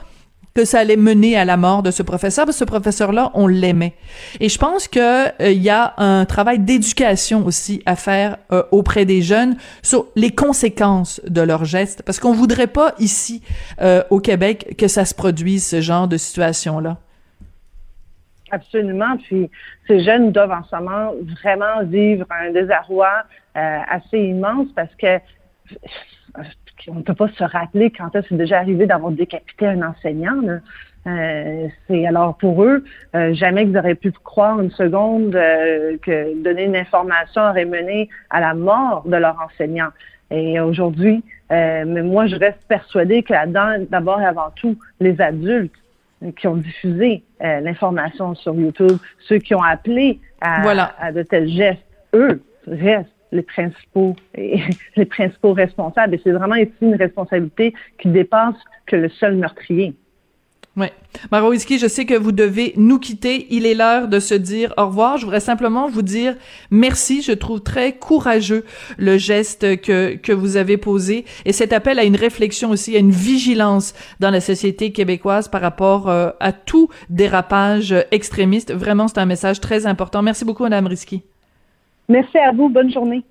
que 0.53 0.65
ça 0.65 0.79
allait 0.79 0.97
mener 0.97 1.37
à 1.37 1.45
la 1.45 1.57
mort 1.57 1.83
de 1.83 1.91
ce 1.91 2.03
professeur, 2.03 2.45
parce 2.45 2.57
que 2.57 2.59
ce 2.59 2.65
professeur-là, 2.65 3.31
on 3.33 3.47
l'aimait. 3.47 3.93
Et 4.39 4.49
je 4.49 4.57
pense 4.57 4.87
que 4.87 5.27
euh, 5.41 5.51
il 5.51 5.61
y 5.61 5.69
a 5.69 5.93
un 5.97 6.25
travail 6.25 6.59
d'éducation 6.59 7.45
aussi 7.45 7.81
à 7.85 7.95
faire 7.95 8.37
euh, 8.51 8.63
auprès 8.71 9.05
des 9.05 9.21
jeunes 9.21 9.55
sur 9.81 10.07
les 10.15 10.31
conséquences 10.31 11.21
de 11.27 11.41
leurs 11.41 11.65
gestes, 11.65 12.03
parce 12.03 12.19
qu'on 12.19 12.33
voudrait 12.33 12.67
pas 12.67 12.93
ici 12.99 13.41
euh, 13.81 14.03
au 14.09 14.19
Québec 14.19 14.75
que 14.77 14.87
ça 14.87 15.05
se 15.05 15.15
produise 15.15 15.65
ce 15.65 15.81
genre 15.81 16.07
de 16.07 16.17
situation-là. 16.17 16.97
Absolument. 18.51 19.17
Puis 19.17 19.49
ces 19.87 20.03
jeunes 20.03 20.31
doivent 20.31 20.51
en 20.51 20.63
ce 20.63 20.75
moment 20.75 21.13
vraiment 21.41 21.83
vivre 21.83 22.25
un 22.29 22.51
désarroi 22.51 23.23
euh, 23.57 23.79
assez 23.89 24.19
immense 24.19 24.67
parce 24.75 24.93
que 24.95 25.19
on 26.87 26.95
ne 26.95 27.01
peut 27.01 27.13
pas 27.13 27.29
se 27.29 27.43
rappeler 27.43 27.91
quand 27.91 28.15
est-ce 28.15 28.33
déjà 28.33 28.59
arrivé 28.59 28.85
d'avoir 28.85 29.11
décapité 29.11 29.67
un 29.67 29.81
enseignant. 29.81 30.41
Euh, 31.07 31.67
c'est 31.87 32.05
alors 32.05 32.37
pour 32.37 32.63
eux, 32.63 32.83
euh, 33.15 33.33
jamais 33.33 33.65
qu'ils 33.65 33.77
auraient 33.77 33.95
pu 33.95 34.11
croire 34.11 34.61
une 34.61 34.71
seconde 34.71 35.31
que 35.31 36.43
donner 36.43 36.65
une 36.65 36.75
information 36.75 37.41
aurait 37.41 37.65
mené 37.65 38.09
à 38.29 38.39
la 38.39 38.53
mort 38.53 39.03
de 39.07 39.15
leur 39.15 39.39
enseignant. 39.41 39.89
Et 40.29 40.59
aujourd'hui, 40.59 41.23
mais 41.49 42.03
moi, 42.03 42.27
je 42.27 42.37
reste 42.37 42.61
persuadée 42.69 43.21
que 43.21 43.33
là-dedans, 43.33 43.85
d'abord 43.89 44.21
et 44.21 44.25
avant 44.25 44.49
tout, 44.55 44.77
les 45.01 45.19
adultes 45.19 45.75
qui 46.37 46.47
ont 46.47 46.55
diffusé 46.55 47.23
l'information 47.41 48.33
sur 48.35 48.55
YouTube, 48.55 48.97
ceux 49.27 49.39
qui 49.39 49.53
ont 49.53 49.63
appelé 49.63 50.19
à, 50.39 50.61
à 50.99 51.11
de 51.11 51.23
tels 51.23 51.49
gestes, 51.49 51.83
eux 52.13 52.41
restent 52.67 53.10
les 53.31 53.41
principaux 53.41 54.15
les 54.35 55.05
principaux 55.05 55.53
responsables. 55.53 56.15
Et 56.15 56.21
c'est 56.23 56.31
vraiment 56.31 56.55
ici 56.55 56.71
une 56.81 56.95
responsabilité 56.95 57.73
qui 57.99 58.09
dépasse 58.09 58.55
que 58.85 58.95
le 58.95 59.09
seul 59.09 59.35
meurtrier. 59.35 59.95
Oui. 60.77 60.87
Marowiski, 61.31 61.79
je 61.79 61.87
sais 61.87 62.05
que 62.05 62.13
vous 62.13 62.31
devez 62.31 62.73
nous 62.77 62.97
quitter. 62.97 63.47
Il 63.49 63.65
est 63.65 63.73
l'heure 63.73 64.07
de 64.07 64.21
se 64.21 64.33
dire 64.33 64.73
au 64.77 64.85
revoir. 64.85 65.17
Je 65.17 65.25
voudrais 65.25 65.41
simplement 65.41 65.89
vous 65.89 66.01
dire 66.01 66.35
merci. 66.69 67.21
Je 67.21 67.33
trouve 67.33 67.59
très 67.59 67.97
courageux 67.97 68.63
le 68.97 69.17
geste 69.17 69.81
que, 69.81 70.15
que 70.15 70.31
vous 70.31 70.55
avez 70.55 70.77
posé 70.77 71.25
et 71.43 71.51
cet 71.51 71.73
appel 71.73 71.99
à 71.99 72.05
une 72.05 72.15
réflexion 72.15 72.69
aussi, 72.69 72.95
à 72.95 72.99
une 72.99 73.11
vigilance 73.11 73.93
dans 74.21 74.29
la 74.29 74.39
société 74.39 74.93
québécoise 74.93 75.49
par 75.49 75.59
rapport 75.59 76.09
euh, 76.09 76.29
à 76.39 76.53
tout 76.53 76.87
dérapage 77.09 77.93
extrémiste. 78.11 78.73
Vraiment, 78.73 79.09
c'est 79.09 79.19
un 79.19 79.25
message 79.25 79.59
très 79.59 79.85
important. 79.85 80.21
Merci 80.21 80.45
beaucoup, 80.45 80.63
Madame 80.63 80.87
Risky. 80.87 81.21
Merci 82.09 82.37
à 82.37 82.51
vous. 82.51 82.69
Bonne 82.69 82.91
journée. 82.91 83.23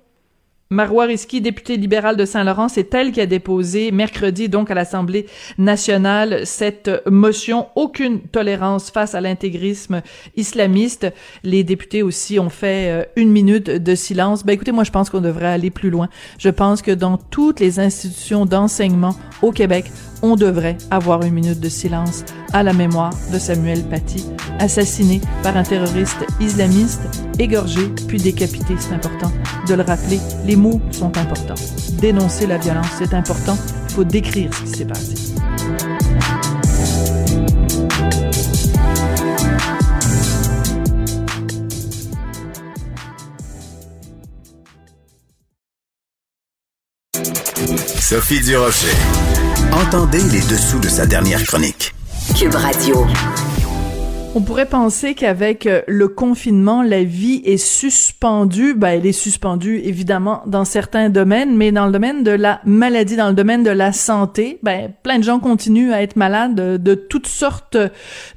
Marois 0.71 1.03
Risky, 1.03 1.41
députée 1.41 1.75
libérale 1.75 2.15
de 2.15 2.23
Saint-Laurent, 2.23 2.69
c'est 2.69 2.93
elle 2.93 3.11
qui 3.11 3.19
a 3.19 3.25
déposé 3.25 3.91
mercredi 3.91 4.47
donc 4.47 4.71
à 4.71 4.73
l'Assemblée 4.73 5.25
nationale 5.57 6.45
cette 6.45 6.89
motion 7.05 7.67
aucune 7.75 8.21
tolérance 8.21 8.89
face 8.89 9.13
à 9.13 9.19
l'intégrisme 9.19 10.01
islamiste. 10.37 11.13
Les 11.43 11.65
députés 11.65 12.03
aussi 12.03 12.39
ont 12.39 12.49
fait 12.49 12.89
euh, 12.89 13.03
une 13.17 13.33
minute 13.33 13.69
de 13.69 13.95
silence. 13.95 14.45
Ben 14.45 14.53
écoutez, 14.53 14.71
moi 14.71 14.85
je 14.85 14.91
pense 14.91 15.09
qu'on 15.09 15.19
devrait 15.19 15.51
aller 15.51 15.71
plus 15.71 15.89
loin. 15.89 16.07
Je 16.39 16.49
pense 16.49 16.81
que 16.81 16.91
dans 16.91 17.17
toutes 17.17 17.59
les 17.59 17.81
institutions 17.81 18.45
d'enseignement 18.45 19.15
au 19.41 19.51
Québec, 19.51 19.91
on 20.21 20.35
devrait 20.35 20.77
avoir 20.89 21.23
une 21.23 21.33
minute 21.33 21.59
de 21.59 21.69
silence 21.69 22.23
à 22.53 22.63
la 22.63 22.73
mémoire 22.73 23.13
de 23.31 23.39
Samuel 23.39 23.83
Paty, 23.83 24.25
assassiné 24.59 25.21
par 25.43 25.57
un 25.57 25.63
terroriste 25.63 26.25
islamiste, 26.39 27.01
égorgé 27.39 27.87
puis 28.07 28.19
décapité. 28.19 28.75
C'est 28.79 28.93
important 28.93 29.31
de 29.67 29.73
le 29.73 29.83
rappeler. 29.83 30.19
Les 30.45 30.55
mots 30.55 30.81
sont 30.91 31.17
importants. 31.17 31.55
Dénoncer 31.99 32.47
la 32.47 32.57
violence, 32.57 32.87
c'est 32.97 33.13
important. 33.13 33.57
Il 33.89 33.93
faut 33.93 34.03
décrire 34.03 34.53
ce 34.53 34.63
qui 34.63 34.69
s'est 34.69 34.85
passé. 34.85 35.30
Sophie 48.11 48.41
Durocher. 48.41 48.93
Entendez 49.71 50.21
les 50.21 50.41
dessous 50.41 50.79
de 50.79 50.89
sa 50.89 51.05
dernière 51.05 51.41
chronique. 51.45 51.95
Cube 52.37 52.55
Radio. 52.55 53.07
On 54.33 54.39
pourrait 54.39 54.65
penser 54.65 55.13
qu'avec 55.13 55.67
euh, 55.67 55.81
le 55.87 56.07
confinement, 56.07 56.83
la 56.83 57.03
vie 57.03 57.41
est 57.43 57.57
suspendue. 57.57 58.73
Ben, 58.73 58.91
elle 58.91 59.05
est 59.05 59.11
suspendue, 59.11 59.81
évidemment, 59.83 60.41
dans 60.45 60.63
certains 60.63 61.09
domaines, 61.09 61.57
mais 61.57 61.73
dans 61.73 61.85
le 61.85 61.91
domaine 61.91 62.23
de 62.23 62.31
la 62.31 62.61
maladie, 62.63 63.17
dans 63.17 63.27
le 63.27 63.33
domaine 63.33 63.61
de 63.61 63.71
la 63.71 63.91
santé, 63.91 64.57
ben, 64.63 64.93
plein 65.03 65.19
de 65.19 65.25
gens 65.25 65.39
continuent 65.39 65.91
à 65.91 66.01
être 66.01 66.15
malades 66.15 66.55
de, 66.55 66.95
toutes 66.95 67.27
sortes 67.27 67.75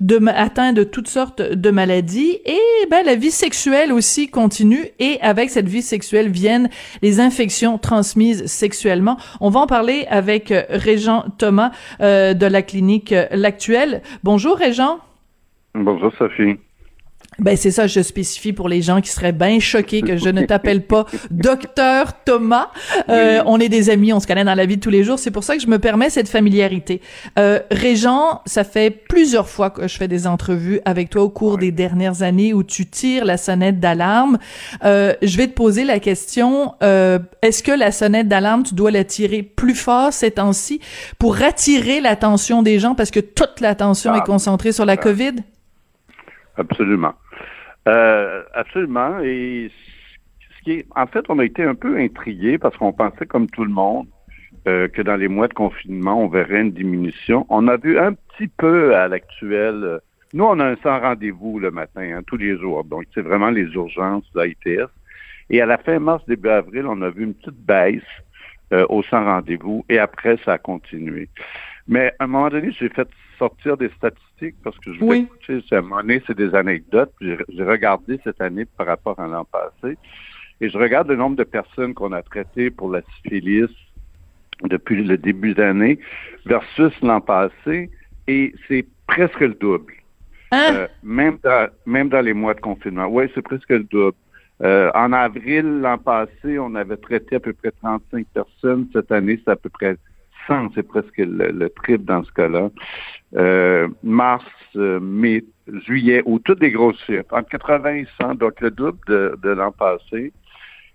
de, 0.01 0.21
atteints 0.31 0.73
de 0.73 0.83
toutes 0.83 1.07
sortes 1.07 1.41
de 1.41 1.71
maladies. 1.71 2.39
Et, 2.45 2.89
ben, 2.91 3.07
la 3.07 3.15
vie 3.15 3.31
sexuelle 3.31 3.93
aussi 3.93 4.27
continue. 4.27 4.89
Et 4.99 5.21
avec 5.21 5.49
cette 5.51 5.69
vie 5.69 5.83
sexuelle 5.83 6.29
viennent 6.29 6.71
les 7.03 7.21
infections 7.21 7.79
transmises 7.79 8.47
sexuellement. 8.47 9.17
On 9.41 9.49
va 9.49 9.61
en 9.61 9.69
parler 9.69 10.09
avec 10.11 10.51
euh, 10.51 10.65
Régent 10.71 11.27
Thomas 11.39 11.71
euh, 12.01 12.35
de 12.35 12.47
la 12.47 12.63
clinique 12.63 13.15
L'Actuelle. 13.31 14.03
Bonjour, 14.25 14.57
Régent. 14.57 14.99
Bonjour 15.75 16.13
Sophie. 16.17 16.57
Ben 17.39 17.57
c'est 17.57 17.73
ça, 17.73 17.87
je 17.87 18.01
spécifie 18.01 18.53
pour 18.53 18.69
les 18.69 18.81
gens 18.81 19.01
qui 19.01 19.11
seraient 19.11 19.33
bien 19.33 19.59
choqués 19.59 20.03
que 20.03 20.17
je 20.17 20.29
ne 20.29 20.43
t'appelle 20.43 20.87
pas 20.87 21.05
docteur 21.31 22.23
Thomas. 22.25 22.71
Euh, 23.09 23.43
on 23.47 23.59
est 23.59 23.69
des 23.69 23.91
amis, 23.91 24.13
on 24.13 24.21
se 24.21 24.27
connaît 24.27 24.45
dans 24.45 24.55
la 24.55 24.67
vie 24.67 24.77
de 24.77 24.81
tous 24.81 24.91
les 24.91 25.03
jours. 25.03 25.19
C'est 25.19 25.33
pour 25.33 25.43
ça 25.43 25.57
que 25.57 25.63
je 25.63 25.67
me 25.67 25.81
permets 25.81 26.11
cette 26.11 26.29
familiarité. 26.29 27.01
Euh, 27.39 27.59
Régent, 27.73 28.41
ça 28.47 28.63
fait 28.63 28.91
plusieurs 28.91 29.49
fois 29.49 29.71
que 29.71 29.89
je 29.89 29.97
fais 29.97 30.07
des 30.07 30.29
entrevues 30.29 30.81
avec 30.85 31.11
toi 31.11 31.23
au 31.23 31.29
cours 31.29 31.59
des 31.59 31.73
dernières 31.73 32.23
années 32.23 32.55
où 32.55 32.63
tu 32.63 32.87
tires 32.87 33.25
la 33.25 33.37
sonnette 33.37 33.81
d'alarme. 33.81 34.39
Euh, 34.85 35.15
je 35.23 35.37
vais 35.37 35.49
te 35.49 35.55
poser 35.55 35.85
la 35.85 35.99
question 35.99 36.75
euh, 36.85 37.19
est-ce 37.43 37.65
que 37.65 37.73
la 37.73 37.91
sonnette 37.91 38.29
d'alarme, 38.29 38.63
tu 38.63 38.75
dois 38.75 38.93
la 38.93 39.03
tirer 39.03 39.43
plus 39.43 39.75
fort 39.75 40.13
ces 40.13 40.31
temps-ci 40.31 40.81
pour 41.19 41.43
attirer 41.43 42.01
l'attention 42.01 42.63
des 42.63 42.79
gens 42.79 42.95
parce 42.95 43.11
que 43.11 43.21
toute 43.21 43.61
l'attention 43.61 44.13
ah. 44.15 44.19
est 44.19 44.27
concentrée 44.27 44.71
sur 44.71 44.85
la 44.85 44.93
ah. 44.93 44.99
COVID? 44.99 45.35
Absolument. 46.57 47.15
Euh, 47.89 48.43
absolument. 48.55 49.21
Et 49.23 49.71
ce 50.59 50.65
qui 50.65 50.73
est, 50.73 50.87
en 50.95 51.07
fait, 51.07 51.25
on 51.29 51.39
a 51.39 51.45
été 51.45 51.63
un 51.63 51.75
peu 51.75 51.99
intrigués 51.99 52.59
parce 52.59 52.77
qu'on 52.77 52.93
pensait, 52.93 53.27
comme 53.27 53.49
tout 53.49 53.65
le 53.65 53.71
monde, 53.71 54.07
euh, 54.67 54.89
que 54.89 55.03
dans 55.03 55.17
les 55.17 55.29
mois 55.29 55.49
de 55.49 55.55
confinement, 55.55 56.23
on 56.23 56.29
verrait 56.29 56.63
une 56.63 56.73
diminution. 56.73 57.47
On 57.51 57.69
a 57.69 57.77
vu 57.77 57.99
un 57.99 58.15
petit 58.15 58.49
peu 58.49 58.95
à 58.95 59.09
l'actuel. 59.09 60.01
nous, 60.33 60.45
on 60.45 60.59
a 60.61 60.65
un 60.65 60.77
sans 60.77 61.01
rendez-vous 61.01 61.59
le 61.59 61.71
matin, 61.71 62.01
hein, 62.01 62.23
tous 62.27 62.37
les 62.37 62.57
jours. 62.57 62.85
Donc, 62.85 63.05
c'est 63.15 63.21
vraiment 63.21 63.51
les 63.51 63.65
urgences 63.75 64.31
de. 64.35 64.89
Et 65.51 65.61
à 65.61 65.67
la 65.67 65.77
fin 65.77 65.99
mars, 65.99 66.25
début 66.27 66.49
avril, 66.49 66.87
on 66.87 67.03
a 67.03 67.11
vu 67.11 67.25
une 67.25 67.35
petite 67.35 67.59
baisse 67.67 68.03
euh, 68.73 68.87
au 68.89 69.03
sans 69.03 69.25
rendez-vous. 69.25 69.85
Et 69.91 69.99
après, 69.99 70.39
ça 70.45 70.55
a 70.55 70.59
continué. 70.59 71.29
Mais 71.87 72.15
à 72.19 72.25
un 72.25 72.27
moment 72.27 72.49
donné, 72.49 72.73
j'ai 72.73 72.89
fait 72.89 73.09
sortir 73.45 73.77
des 73.77 73.91
statistiques 73.91 74.57
parce 74.65 74.79
que 74.79 74.93
je 74.93 75.01
voulais 75.01 75.19
oui. 75.19 75.29
écouter, 75.47 75.75
à 75.75 75.79
un 75.79 75.83
moment 75.83 76.01
donné, 76.01 76.23
c'est 76.27 76.37
des 76.37 76.55
anecdotes. 76.55 77.13
J'ai 77.21 77.65
regardé 77.65 78.19
cette 78.25 78.41
année 78.41 78.65
par 78.65 78.87
rapport 78.87 79.19
à 79.21 79.27
l'an 79.27 79.45
passé. 79.45 79.99
Et 80.61 80.71
je 80.71 80.79
regarde 80.79 81.09
le 81.09 81.17
nombre 81.17 81.37
de 81.37 81.45
personnes 81.45 81.93
qu'on 81.95 82.13
a 82.13 82.23
traitées 82.23 82.71
pour 82.71 82.91
la 82.91 83.03
syphilis 83.17 83.71
depuis 84.63 85.03
le 85.03 85.19
début 85.19 85.53
d'année 85.53 85.99
versus 86.47 86.93
l'an 87.03 87.21
passé. 87.21 87.91
Et 88.27 88.55
c'est 88.67 88.87
presque 89.07 89.41
le 89.41 89.55
double. 89.55 89.93
Hein? 90.53 90.71
Euh, 90.73 90.89
même, 91.03 91.37
dans, 91.43 91.69
même 91.85 92.09
dans 92.09 92.23
les 92.23 92.33
mois 92.33 92.55
de 92.55 92.61
confinement. 92.61 93.07
Oui, 93.07 93.25
c'est 93.35 93.43
presque 93.43 93.69
le 93.69 93.85
double. 93.85 94.17
Euh, 94.63 94.91
en 94.95 95.13
avril 95.13 95.81
l'an 95.81 95.99
passé, 95.99 96.59
on 96.59 96.75
avait 96.77 96.97
traité 96.97 97.37
à 97.37 97.41
peu 97.41 97.53
près 97.53 97.73
35 97.83 98.27
personnes. 98.33 98.87
Cette 98.93 99.13
année, 99.13 99.39
c'est 99.45 99.51
à 99.51 99.57
peu 99.57 99.69
près 99.69 99.97
c'est 100.75 100.83
presque 100.83 101.19
le, 101.19 101.69
triple 101.69 102.05
dans 102.05 102.23
ce 102.25 102.33
cas-là. 102.33 102.71
Euh, 103.37 103.89
mars, 104.03 104.45
euh, 104.77 105.01
mai, 105.01 105.45
juillet, 105.87 106.23
ou 106.25 106.39
toutes 106.39 106.61
des 106.61 106.71
grosses 106.71 107.01
chiffres, 107.05 107.25
entre 107.33 107.49
80 107.51 107.95
et 107.95 108.07
100, 108.21 108.35
donc 108.37 108.61
le 108.61 108.71
double 108.71 108.99
de, 109.07 109.49
l'an 109.51 109.73
passé. 109.73 110.33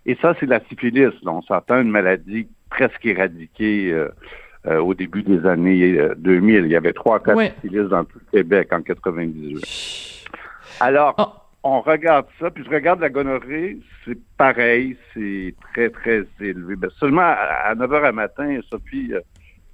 Et 0.05 0.17
ça, 0.21 0.33
c'est 0.39 0.45
la 0.45 0.59
syphilis. 0.69 1.13
On 1.25 1.41
s'entend 1.41 1.81
une 1.81 1.91
maladie 1.91 2.47
presque 2.69 3.05
éradiquée 3.05 3.91
euh, 3.91 4.79
au 4.79 4.93
début 4.93 5.23
des 5.23 5.45
années 5.45 5.99
2000. 6.17 6.65
Il 6.65 6.71
y 6.71 6.75
avait 6.75 6.93
trois 6.93 7.19
cas 7.19 7.35
de 7.35 7.51
syphilis 7.55 7.89
dans 7.89 8.05
tout 8.05 8.19
le 8.31 8.39
Québec 8.39 8.69
en 8.71 8.81
98. 8.81 10.27
Alors, 10.79 11.15
oh 11.17 11.39
on 11.63 11.81
regarde 11.81 12.25
ça, 12.39 12.49
puis 12.49 12.63
je 12.63 12.69
regarde 12.69 13.01
la 13.01 13.09
gonorrhée, 13.09 13.79
c'est 14.05 14.17
pareil, 14.37 14.95
c'est 15.13 15.53
très, 15.73 15.89
très 15.89 16.23
élevé. 16.39 16.75
Ben, 16.75 16.89
seulement 16.99 17.21
à 17.21 17.73
9 17.75 17.89
h 17.89 18.03
à 18.05 18.11
matin, 18.11 18.59
Sophie, 18.69 19.13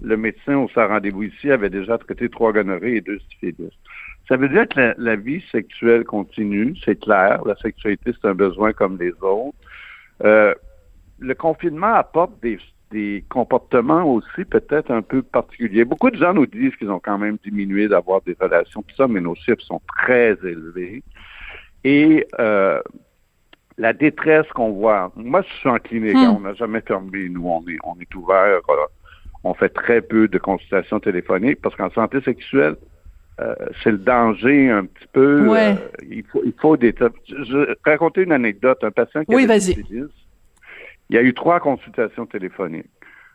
le 0.02 0.18
médecin 0.18 0.58
au 0.58 0.70
sa 0.70 0.88
rendez-vous 0.88 1.24
ici 1.24 1.52
avait 1.52 1.70
déjà 1.70 1.98
traité 1.98 2.30
trois 2.30 2.52
gonorrhées 2.52 2.98
et 2.98 3.02
deux 3.02 3.20
syphilis. 3.30 3.72
Ça 4.28 4.38
veut 4.38 4.50
dire 4.50 4.68
que 4.68 4.94
la, 4.98 5.16
vie 5.16 5.44
sexuelle 5.52 6.04
continue, 6.04 6.76
c'est 6.84 7.00
clair. 7.00 7.42
La 7.46 7.56
sexualité, 7.58 8.12
c'est 8.14 8.28
un 8.28 8.34
besoin 8.34 8.74
comme 8.74 8.98
les 8.98 9.14
autres. 9.22 9.56
Euh, 10.24 10.54
le 11.20 11.36
confinement 11.36 11.94
apporte 11.94 12.32
des, 12.42 12.60
des 12.92 13.24
comportements 13.30 14.04
aussi 14.04 14.46
peut-être 14.46 14.92
un 14.92 15.02
peu 15.02 15.22
particuliers. 15.22 15.86
Beaucoup 15.86 16.10
de 16.10 16.18
gens 16.18 16.34
nous 16.34 16.48
disent 16.48 16.76
qu'ils 16.78 16.90
ont 16.90 17.00
quand 17.00 17.18
même 17.18 17.38
diminué 17.44 17.88
d'avoir 17.88 18.22
des 18.22 18.36
relations, 18.40 18.82
tout 18.82 18.96
ça, 18.96 19.08
mais 19.08 19.22
nos 19.22 19.36
chiffres 19.36 19.62
sont 19.62 19.82
très 19.98 20.32
élevés. 20.44 21.04
Et 21.84 22.26
euh, 22.40 22.82
la 23.78 23.94
détresse 23.94 24.48
qu'on 24.54 24.72
voit, 24.72 25.12
moi 25.16 25.42
je 25.42 25.54
suis 25.56 25.70
en 25.70 25.78
clinique, 25.78 26.16
hein, 26.16 26.32
hmm. 26.32 26.38
on 26.38 26.40
n'a 26.42 26.54
jamais 26.54 26.82
fermé, 26.82 27.30
nous 27.30 27.48
on 27.48 27.62
est, 27.68 27.78
on 27.84 27.96
est 28.00 28.16
ouvert, 28.16 28.62
euh, 28.70 28.86
on 29.46 29.54
fait 29.54 29.70
très 29.70 30.02
peu 30.02 30.28
de 30.28 30.40
consultations 30.40 31.00
téléphoniques 31.00 31.62
parce 31.62 31.76
qu'en 31.76 31.92
santé 31.92 32.20
sexuelle, 32.22 32.76
euh, 33.40 33.54
c'est 33.84 33.92
le 33.92 34.00
danger 34.00 34.72
un 34.72 34.86
petit 34.86 35.08
peu. 35.14 35.48
Ouais. 35.48 35.76
euh, 35.78 36.06
il, 36.10 36.24
faut, 36.24 36.42
il 36.44 36.54
faut 36.60 36.76
des... 36.76 36.96
Je, 37.28 37.76
raconter 37.86 38.24
une 38.24 38.32
anecdote. 38.32 38.84
Un 38.84 38.92
patient 38.92 39.24
qui 39.24 39.36
Oui, 39.36 39.46
vas-y. 39.46 39.74
une 39.74 39.84
syphilis, 39.84 40.12
il 41.10 41.16
y 41.16 41.20
a 41.20 41.22
eu 41.22 41.34
trois 41.34 41.60
consultations 41.60 42.26
téléphoniques. 42.26 42.90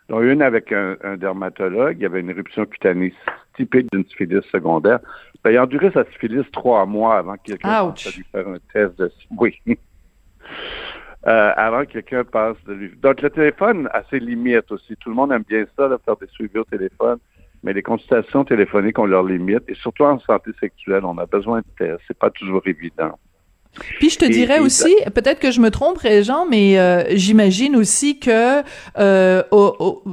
Donc, 0.09 0.23
une 0.23 0.41
avec 0.41 0.73
un, 0.73 0.97
un 1.03 1.15
dermatologue, 1.15 1.95
il 1.97 2.03
y 2.03 2.05
avait 2.05 2.19
une 2.19 2.29
éruption 2.29 2.65
cutanée 2.65 3.13
typique 3.55 3.87
d'une 3.93 4.03
syphilis 4.05 4.43
secondaire. 4.51 4.99
Ben, 5.43 5.51
il 5.51 5.57
a 5.57 5.63
enduré 5.63 5.91
sa 5.91 6.03
syphilis 6.05 6.43
trois 6.51 6.85
mois 6.85 7.19
avant 7.19 7.35
que 7.37 7.43
quelqu'un 7.51 7.69
à 7.69 7.93
lui 7.93 8.25
faire 8.31 8.47
un 8.49 8.57
test 8.73 8.99
de... 8.99 9.09
Oui. 9.39 9.61
Euh, 11.27 11.51
avant 11.55 11.85
que 11.85 11.91
quelqu'un 11.91 12.23
passe 12.23 12.57
de 12.67 12.73
lui. 12.73 12.91
Donc, 12.99 13.21
le 13.21 13.29
téléphone 13.29 13.87
a 13.93 14.01
ses 14.09 14.19
limites 14.19 14.71
aussi. 14.71 14.95
Tout 14.99 15.09
le 15.09 15.15
monde 15.15 15.31
aime 15.31 15.43
bien 15.47 15.65
ça, 15.77 15.87
là, 15.87 15.99
faire 16.03 16.15
des 16.17 16.25
suivis 16.27 16.57
au 16.57 16.63
téléphone. 16.63 17.17
Mais 17.63 17.73
les 17.73 17.83
consultations 17.83 18.43
téléphoniques 18.43 18.97
ont 18.97 19.05
leurs 19.05 19.23
limites. 19.23 19.61
Et 19.67 19.75
surtout 19.75 20.03
en 20.03 20.17
santé 20.19 20.49
sexuelle, 20.59 21.05
on 21.05 21.15
a 21.19 21.27
besoin 21.27 21.59
de 21.59 21.65
tests. 21.77 22.01
C'est 22.07 22.17
pas 22.17 22.31
toujours 22.31 22.63
évident. 22.65 23.19
Puis 23.99 24.09
je 24.09 24.17
te 24.17 24.25
dirais 24.25 24.57
aussi, 24.65 24.95
peut-être 25.13 25.39
que 25.39 25.51
je 25.51 25.61
me 25.61 25.69
trompe, 25.69 25.99
Jean, 26.23 26.47
mais 26.49 26.79
euh, 26.79 27.03
j'imagine 27.11 27.75
aussi 27.75 28.19
que 28.19 28.63
euh, 28.97 29.43
au- 29.51 29.75
au- 29.79 30.03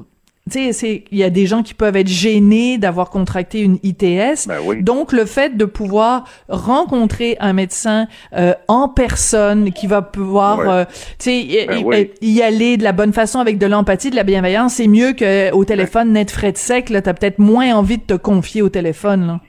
tu 0.48 0.72
sais, 0.72 1.04
il 1.10 1.18
y 1.18 1.22
a 1.24 1.30
des 1.30 1.46
gens 1.46 1.62
qui 1.62 1.74
peuvent 1.74 1.96
être 1.96 2.08
gênés 2.08 2.78
d'avoir 2.78 3.10
contracté 3.10 3.60
une 3.60 3.78
ITS. 3.82 4.46
Ben 4.48 4.58
oui. 4.64 4.82
Donc 4.82 5.12
le 5.12 5.24
fait 5.24 5.56
de 5.56 5.64
pouvoir 5.64 6.24
rencontrer 6.48 7.36
un 7.40 7.52
médecin 7.52 8.06
euh, 8.34 8.52
en 8.68 8.88
personne 8.88 9.72
qui 9.72 9.86
va 9.86 10.02
pouvoir 10.02 10.58
Ouais. 10.58 10.66
euh, 10.68 10.84
tu 11.18 11.30
sais 11.30 11.38
y, 11.40 11.66
Ben 11.66 11.78
y- 11.78 11.84
oui. 11.84 12.10
y 12.20 12.42
aller 12.42 12.76
de 12.76 12.84
la 12.84 12.92
bonne 12.92 13.12
façon 13.12 13.38
avec 13.40 13.58
de 13.58 13.66
l'empathie, 13.66 14.10
de 14.10 14.16
la 14.16 14.24
bienveillance, 14.24 14.74
c'est 14.74 14.88
mieux 14.88 15.12
que 15.12 15.52
au 15.52 15.64
téléphone 15.64 16.12
net 16.12 16.30
frais 16.30 16.52
de 16.52 16.56
sec 16.58 16.90
là, 16.90 17.02
t'as 17.02 17.14
peut-être 17.14 17.38
moins 17.38 17.74
envie 17.74 17.98
de 17.98 18.02
te 18.04 18.14
confier 18.14 18.62
au 18.62 18.68
téléphone 18.68 19.26
là. 19.26 19.40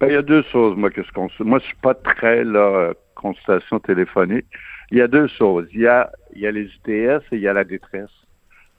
Ben, 0.00 0.06
il 0.08 0.12
y 0.12 0.16
a 0.16 0.22
deux 0.22 0.44
choses, 0.52 0.76
moi, 0.76 0.90
que 0.90 1.02
je 1.02 1.10
consulte. 1.12 1.40
Moi, 1.48 1.58
je 1.58 1.64
suis 1.64 1.76
pas 1.82 1.92
très, 1.92 2.44
là, 2.44 2.60
euh, 2.60 2.92
consultation 3.16 3.80
téléphonique. 3.80 4.46
Il 4.92 4.98
y 4.98 5.00
a 5.00 5.08
deux 5.08 5.26
choses. 5.26 5.66
Il 5.74 5.80
y 5.80 5.88
a, 5.88 6.08
il 6.36 6.42
y 6.42 6.46
a 6.46 6.52
les 6.52 6.66
ITS 6.66 6.86
et 7.32 7.36
il 7.36 7.40
y 7.40 7.48
a 7.48 7.52
la 7.52 7.64
détresse. 7.64 8.08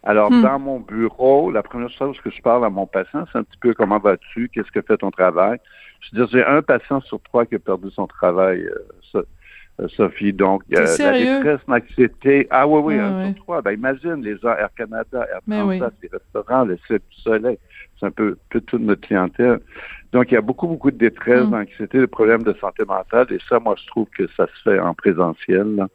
Alors, 0.04 0.32
Hmm. 0.32 0.42
dans 0.42 0.60
mon 0.60 0.80
bureau, 0.80 1.52
la 1.52 1.62
première 1.62 1.90
chose 1.90 2.20
que 2.22 2.30
je 2.30 2.42
parle 2.42 2.66
à 2.66 2.70
mon 2.70 2.88
patient, 2.88 3.26
c'est 3.32 3.38
un 3.40 3.44
petit 3.44 3.58
peu 3.60 3.74
comment 3.74 4.00
vas-tu, 4.00 4.50
qu'est-ce 4.50 4.72
que 4.72 4.82
fait 4.82 4.98
ton 4.98 5.12
travail. 5.12 5.60
Je 6.02 6.16
veux 6.16 6.26
dire, 6.26 6.30
j'ai 6.32 6.46
un 6.46 6.62
patient 6.62 7.02
sur 7.02 7.22
trois 7.22 7.46
qui 7.46 7.56
a 7.56 7.60
perdu 7.60 7.92
son 7.92 8.08
travail, 8.08 8.62
euh, 8.62 8.76
Sophie. 9.88 10.34
Donc, 10.34 10.64
euh, 10.76 10.86
la 11.00 11.12
détresse, 11.20 11.60
l'anxiété. 11.68 12.48
Ah 12.50 12.68
oui, 12.68 12.82
oui, 12.84 12.96
Ouais, 12.96 13.02
un 13.02 13.34
sur 13.34 13.44
trois. 13.44 13.62
Ben, 13.62 13.72
imagine 13.72 14.22
les 14.22 14.38
gens 14.38 14.50
Air 14.50 14.70
Canada, 14.78 15.26
Air 15.32 15.40
oui. 15.66 15.80
Transat, 15.80 15.94
les 16.04 16.10
restaurants, 16.12 16.66
le 16.66 16.78
Cirque 16.88 17.02
du 17.10 17.22
Soleil. 17.22 17.58
C'est 18.00 18.06
un 18.06 18.12
peu, 18.12 18.38
peu 18.50 18.62
toute 18.62 18.82
notre 18.82 19.02
clientèle. 19.02 19.60
Donc, 20.12 20.32
il 20.32 20.34
y 20.36 20.38
a 20.38 20.42
beaucoup, 20.42 20.68
beaucoup 20.68 20.92
de 20.92 20.98
détresse, 20.98 21.46
Mm. 21.46 21.52
d'anxiété, 21.52 22.00
de 22.00 22.06
problèmes 22.06 22.44
de 22.44 22.54
santé 22.54 22.84
mentale. 22.86 23.28
Et 23.32 23.40
ça, 23.48 23.60
moi, 23.60 23.76
je 23.82 23.86
trouve 23.88 24.08
que 24.18 24.28
ça 24.36 24.48
se 24.48 24.62
fait 24.70 24.80
en 24.80 24.94
présentiel, 24.94 25.76
là, 25.76 25.88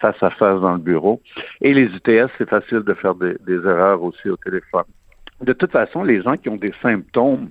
face 0.00 0.22
à 0.22 0.30
face 0.30 0.60
dans 0.60 0.72
le 0.72 0.78
bureau. 0.78 1.20
Et 1.60 1.74
les 1.74 1.84
UTS, 1.86 2.30
c'est 2.38 2.48
facile 2.48 2.80
de 2.80 2.94
faire 2.94 3.14
des, 3.14 3.36
des 3.46 3.56
erreurs 3.56 4.02
aussi 4.02 4.28
au 4.30 4.36
téléphone. 4.36 4.84
De 5.42 5.52
toute 5.52 5.70
façon, 5.72 6.02
les 6.02 6.22
gens 6.22 6.36
qui 6.36 6.48
ont 6.48 6.56
des 6.56 6.72
symptômes 6.82 7.50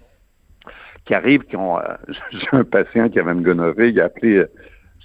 qui 1.05 1.13
arrivent, 1.13 1.43
qui 1.43 1.55
ont... 1.55 1.77
euh, 1.79 1.83
J'ai 2.31 2.47
un 2.51 2.63
patient 2.63 3.09
qui 3.09 3.19
avait 3.19 3.31
une 3.33 3.43
gonorrhée, 3.43 3.89
il 3.89 4.01
a 4.01 4.05
appelé 4.05 4.37
euh, 4.37 4.49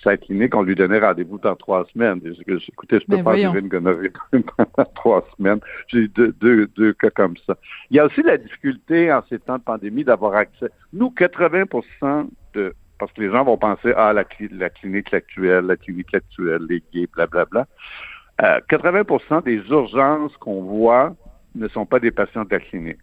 sa 0.03 0.17
clinique, 0.17 0.55
on 0.55 0.63
lui 0.63 0.75
donnait 0.75 0.99
rendez-vous 0.99 1.39
dans 1.39 1.55
trois 1.57 1.85
semaines. 1.93 2.21
Écoutez, 2.69 3.01
je 3.01 3.07
peux 3.07 3.17
Ben 3.17 3.25
pas 3.25 3.37
gérer 3.37 3.61
une 3.61 3.69
gonorrhée 3.69 4.13
pendant 4.31 4.91
trois 4.95 5.27
semaines. 5.37 5.61
J'ai 5.89 5.99
eu 5.99 6.09
deux, 6.09 6.33
deux, 6.41 6.67
deux 6.69 6.93
cas 6.95 7.11
comme 7.11 7.37
ça. 7.47 7.57
Il 7.91 7.97
y 7.97 8.01
a 8.01 8.07
aussi 8.07 8.23
la 8.23 8.37
difficulté 8.37 9.13
en 9.13 9.23
ces 9.29 9.39
temps 9.39 9.59
de 9.59 9.63
pandémie 9.63 10.05
d'avoir 10.05 10.35
accès. 10.35 10.69
Nous, 10.93 11.13
80% 11.17 12.29
de 12.55 12.75
parce 12.99 13.13
que 13.15 13.21
les 13.21 13.31
gens 13.33 13.43
vont 13.43 13.57
penser 13.57 13.93
ah 13.97 14.13
la, 14.13 14.23
cli- 14.23 14.57
la 14.57 14.71
clinique 14.71 15.13
actuelle, 15.13 15.65
la 15.67 15.77
clinique 15.77 16.15
actuelle, 16.15 16.63
les 16.69 16.83
gays, 16.93 17.09
blablabla. 17.13 17.67
Euh, 18.43 18.61
80% 18.71 19.43
des 19.43 19.57
urgences 19.71 20.37
qu'on 20.37 20.63
voit 20.63 21.17
ne 21.57 21.67
sont 21.67 21.85
pas 21.85 21.99
des 21.99 22.13
patients 22.13 22.45
de 22.45 22.51
la 22.51 22.61
clinique. 22.61 23.01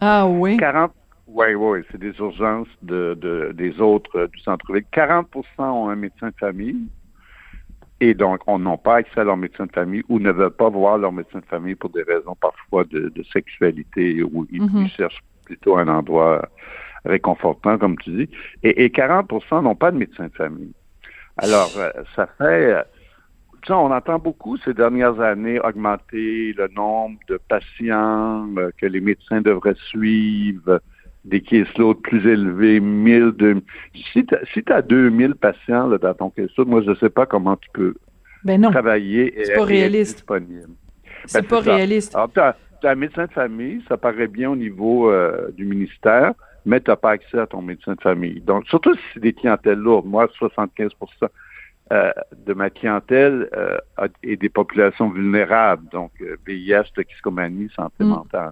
Ah 0.00 0.26
oui. 0.26 0.56
40 0.56 0.92
oui, 1.34 1.54
oui, 1.54 1.80
c'est 1.90 1.98
des 1.98 2.14
urgences 2.18 2.68
de, 2.82 3.14
de- 3.14 3.52
des 3.52 3.80
autres 3.80 4.18
euh, 4.18 4.28
du 4.28 4.38
centre-ville. 4.40 4.84
40% 4.92 5.24
ont 5.58 5.88
un 5.88 5.96
médecin 5.96 6.28
de 6.28 6.34
famille 6.38 6.88
et 8.00 8.14
donc 8.14 8.40
on 8.46 8.58
n'ont 8.58 8.78
pas 8.78 8.96
accès 8.96 9.20
à 9.20 9.24
leur 9.24 9.36
médecin 9.36 9.66
de 9.66 9.72
famille 9.72 10.02
ou 10.08 10.18
ne 10.18 10.30
veulent 10.30 10.50
pas 10.50 10.68
voir 10.68 10.98
leur 10.98 11.12
médecin 11.12 11.38
de 11.40 11.44
famille 11.46 11.74
pour 11.76 11.90
des 11.90 12.02
raisons 12.02 12.36
parfois 12.40 12.84
de, 12.84 13.08
de 13.08 13.22
sexualité 13.32 14.22
ou 14.22 14.46
ils, 14.50 14.62
Mhm. 14.62 14.82
ils 14.84 14.90
cherchent 14.90 15.22
plutôt 15.44 15.76
un 15.76 15.88
endroit 15.88 16.48
réconfortant, 17.04 17.78
comme 17.78 17.96
tu 17.98 18.10
dis. 18.10 18.30
Et, 18.62 18.84
et 18.84 18.90
40 18.90 19.30
n'ont 19.52 19.74
pas 19.74 19.90
de 19.90 19.98
médecin 19.98 20.26
de 20.28 20.32
famille. 20.34 20.72
Alors, 21.36 21.72
euh, 21.76 21.90
ça 22.14 22.26
fait... 22.38 22.72
euh, 22.74 22.82
tu 23.62 23.68
sais, 23.68 23.72
on 23.74 23.92
entend 23.92 24.18
beaucoup 24.18 24.56
ces 24.58 24.74
dernières 24.74 25.20
années 25.20 25.60
augmenter 25.60 26.52
le 26.54 26.66
nombre 26.74 27.18
de 27.28 27.38
patients 27.48 28.48
euh, 28.56 28.70
que 28.76 28.86
les 28.86 29.00
médecins 29.00 29.40
devraient 29.40 29.76
suivre, 29.86 30.80
des 31.24 31.40
caseloads 31.40 32.00
plus 32.02 32.26
élevés, 32.26 32.80
1000, 32.80 33.32
2000. 33.32 33.62
Si 34.12 34.26
tu 34.26 34.34
si 34.52 34.62
as 34.72 34.82
2000 34.82 35.34
patients 35.36 35.86
là, 35.86 35.98
dans 35.98 36.14
ton 36.14 36.30
caseload, 36.30 36.68
moi, 36.68 36.82
je 36.82 36.90
ne 36.90 36.94
sais 36.96 37.10
pas 37.10 37.26
comment 37.26 37.56
tu 37.56 37.68
peux 37.72 37.94
Ben 38.44 38.60
non, 38.60 38.70
travailler 38.70 39.26
et, 39.40 39.44
pas 39.44 39.48
et 39.50 39.52
être 39.52 39.62
réaliste. 39.66 40.16
disponible. 40.16 40.70
c'est 41.26 41.42
Ben, 41.42 41.48
pas 41.48 41.60
réaliste. 41.60 42.14
Alors, 42.14 42.32
tu 42.32 42.40
as, 42.40 42.56
un 42.84 42.94
médecin 42.96 43.26
de 43.26 43.30
famille, 43.32 43.80
ça 43.88 43.96
paraît 43.96 44.26
bien 44.26 44.50
au 44.50 44.56
niveau 44.56 45.08
euh, 45.10 45.50
du 45.56 45.64
ministère, 45.64 46.32
mais 46.66 46.80
tu 46.80 46.90
n'as 46.90 46.96
pas 46.96 47.10
accès 47.12 47.38
à 47.38 47.46
ton 47.46 47.62
médecin 47.62 47.94
de 47.94 48.00
famille. 48.00 48.40
Donc, 48.40 48.66
surtout 48.66 48.94
si 48.94 49.00
c'est 49.14 49.20
des 49.20 49.32
clientèles 49.32 49.78
lourdes. 49.78 50.06
Moi, 50.06 50.26
75% 50.40 50.90
euh, 51.92 52.10
de 52.46 52.54
ma 52.54 52.70
clientèle 52.70 53.48
euh, 53.56 53.78
est 54.24 54.36
des 54.36 54.48
populations 54.48 55.10
vulnérables, 55.10 55.88
donc 55.92 56.10
euh, 56.22 56.36
VIH, 56.46 56.90
toxicomanie, 56.94 57.68
santé 57.76 58.02
Mm. 58.02 58.08
mentale. 58.08 58.50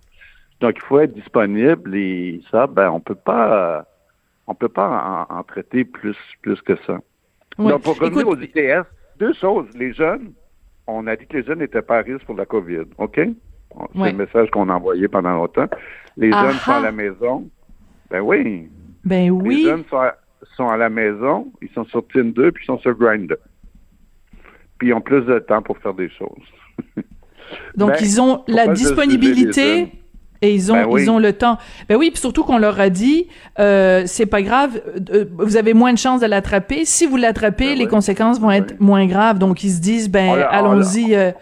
Donc, 0.60 0.74
il 0.76 0.82
faut 0.82 1.00
être 1.00 1.14
disponible 1.14 1.94
et 1.96 2.40
ça, 2.50 2.66
ben, 2.66 2.90
on 2.90 3.00
peut 3.00 3.14
pas, 3.14 3.84
on 4.46 4.54
peut 4.54 4.68
pas 4.68 5.26
en, 5.30 5.38
en 5.38 5.42
traiter 5.42 5.84
plus, 5.84 6.16
plus 6.42 6.60
que 6.62 6.76
ça. 6.86 6.98
Ouais. 7.58 7.70
Donc, 7.72 7.82
pour 7.82 7.98
revenir 7.98 8.20
Écoute, 8.20 8.38
aux 8.38 8.42
ITS, 8.42 8.84
deux 9.18 9.32
choses. 9.34 9.66
Les 9.74 9.92
jeunes, 9.92 10.32
on 10.86 11.06
a 11.06 11.16
dit 11.16 11.26
que 11.26 11.38
les 11.38 11.44
jeunes 11.44 11.60
n'étaient 11.60 11.82
pas 11.82 11.98
à 11.98 12.02
risque 12.02 12.24
pour 12.26 12.36
la 12.36 12.46
COVID, 12.46 12.84
OK? 12.98 13.14
C'est 13.16 13.98
Ouais. 13.98 14.10
le 14.10 14.18
message 14.18 14.50
qu'on 14.50 14.68
a 14.68 14.74
envoyé 14.74 15.06
pendant 15.06 15.32
longtemps. 15.32 15.68
Les 16.16 16.30
Ah 16.32 16.46
jeunes 16.46 16.58
sont 16.58 16.72
ah. 16.72 16.78
à 16.78 16.80
la 16.80 16.92
maison. 16.92 17.48
Ben 18.10 18.20
oui. 18.20 18.68
ben 19.04 19.22
Les 19.24 19.30
oui. 19.30 19.62
jeunes 19.64 19.84
sont 19.88 19.96
à, 19.98 20.16
sont 20.56 20.68
à 20.68 20.76
la 20.76 20.90
maison, 20.90 21.52
ils 21.62 21.70
sont 21.70 21.84
sur 21.84 22.06
Tinder, 22.08 22.50
puis 22.50 22.64
ils 22.64 22.66
sont 22.66 22.78
sur 22.80 22.94
Grindr. 22.94 23.36
Puis 24.78 24.88
ils 24.88 24.92
ont 24.94 25.00
plus 25.00 25.22
de 25.22 25.38
temps 25.38 25.62
pour 25.62 25.78
faire 25.78 25.94
des 25.94 26.08
choses. 26.10 26.26
Donc 27.76 27.90
Ben, 27.90 27.98
ils 28.00 28.20
ont 28.20 28.42
la 28.48 28.66
les 28.66 28.72
disponibilité. 28.72 29.92
Et 30.42 30.54
ils 30.54 30.70
ont 30.72 30.74
Ben 30.74 30.86
oui. 30.88 31.02
ils 31.02 31.10
ont 31.10 31.18
le 31.18 31.32
temps. 31.32 31.58
Ben 31.88 31.96
oui, 31.96 32.10
puis 32.10 32.20
surtout 32.20 32.44
qu'on 32.44 32.58
leur 32.58 32.80
a 32.80 32.88
dit 32.90 33.28
euh, 33.58 34.02
c'est 34.06 34.26
pas 34.26 34.42
grave, 34.42 34.80
euh, 35.12 35.24
vous 35.38 35.56
avez 35.56 35.74
moins 35.74 35.92
de 35.92 35.98
chances 35.98 36.20
de 36.20 36.26
l'attraper. 36.26 36.84
Si 36.84 37.06
vous 37.06 37.16
l'attrapez, 37.16 37.70
Ben 37.70 37.78
les 37.78 37.84
oui. 37.84 37.90
conséquences 37.90 38.40
vont 38.40 38.50
être 38.50 38.72
Oui. 38.72 38.76
moins 38.86 39.06
graves. 39.06 39.38
Donc 39.38 39.62
ils 39.64 39.70
se 39.70 39.80
disent 39.80 40.10
ben 40.10 40.30
allons-y 40.50 41.14
euh, 41.14 41.32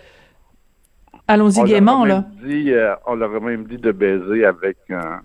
allons-y 1.26 1.62
gaiement 1.64 2.05
là. 2.05 2.24
dit, 2.44 2.72
euh, 2.72 2.94
on 3.07 3.14
leur 3.14 3.34
a 3.34 3.40
même 3.40 3.64
dit 3.66 3.76
de 3.76 3.92
baiser 3.92 4.44
avec 4.44 4.78
un, 4.90 5.20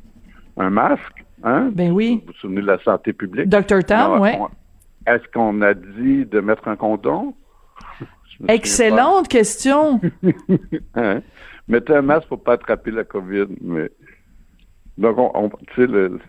un 0.58 0.70
masque. 0.70 1.24
Hein? 1.44 1.70
Ben 1.74 1.92
oui. 1.92 2.22
Vous 2.26 2.32
vous 2.34 2.40
souvenez 2.40 2.62
de 2.62 2.68
la 2.68 2.80
santé 2.84 3.12
publique? 3.14 3.50
Dr 3.50 3.84
Tam, 3.86 4.20
ouais. 4.22 4.40
Est-ce 5.06 5.24
qu'on 5.34 5.62
a 5.62 5.74
dit 5.74 6.26
de 6.26 6.40
mettre 6.40 6.68
un 6.70 6.76
condom? 6.78 7.34
Excellente 8.48 9.28
question. 9.28 10.00
Hein? 10.96 11.22
Mettez 11.68 11.96
un 11.96 12.02
masque 12.02 12.28
pour 12.28 12.44
pas 12.44 12.54
attraper 12.54 12.92
la 12.92 13.04
COVID, 13.04 13.46
mais 13.62 13.90
donc 14.98 15.18
on, 15.18 15.32
on- 15.34 15.50
tu 15.50 15.76
sais 15.76 15.88
le 15.88 16.20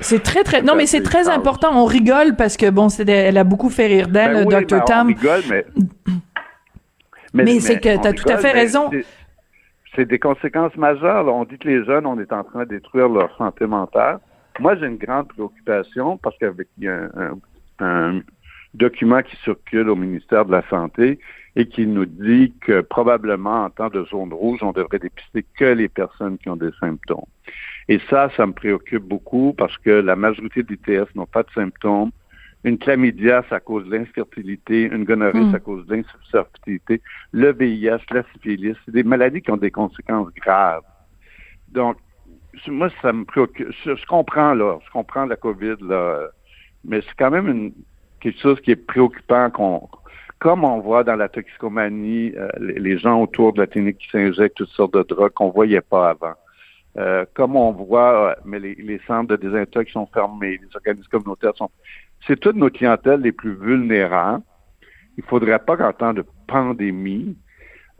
C'est 0.00 0.22
très 0.22 0.42
très 0.44 0.62
non 0.62 0.74
mais 0.76 0.86
c'est 0.86 1.02
très 1.02 1.28
important. 1.28 1.70
On 1.74 1.84
rigole 1.84 2.36
parce 2.36 2.56
que 2.56 2.70
bon, 2.70 2.88
c'est 2.88 3.08
elle 3.08 3.36
a 3.38 3.44
beaucoup 3.44 3.68
fait 3.70 3.86
rire 3.86 4.08
d'elle, 4.08 4.32
Ben 4.34 4.46
oui, 4.46 4.64
Dr 4.64 4.76
ben, 4.78 4.84
Tam. 4.84 5.06
On 5.06 5.14
rigole, 5.14 5.42
mais 5.50 5.66
Mais 7.34 7.60
c'est 7.60 7.80
que 7.80 7.98
on 7.98 8.00
t'as 8.00 8.12
tout 8.12 8.28
à 8.28 8.38
fait 8.38 8.52
raison. 8.52 8.90
c'est- 9.96 10.04
des 10.06 10.18
conséquences 10.18 10.76
majeures. 10.76 11.22
là. 11.24 11.32
On 11.32 11.44
dit 11.44 11.56
que 11.58 11.68
les 11.68 11.84
jeunes, 11.84 12.06
on 12.06 12.18
est 12.18 12.32
en 12.32 12.42
train 12.44 12.60
de 12.64 12.70
détruire 12.70 13.08
leur 13.08 13.36
santé 13.36 13.64
mentale. 13.66 14.18
Moi, 14.60 14.74
j'ai 14.76 14.86
une 14.86 14.96
grande 14.96 15.28
préoccupation 15.28 16.16
parce 16.18 16.36
qu'avec 16.38 16.68
un 17.80 18.20
document 18.72 19.22
qui 19.22 19.36
circule 19.44 19.88
au 19.90 19.96
ministère 19.96 20.44
de 20.46 20.52
la 20.52 20.62
Santé 20.68 21.18
et 21.56 21.66
qui 21.66 21.86
nous 21.86 22.06
dit 22.06 22.52
que 22.60 22.80
probablement 22.80 23.64
en 23.64 23.70
temps 23.70 23.88
de 23.88 24.04
zone 24.06 24.32
rouge, 24.32 24.62
on 24.62 24.72
devrait 24.72 24.98
dépister 24.98 25.44
que 25.56 25.64
les 25.64 25.88
personnes 25.88 26.36
qui 26.38 26.48
ont 26.48 26.56
des 26.56 26.72
symptômes. 26.80 27.26
Et 27.88 28.00
ça, 28.10 28.30
ça 28.36 28.46
me 28.46 28.52
préoccupe 28.52 29.04
beaucoup 29.04 29.54
parce 29.56 29.76
que 29.78 29.90
la 29.90 30.16
majorité 30.16 30.62
des 30.62 30.76
TS 30.76 31.14
n'ont 31.14 31.26
pas 31.26 31.42
de 31.42 31.50
symptômes. 31.54 32.10
Une 32.64 32.78
chlamydia, 32.78 33.44
ça 33.50 33.60
cause 33.60 33.84
de 33.86 33.96
l'infertilité. 33.96 34.84
Une 34.84 35.04
gonorrhée, 35.04 35.44
Mm. 35.44 35.52
ça 35.52 35.60
cause 35.60 35.86
de 35.86 35.96
l'infertilité. 35.96 37.02
Le 37.32 37.52
VIH, 37.52 38.06
la 38.10 38.24
syphilis, 38.32 38.74
c'est 38.84 38.92
des 38.92 39.02
maladies 39.04 39.42
qui 39.42 39.50
ont 39.50 39.58
des 39.58 39.70
conséquences 39.70 40.32
graves. 40.34 40.82
Donc, 41.68 41.98
moi, 42.68 42.88
ça 43.02 43.12
me 43.12 43.24
préoccupe. 43.24 43.68
Je, 43.84 43.94
je 43.94 44.06
comprends, 44.06 44.54
là. 44.54 44.78
Je 44.84 44.90
comprends 44.90 45.26
la 45.26 45.36
COVID, 45.36 45.76
là. 45.82 46.28
Mais 46.84 47.00
c'est 47.02 47.14
quand 47.18 47.30
même 47.30 47.48
une, 47.48 47.72
quelque 48.20 48.40
chose 48.40 48.60
qui 48.62 48.70
est 48.70 48.76
préoccupant 48.76 49.50
qu'on, 49.50 49.88
comme 50.44 50.62
on 50.62 50.78
voit 50.78 51.04
dans 51.04 51.16
la 51.16 51.30
toxicomanie, 51.30 52.34
euh, 52.36 52.50
les, 52.58 52.98
gens 52.98 53.22
autour 53.22 53.54
de 53.54 53.62
la 53.62 53.66
clinique 53.66 53.96
qui 53.96 54.10
s'injectent 54.10 54.58
toutes 54.58 54.68
sortes 54.68 54.92
de 54.92 55.02
drogues 55.02 55.32
qu'on 55.32 55.48
voyait 55.48 55.80
pas 55.80 56.10
avant. 56.10 56.34
Euh, 56.98 57.24
comme 57.32 57.56
on 57.56 57.72
voit, 57.72 58.32
euh, 58.32 58.34
mais 58.44 58.58
les, 58.58 58.74
les 58.74 59.00
centres 59.06 59.34
de 59.34 59.36
désintox 59.36 59.90
sont 59.90 60.04
fermés, 60.12 60.60
les 60.60 60.76
organismes 60.76 61.08
communautaires 61.10 61.56
sont... 61.56 61.70
C'est 62.26 62.38
toutes 62.38 62.56
nos 62.56 62.68
clientèles 62.68 63.22
les 63.22 63.32
plus 63.32 63.54
vulnérables. 63.54 64.42
Il 65.16 65.24
faudrait 65.24 65.58
pas 65.60 65.78
qu'en 65.78 65.94
temps 65.94 66.12
de 66.12 66.26
pandémie, 66.46 67.38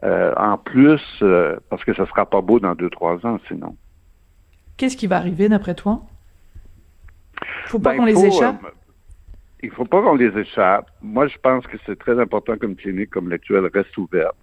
euh, 0.03 0.35
en 0.37 0.59
plus, 0.59 1.01
euh, 1.23 1.57
parce 1.71 1.83
que 1.83 1.95
ça 1.95 2.05
sera 2.05 2.27
pas 2.29 2.43
beau 2.43 2.61
dans 2.61 2.75
deux, 2.75 2.91
trois 2.91 3.25
ans 3.25 3.39
sinon. 3.49 3.75
Qu'est-ce 4.77 4.99
qui 4.99 5.07
va 5.07 5.17
arriver 5.17 5.49
d'après 5.49 5.75
toi? 5.75 6.03
Faut 7.65 7.79
pas 7.79 7.93
Ben, 7.93 7.97
qu'on 7.97 8.05
les 8.05 8.23
échappe? 8.27 8.57
Il 9.65 9.71
faut 9.71 9.85
pas 9.85 10.03
qu'on 10.03 10.15
les 10.15 10.37
échappe. 10.39 10.91
Moi, 11.03 11.27
je 11.27 11.39
pense 11.39 11.67
que 11.67 11.77
c'est 11.87 11.99
très 11.99 12.19
important 12.21 12.57
qu'une 12.57 12.77
clinique 12.77 13.11
comme 13.11 13.29
l'actuelle 13.31 13.69
reste 13.73 13.97
ouverte, 13.97 14.37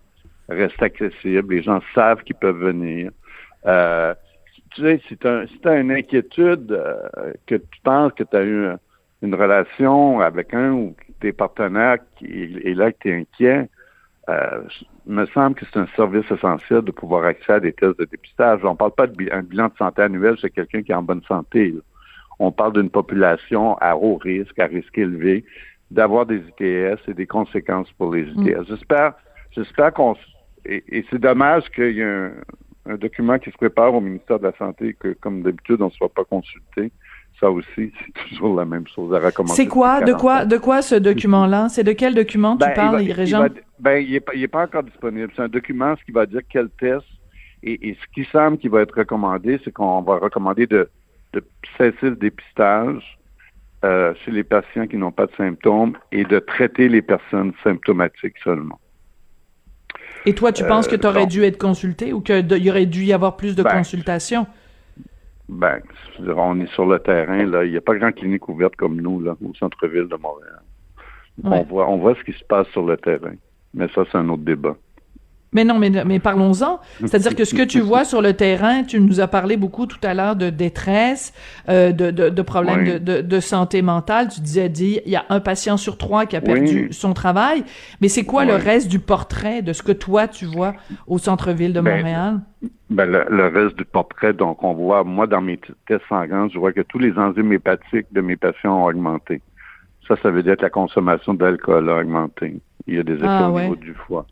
reste 0.49 0.81
accessible. 0.81 1.53
Les 1.55 1.61
gens 1.61 1.79
savent 1.93 2.23
qu'ils 2.23 2.35
peuvent 2.35 2.57
venir. 2.57 3.11
Euh, 3.65 4.13
tu 4.71 4.81
sais, 4.81 5.01
si 5.07 5.17
tu 5.17 5.27
as, 5.27 5.79
une 5.79 5.91
inquiétude, 5.91 6.71
euh, 6.71 7.33
que 7.45 7.55
tu 7.55 7.81
penses 7.83 8.13
que 8.13 8.23
tu 8.23 8.35
as 8.35 8.43
eu 8.43 8.65
un- 8.65 8.79
une 9.21 9.35
relation 9.35 10.19
avec 10.19 10.53
un 10.53 10.71
ou 10.71 10.95
tes 11.19 11.31
partenaires 11.31 11.97
qui 12.17 12.59
est 12.63 12.73
là 12.73 12.91
que 12.91 12.97
tu 13.01 13.09
es 13.11 13.15
inquiet, 13.21 13.69
euh, 14.29 14.61
il 15.05 15.13
me 15.13 15.25
semble 15.27 15.55
que 15.55 15.65
c'est 15.65 15.79
un 15.79 15.87
service 15.95 16.29
essentiel 16.31 16.81
de 16.81 16.91
pouvoir 16.91 17.25
accéder 17.25 17.53
à 17.53 17.59
des 17.59 17.73
tests 17.73 17.99
de 17.99 18.05
dépistage. 18.05 18.61
On 18.63 18.75
parle 18.75 18.91
pas 18.91 19.07
de 19.07 19.15
bilan 19.15 19.67
de 19.67 19.77
santé 19.77 20.01
annuel 20.01 20.37
chez 20.37 20.49
quelqu'un 20.49 20.81
qui 20.81 20.91
est 20.91 20.95
en 20.95 21.03
bonne 21.03 21.23
santé. 21.23 21.75
On 22.41 22.51
parle 22.51 22.73
d'une 22.73 22.89
population 22.89 23.77
à 23.79 23.95
haut 23.95 24.15
risque, 24.15 24.57
à 24.57 24.65
risque 24.65 24.97
élevé, 24.97 25.45
d'avoir 25.91 26.25
des 26.25 26.37
ITS 26.37 26.97
et 27.07 27.13
des 27.13 27.27
conséquences 27.27 27.91
pour 27.99 28.13
les 28.15 28.23
ITS. 28.23 28.63
J'espère, 28.67 29.13
j'espère 29.51 29.93
qu'on 29.93 30.15
et, 30.65 30.83
et 30.89 31.05
c'est 31.09 31.19
dommage 31.19 31.63
qu'il 31.75 31.91
y 31.97 31.99
ait 32.01 32.03
un, 32.03 32.31
un 32.87 32.95
document 32.95 33.37
qui 33.37 33.51
se 33.51 33.57
prépare 33.57 33.93
au 33.93 34.01
ministère 34.01 34.39
de 34.39 34.45
la 34.45 34.53
Santé 34.57 34.95
que, 34.99 35.09
comme 35.21 35.43
d'habitude, 35.43 35.81
on 35.81 35.85
ne 35.85 35.91
soit 35.91 36.09
pas 36.09 36.23
consulté. 36.23 36.91
Ça 37.39 37.49
aussi, 37.51 37.91
c'est 38.05 38.29
toujours 38.29 38.55
la 38.55 38.65
même 38.65 38.87
chose 38.87 39.13
à 39.13 39.19
recommander. 39.19 39.53
C'est 39.55 39.67
quoi, 39.67 40.01
de 40.01 40.13
quoi, 40.13 40.37
40 40.39 40.43
ans. 40.45 40.47
de 40.55 40.57
quoi 40.57 40.81
ce 40.81 40.95
document-là? 40.95 41.69
C'est 41.69 41.83
de 41.83 41.91
quel 41.93 42.15
document 42.15 42.53
tu 42.53 42.59
Ben, 42.59 42.69
il 42.71 42.75
parles, 42.75 42.95
va- 42.95 43.01
il 43.03 43.11
Régent? 43.11 43.39
va- 43.39 43.49
ben, 43.79 43.97
il 44.03 44.11
n'est 44.13 44.19
pas, 44.19 44.33
il 44.33 44.43
est 44.43 44.47
pas 44.47 44.63
encore 44.63 44.83
disponible. 44.83 45.31
C'est 45.35 45.43
un 45.43 45.47
document 45.47 45.95
ce 45.95 46.03
qui 46.05 46.11
va 46.11 46.25
dire 46.25 46.41
quel 46.49 46.69
test. 46.79 47.05
Et, 47.63 47.89
et 47.89 47.93
ce 48.01 48.05
qui 48.15 48.27
semble 48.31 48.57
qui 48.57 48.67
va 48.67 48.81
être 48.81 48.95
recommandé, 48.97 49.59
c'est 49.63 49.71
qu'on 49.71 50.01
va 50.01 50.17
recommander 50.17 50.65
de, 50.65 50.89
de 51.33 51.43
cesser 51.77 52.09
le 52.09 52.15
dépistage 52.15 53.17
euh, 53.83 54.13
chez 54.23 54.31
les 54.31 54.43
patients 54.43 54.87
qui 54.87 54.97
n'ont 54.97 55.11
pas 55.11 55.25
de 55.25 55.35
symptômes 55.35 55.97
et 56.11 56.23
de 56.23 56.39
traiter 56.39 56.87
les 56.89 57.01
personnes 57.01 57.53
symptomatiques 57.63 58.37
seulement. 58.43 58.79
Et 60.25 60.35
toi, 60.35 60.51
tu 60.51 60.63
penses 60.65 60.87
que 60.87 60.95
tu 60.95 61.07
aurais 61.07 61.21
bon. 61.21 61.27
dû 61.27 61.43
être 61.43 61.57
consulté 61.57 62.13
ou 62.13 62.21
qu'il 62.21 62.45
y 62.51 62.69
aurait 62.69 62.85
dû 62.85 63.05
y 63.05 63.13
avoir 63.13 63.37
plus 63.37 63.55
de 63.55 63.63
Ben, 63.63 63.77
consultations? 63.77 64.45
Ben, 65.49 65.81
on 66.19 66.59
est 66.59 66.71
sur 66.73 66.85
le 66.85 66.99
terrain, 66.99 67.43
là. 67.45 67.65
Il 67.65 67.71
n'y 67.71 67.77
a 67.77 67.81
pas 67.81 67.95
grand 67.95 68.11
clinique 68.11 68.47
ouverte 68.47 68.75
comme 68.75 69.01
nous, 69.01 69.19
là, 69.19 69.35
au 69.43 69.53
centre-ville 69.55 70.07
de 70.07 70.15
Montréal. 70.15 70.61
On 71.43 71.63
voit, 71.63 71.89
on 71.89 71.97
voit 71.97 72.15
ce 72.15 72.23
qui 72.23 72.37
se 72.37 72.43
passe 72.43 72.67
sur 72.67 72.85
le 72.85 72.97
terrain. 72.97 73.33
Mais 73.73 73.87
ça, 73.95 74.03
c'est 74.11 74.17
un 74.17 74.29
autre 74.29 74.43
débat. 74.43 74.75
Mais 75.53 75.65
non, 75.65 75.77
mais, 75.77 75.89
mais 76.05 76.19
parlons-en. 76.19 76.79
C'est-à-dire 77.01 77.35
que 77.35 77.43
ce 77.43 77.53
que 77.53 77.63
tu 77.63 77.81
vois 77.81 78.05
sur 78.05 78.21
le 78.21 78.33
terrain, 78.33 78.83
tu 78.83 79.01
nous 79.01 79.19
as 79.19 79.27
parlé 79.27 79.57
beaucoup 79.57 79.85
tout 79.85 79.99
à 80.01 80.13
l'heure 80.13 80.37
de 80.37 80.49
détresse, 80.49 81.33
euh, 81.67 81.91
de, 81.91 82.09
de, 82.09 82.29
de 82.29 82.41
problèmes 82.41 82.79
Oui. 82.85 82.93
de, 82.93 82.97
de, 82.97 83.21
de 83.21 83.39
santé 83.41 83.81
mentale. 83.81 84.29
Tu 84.29 84.39
disais, 84.39 84.69
dit, 84.69 85.01
il 85.05 85.11
y 85.11 85.17
a 85.17 85.25
un 85.29 85.41
patient 85.41 85.75
sur 85.75 85.97
trois 85.97 86.25
qui 86.25 86.37
a 86.37 86.41
perdu 86.41 86.85
Oui. 86.87 86.93
son 86.93 87.13
travail. 87.13 87.65
Mais 87.99 88.07
c'est 88.07 88.23
quoi 88.23 88.45
le 88.45 88.55
reste 88.55 88.87
du 88.87 88.99
portrait 88.99 89.61
de 89.61 89.73
ce 89.73 89.83
que 89.83 89.91
toi, 89.91 90.27
tu 90.29 90.45
vois 90.45 90.73
au 91.07 91.17
centre-ville 91.17 91.73
de 91.73 91.81
Ben, 91.81 91.97
Montréal? 91.97 92.39
Ben, 92.89 93.05
le, 93.11 93.25
le 93.29 93.47
reste 93.47 93.75
du 93.77 93.83
portrait, 93.85 94.31
donc 94.33 94.63
on 94.63 94.73
voit, 94.73 95.03
moi, 95.03 95.27
dans 95.27 95.41
mes 95.41 95.59
tests 95.85 96.03
sanguins, 96.07 96.47
je 96.53 96.59
vois 96.59 96.71
que 96.71 96.81
tous 96.81 96.99
les 96.99 97.17
enzymes 97.17 97.51
hépatiques 97.51 98.07
de 98.13 98.21
mes 98.21 98.37
patients 98.37 98.81
ont 98.81 98.85
augmenté. 98.85 99.41
Ça, 100.07 100.15
ça 100.23 100.31
veut 100.31 100.43
dire 100.43 100.55
que 100.55 100.61
la 100.63 100.69
consommation 100.69 101.33
d'alcool 101.33 101.89
a 101.89 101.97
augmenté. 101.99 102.61
Il 102.87 102.95
y 102.95 102.99
a 102.99 103.03
des 103.03 103.13
effets 103.15 103.25
Ah, 103.27 103.49
au 103.49 103.59
niveau 103.59 103.75
du 103.75 103.93
foie. 104.07 104.25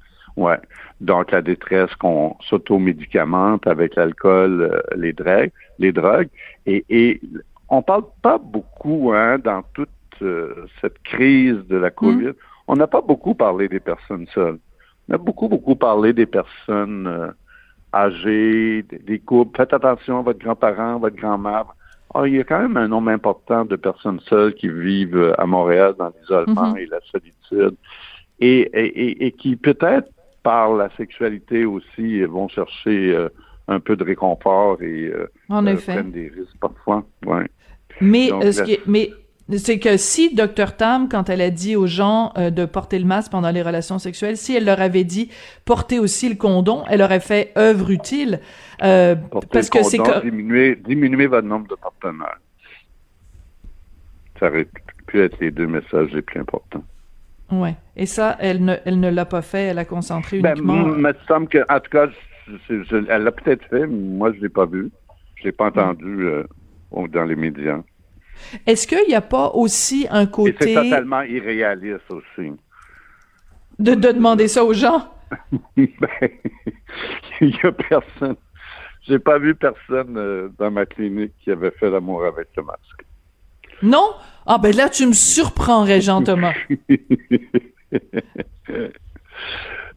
Ouais. 0.45 0.59
Donc, 1.01 1.31
la 1.31 1.41
détresse 1.41 1.93
qu'on 1.95 2.35
s'automédicamente 2.47 3.67
avec 3.67 3.95
l'alcool, 3.95 4.53
euh, 4.61 4.79
les 4.95 5.13
drogues, 5.13 5.51
les 5.79 5.91
drogues. 5.91 6.29
Et, 6.65 6.85
et 6.89 7.21
on 7.69 7.81
parle 7.81 8.03
pas 8.21 8.37
beaucoup, 8.37 9.11
hein, 9.13 9.37
dans 9.39 9.63
toute 9.73 9.89
euh, 10.21 10.65
cette 10.81 10.99
crise 11.03 11.59
de 11.67 11.77
la 11.77 11.91
COVID, 11.91 12.31
on 12.67 12.75
n'a 12.75 12.87
pas 12.87 13.01
beaucoup 13.01 13.35
parlé 13.35 13.67
des 13.67 13.79
personnes 13.79 14.27
seules. 14.33 14.59
On 15.07 15.15
a 15.15 15.17
beaucoup, 15.17 15.47
beaucoup 15.49 15.75
parlé 15.75 16.13
des 16.13 16.25
personnes 16.25 17.07
euh, 17.07 17.31
âgés, 17.93 18.83
des- 18.83 18.99
des 18.99 19.19
couples. 19.19 19.57
Faites 19.57 19.73
attention 19.73 20.19
à 20.19 20.21
votre 20.21 20.39
grand-parent, 20.39 20.99
votre 20.99 21.15
grand-mère. 21.15 21.65
Ah, 22.13 22.27
il 22.27 22.35
y 22.35 22.39
a 22.39 22.43
quand 22.43 22.59
même 22.59 22.77
un 22.77 22.87
nombre 22.87 23.09
important 23.11 23.65
de 23.65 23.75
personnes 23.75 24.19
seules 24.21 24.53
qui 24.55 24.67
vivent 24.69 25.35
à 25.37 25.45
Montréal 25.45 25.93
dans 25.97 26.09
l'isolement 26.19 26.71
Mhm. 26.71 26.77
et 26.77 26.85
la 26.87 26.99
solitude 27.11 27.75
et, 28.39 28.61
et, 28.61 28.85
et- 29.05 29.25
et 29.27 29.31
qui 29.31 29.55
peut-être 29.55 30.09
par 30.43 30.73
la 30.73 30.89
sexualité 30.97 31.65
aussi 31.65 32.21
vont 32.23 32.47
chercher 32.47 33.13
euh, 33.13 33.29
un 33.67 33.79
peu 33.79 33.95
de 33.95 34.03
réconfort 34.03 34.81
et 34.81 35.05
euh, 35.07 35.27
En 35.49 35.65
euh, 35.67 35.73
effet. 35.73 35.93
prennent 35.93 36.11
des 36.11 36.27
risques 36.29 36.57
parfois. 36.59 37.03
Ouais. 37.25 37.47
Mais 38.01 38.29
Donc, 38.29 38.43
ce 38.43 38.59
la- 38.59 38.65
qui 38.65 38.73
est- 38.73 38.81
mais 38.87 39.11
c'est 39.57 39.79
que 39.79 39.97
si 39.97 40.33
Dr 40.35 40.75
Tam, 40.77 41.09
quand 41.09 41.27
elle 41.29 41.41
a 41.41 41.49
dit 41.49 41.75
aux 41.75 41.87
gens 41.87 42.31
euh, 42.37 42.51
de 42.51 42.65
porter 42.65 42.99
le 42.99 43.05
masque 43.05 43.31
pendant 43.31 43.49
les 43.51 43.61
relations 43.63 43.97
sexuelles, 43.99 44.37
si 44.37 44.55
elle 44.55 44.65
leur 44.65 44.79
avait 44.79 45.03
dit 45.03 45.29
porter 45.65 45.99
aussi 45.99 46.29
le 46.29 46.35
condom, 46.35 46.83
elle 46.89 47.01
aurait 47.01 47.19
fait 47.19 47.51
œuvre 47.57 47.89
utile 47.89 48.39
euh, 48.83 49.15
parce 49.51 49.69
le 49.73 49.79
que 49.79 49.83
c'est 49.83 49.97
que 49.97 50.21
diminuer, 50.21 50.75
diminuer 50.75 51.25
votre 51.27 51.47
nombre 51.47 51.67
de 51.67 51.75
partenaires. 51.75 52.39
Ça 54.39 54.47
aurait 54.47 54.67
pu 55.07 55.19
être 55.21 55.37
les 55.41 55.51
deux 55.51 55.67
messages 55.67 56.11
les 56.13 56.21
plus 56.21 56.39
importants. 56.39 56.83
Ouais. 57.51 57.75
Et 57.95 58.05
ça, 58.05 58.35
elle 58.39 58.63
ne 58.63 58.75
elle 58.85 58.99
ne 58.99 59.09
l'a 59.09 59.25
pas 59.25 59.41
fait. 59.41 59.63
Elle 59.63 59.79
a 59.79 59.85
concentré 59.85 60.39
Ben, 60.39 60.51
uniquement. 60.55 60.75
il 60.95 61.01
me 61.01 61.13
semble 61.27 61.47
que, 61.47 61.59
en 61.69 61.79
tout 61.79 61.89
cas, 61.91 62.07
je- 62.47 62.83
je- 62.83 63.05
elle 63.09 63.23
l'a 63.23 63.31
peut-être 63.31 63.63
fait, 63.69 63.85
mais 63.87 64.17
moi, 64.17 64.31
je 64.33 64.39
l'ai 64.41 64.49
pas 64.49 64.65
vu. 64.65 64.91
Je 65.35 65.43
l'ai 65.45 65.51
pas 65.51 65.67
entendu 65.67 66.25
euh, 66.25 66.43
dans 66.91 67.23
les 67.23 67.35
médias. 67.35 67.81
Est-ce 68.65 68.87
qu'il 68.87 69.07
n'y 69.07 69.15
a 69.15 69.21
pas 69.21 69.49
aussi 69.53 70.07
un 70.09 70.21
Et 70.21 70.25
c'est 70.25 70.31
côté 70.31 70.73
totalement 70.73 71.21
irréaliste 71.21 72.09
aussi. 72.09 72.51
de, 73.79 73.93
de 73.95 74.11
demander 74.11 74.47
ça 74.47 74.63
aux 74.63 74.73
gens? 74.73 75.07
ben, 75.77 76.29
il 77.41 77.49
y 77.55 77.65
a 77.67 77.71
personne. 77.71 78.35
J'ai 79.03 79.19
pas 79.19 79.37
vu 79.39 79.55
personne 79.55 80.17
euh, 80.17 80.49
dans 80.57 80.71
ma 80.71 80.85
clinique 80.85 81.33
qui 81.43 81.51
avait 81.51 81.71
fait 81.71 81.89
l'amour 81.89 82.25
avec 82.25 82.47
le 82.57 82.63
masque. 82.63 83.05
Non? 83.81 84.11
Ah 84.45 84.57
ben 84.57 84.75
là, 84.75 84.89
tu 84.89 85.05
me 85.05 85.13
surprends, 85.13 85.83
Régent 85.83 86.23
Thomas. 86.23 86.53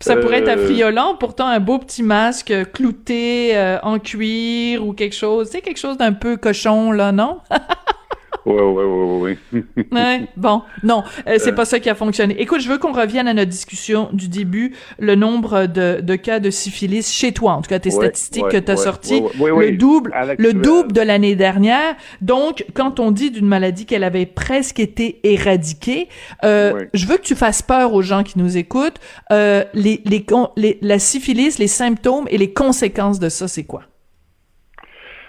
Ça 0.01 0.17
pourrait 0.17 0.39
être 0.41 0.49
Euh, 0.49 0.55
affriolant, 0.65 1.15
pourtant 1.15 1.47
un 1.47 1.61
beau 1.61 1.79
petit 1.79 2.03
masque 2.03 2.51
euh, 2.51 2.65
clouté 2.65 3.57
euh, 3.57 3.79
en 3.83 3.99
cuir 4.01 4.85
ou 4.85 4.93
quelque 4.95 5.15
chose. 5.15 5.49
C'est 5.51 5.61
quelque 5.61 5.79
chose 5.79 5.97
d'un 5.97 6.13
peu 6.13 6.37
cochon, 6.37 6.91
là, 6.91 7.13
non? 7.13 7.39
Ouais, 8.45 8.55
ouais, 8.55 8.85
ouais, 8.85 8.85
ouais. 8.85 9.39
ouais. 9.53 9.85
Ouais, 9.93 10.21
bon, 10.37 10.63
non, 10.83 11.05
euh, 11.29 11.37
c'est 11.39 11.53
pas 11.55 11.65
ça 11.65 11.79
qui 11.79 11.89
a 11.89 11.95
fonctionné. 11.95 12.41
Écoute, 12.41 12.61
je 12.61 12.69
veux 12.69 12.79
qu'on 12.79 12.93
revienne 12.93 13.29
à 13.29 13.35
notre 13.35 13.51
discussion 13.51 14.09
du 14.13 14.29
début, 14.29 14.75
le 14.99 15.15
nombre 15.15 15.67
de, 15.67 16.01
de 16.01 16.17
cas 16.17 16.41
de 16.41 16.51
syphilis 16.51 17.13
chez 17.13 17.33
toi, 17.33 17.53
en 17.53 17.63
tout 17.63 17.69
cas 17.69 17.79
tes 17.79 17.91
Ouais, 17.91 18.07
statistiques 18.07 18.45
ouais, 18.45 18.51
que 18.51 18.57
tu 18.57 18.71
as 18.73 18.77
sorties, 18.77 19.23
le 19.61 19.73
double, 19.77 20.13
le 20.39 20.53
double 20.55 20.93
de 20.93 21.01
l'année 21.01 21.37
dernière. 21.37 21.95
Donc, 22.21 22.65
quand 22.75 22.99
on 23.01 23.11
dit 23.13 23.31
d'une 23.31 23.47
maladie 23.47 23.87
qu'elle 23.87 24.05
avait 24.05 24.27
presque 24.27 24.81
été 24.81 25.21
éradiquée, 25.23 26.09
euh, 26.45 26.73
je 26.95 27.07
veux 27.07 27.19
que 27.19 27.23
tu 27.23 27.35
fasses 27.37 27.63
peur 27.63 27.95
aux 27.95 28.03
gens 28.03 28.23
qui 28.25 28.39
nous 28.39 28.57
écoutent. 28.57 28.99
Euh, 29.31 29.65
les, 29.75 30.01
les, 30.05 30.25
les- 30.57 30.79
la 30.83 30.99
syphilis, 30.99 31.59
les 31.59 31.69
symptômes 31.69 32.27
et 32.31 32.39
les 32.39 32.53
conséquences 32.53 33.21
de 33.21 33.29
ça, 33.29 33.47
c'est 33.47 33.65
quoi? 33.65 33.83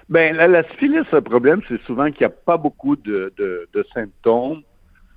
Ben, 0.10 0.36
la, 0.36 0.48
la 0.48 0.64
syphilis, 0.70 1.06
le 1.12 1.22
problème, 1.22 1.62
c'est 1.68 1.82
souvent 1.84 2.12
qu'il 2.12 2.28
n'y 2.28 2.34
a 2.34 2.36
pas 2.46 2.58
beaucoup 2.58 2.96
de, 2.96 3.34
de, 3.38 3.68
de 3.74 3.86
symptômes. 3.94 4.62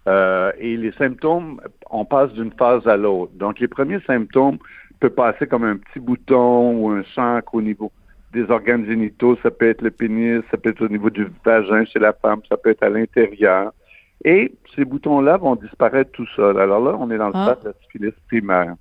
Euh, 0.09 0.53
et 0.59 0.77
les 0.77 0.93
symptômes, 0.93 1.61
on 1.91 2.05
passe 2.05 2.33
d'une 2.33 2.53
phase 2.53 2.87
à 2.87 2.97
l'autre. 2.97 3.33
Donc, 3.35 3.59
les 3.59 3.67
premiers 3.69 4.01
symptômes 4.07 4.59
peuvent 5.01 5.11
passer 5.11 5.47
comme 5.49 5.65
un 5.65 5.77
petit 5.77 5.99
bouton 5.99 6.77
ou 6.79 6.91
un 6.91 7.03
chancre 7.03 7.55
au 7.55 7.61
niveau 7.63 7.91
des 8.33 8.49
organes 8.51 8.87
génitaux. 8.87 9.37
Ça 9.43 9.51
peut 9.51 9.69
être 9.69 9.83
le 9.83 9.91
pénis, 9.91 10.43
ça 10.51 10.57
peut 10.57 10.71
être 10.71 10.83
au 10.83 10.89
niveau 10.89 11.11
du 11.11 11.27
vagin 11.45 11.85
chez 11.85 11.99
la 11.99 12.13
femme, 12.13 12.41
ça 12.49 12.57
peut 12.57 12.71
être 12.71 12.85
à 12.85 12.89
l'intérieur. 12.89 13.73
Et 14.25 14.53
ces 14.75 14.85
boutons-là 14.85 15.37
vont 15.39 15.57
disparaître 15.57 16.13
tout 16.13 16.27
seuls. 16.37 16.59
Alors 16.61 16.81
là, 16.83 16.97
on 16.99 17.11
est 17.11 17.19
dans 17.19 17.29
le 17.29 17.33
Ah. 17.35 17.45
stade 17.45 17.63
de 17.65 17.69
la 17.69 17.75
syphilis 17.83 18.15
primaire. 18.29 18.75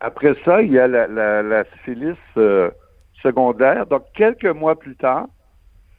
Après 0.00 0.34
ça, 0.44 0.62
il 0.62 0.72
y 0.72 0.78
a 0.78 0.86
la, 0.88 1.06
la, 1.06 1.42
la 1.42 1.64
syphilis 1.72 2.16
euh, 2.36 2.70
secondaire. 3.22 3.86
Donc, 3.86 4.04
quelques 4.14 4.46
mois 4.46 4.78
plus 4.78 4.96
tard, 4.96 5.26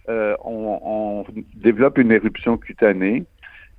euh, 0.10 0.36
on, 0.44 0.80
on, 0.84 1.26
développe 1.56 1.98
une 1.98 2.12
éruption 2.12 2.58
cutanée. 2.58 3.26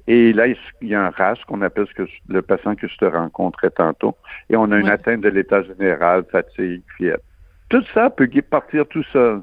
Et 0.07 0.32
là, 0.32 0.47
il 0.47 0.57
y 0.89 0.95
a 0.95 1.07
un 1.07 1.11
rash 1.11 1.45
qu'on 1.45 1.61
appelle 1.62 1.86
ce 1.86 1.95
que 1.95 2.09
le 2.28 2.41
patient 2.41 2.74
que 2.74 2.89
je 2.89 2.97
te 2.97 3.05
rencontrais 3.05 3.70
tantôt. 3.70 4.16
Et 4.49 4.57
on 4.57 4.70
a 4.72 4.78
une 4.78 4.89
atteinte 4.89 5.20
de 5.20 5.28
l'état 5.28 5.62
général, 5.62 6.24
fatigue, 6.30 6.82
fièvre. 6.97 7.20
Tout 7.68 7.84
ça 7.93 8.09
peut 8.09 8.28
partir 8.49 8.86
tout 8.86 9.03
seul, 9.12 9.43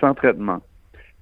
sans 0.00 0.14
traitement. 0.14 0.60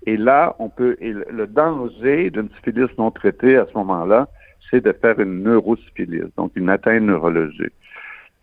Et 0.06 0.16
là, 0.16 0.54
on 0.60 0.68
peut, 0.68 0.96
et 1.00 1.12
le 1.12 1.46
danger 1.48 2.30
d'une 2.30 2.48
syphilis 2.56 2.96
non 2.96 3.10
traitée 3.10 3.56
à 3.56 3.66
ce 3.66 3.76
moment-là, 3.76 4.28
c'est 4.70 4.84
de 4.84 4.92
faire 4.92 5.18
une 5.18 5.42
neurosyphilis, 5.42 6.30
donc 6.36 6.52
une 6.54 6.68
atteinte 6.68 7.02
neurologique. 7.02 7.72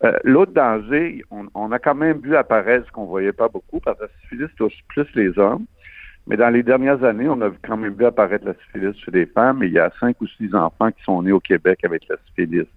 Euh, 0.04 0.18
L'autre 0.24 0.52
danger, 0.52 1.24
on, 1.32 1.72
a 1.72 1.80
quand 1.80 1.96
même 1.96 2.20
vu 2.20 2.36
apparaître 2.36 2.86
ce 2.88 2.92
qu'on 2.92 3.06
voyait 3.06 3.32
pas 3.32 3.48
beaucoup, 3.48 3.80
parce 3.80 3.98
que 3.98 4.04
la 4.04 4.10
syphilis 4.22 4.54
touche 4.58 4.74
plus 4.90 5.08
les 5.16 5.38
hommes. 5.40 5.66
Mais 6.28 6.38
dans 6.38 6.50
les 6.50 6.64
dernières 6.64 7.04
années, 7.04 7.28
on 7.28 7.42
a 7.42 7.50
quand 7.66 7.78
même 7.78 7.94
vu 7.94 8.06
apparaître 8.06 8.46
la 8.46 8.54
syphilis 8.54 8.98
chez 9.04 9.12
les 9.12 9.26
femmes. 9.26 9.62
Et 9.64 9.68
il 9.68 9.74
y 9.74 9.80
a 9.80 9.92
cinq 10.00 10.20
ou 10.22 10.28
six 10.28 10.54
enfants 10.56 10.92
qui 10.92 11.04
sont 11.04 11.22
nés 11.22 11.32
au 11.32 11.40
Québec 11.40 11.80
avec 11.84 12.08
la 12.08 12.16
syphilis. 12.28 12.68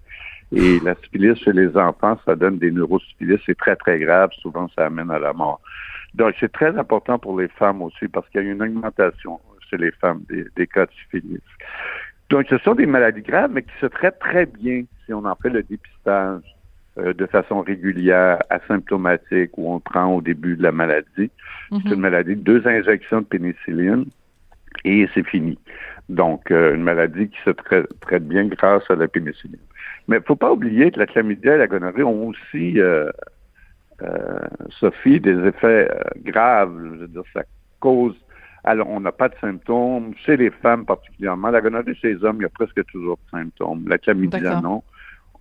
Et 0.51 0.79
la 0.81 0.95
syphilis 0.95 1.35
chez 1.41 1.53
les 1.53 1.75
enfants, 1.77 2.17
ça 2.25 2.35
donne 2.35 2.57
des 2.57 2.71
neurosyphilis. 2.71 3.39
C'est 3.45 3.57
très, 3.57 3.75
très 3.75 3.99
grave. 3.99 4.31
Souvent, 4.41 4.67
ça 4.75 4.85
amène 4.85 5.11
à 5.11 5.19
la 5.19 5.33
mort. 5.33 5.61
Donc, 6.13 6.33
c'est 6.39 6.51
très 6.51 6.77
important 6.77 7.19
pour 7.19 7.39
les 7.39 7.47
femmes 7.47 7.81
aussi 7.81 8.07
parce 8.07 8.27
qu'il 8.29 8.43
y 8.43 8.47
a 8.47 8.51
une 8.51 8.61
augmentation 8.61 9.39
chez 9.69 9.77
les 9.77 9.91
femmes 9.91 10.21
des, 10.29 10.45
des 10.55 10.67
cas 10.67 10.85
de 10.85 10.91
syphilis. 10.91 11.41
Donc, 12.29 12.47
ce 12.49 12.57
sont 12.59 12.75
des 12.75 12.85
maladies 12.85 13.21
graves, 13.21 13.51
mais 13.53 13.63
qui 13.63 13.77
se 13.79 13.85
traitent 13.85 14.19
très 14.19 14.45
bien 14.45 14.83
si 15.05 15.13
on 15.13 15.23
en 15.23 15.35
fait 15.35 15.49
le 15.49 15.63
dépistage 15.63 16.43
euh, 16.97 17.13
de 17.13 17.25
façon 17.25 17.61
régulière, 17.61 18.39
asymptomatique, 18.49 19.57
où 19.57 19.73
on 19.73 19.79
prend 19.79 20.13
au 20.13 20.21
début 20.21 20.57
de 20.57 20.63
la 20.63 20.71
maladie. 20.71 21.31
C'est 21.71 21.93
une 21.93 21.99
maladie 21.99 22.35
de 22.35 22.41
deux 22.41 22.65
injections 22.67 23.19
de 23.21 23.25
pénicilline 23.25 24.05
et 24.85 25.07
c'est 25.13 25.27
fini. 25.27 25.57
Donc, 26.09 26.51
euh, 26.51 26.75
une 26.75 26.83
maladie 26.83 27.29
qui 27.29 27.37
se 27.43 27.49
traite, 27.49 27.87
traite, 27.99 28.27
bien 28.27 28.45
grâce 28.45 28.89
à 28.89 28.95
la 28.95 29.07
pénicilline. 29.07 29.59
Mais 30.07 30.17
il 30.17 30.19
ne 30.19 30.25
faut 30.25 30.37
pas 30.37 30.51
oublier 30.51 30.91
que 30.91 30.99
la 30.99 31.05
chlamydia 31.05 31.55
et 31.55 31.57
la 31.57 31.67
gonorrhée 31.67 32.03
ont 32.03 32.27
aussi 32.27 32.79
euh, 32.79 33.09
euh, 34.01 34.39
Sophie, 34.79 35.19
des 35.19 35.37
effets 35.45 35.89
graves. 36.23 36.73
Je 36.77 36.99
veux 37.01 37.07
dire, 37.07 37.23
ça 37.33 37.43
cause. 37.79 38.15
Alors, 38.63 38.89
on 38.89 39.01
n'a 39.01 39.11
pas 39.11 39.27
de 39.27 39.35
symptômes. 39.41 40.13
Chez 40.25 40.37
les 40.37 40.49
femmes 40.49 40.85
particulièrement, 40.85 41.49
la 41.49 41.61
gonorrhée 41.61 41.95
chez 41.95 42.13
les 42.13 42.23
hommes, 42.23 42.37
il 42.39 42.43
y 42.43 42.45
a 42.45 42.49
presque 42.49 42.83
toujours 42.85 43.17
de 43.17 43.37
symptômes. 43.37 43.85
La 43.87 43.97
chlamydia, 43.97 44.61
non. 44.61 44.83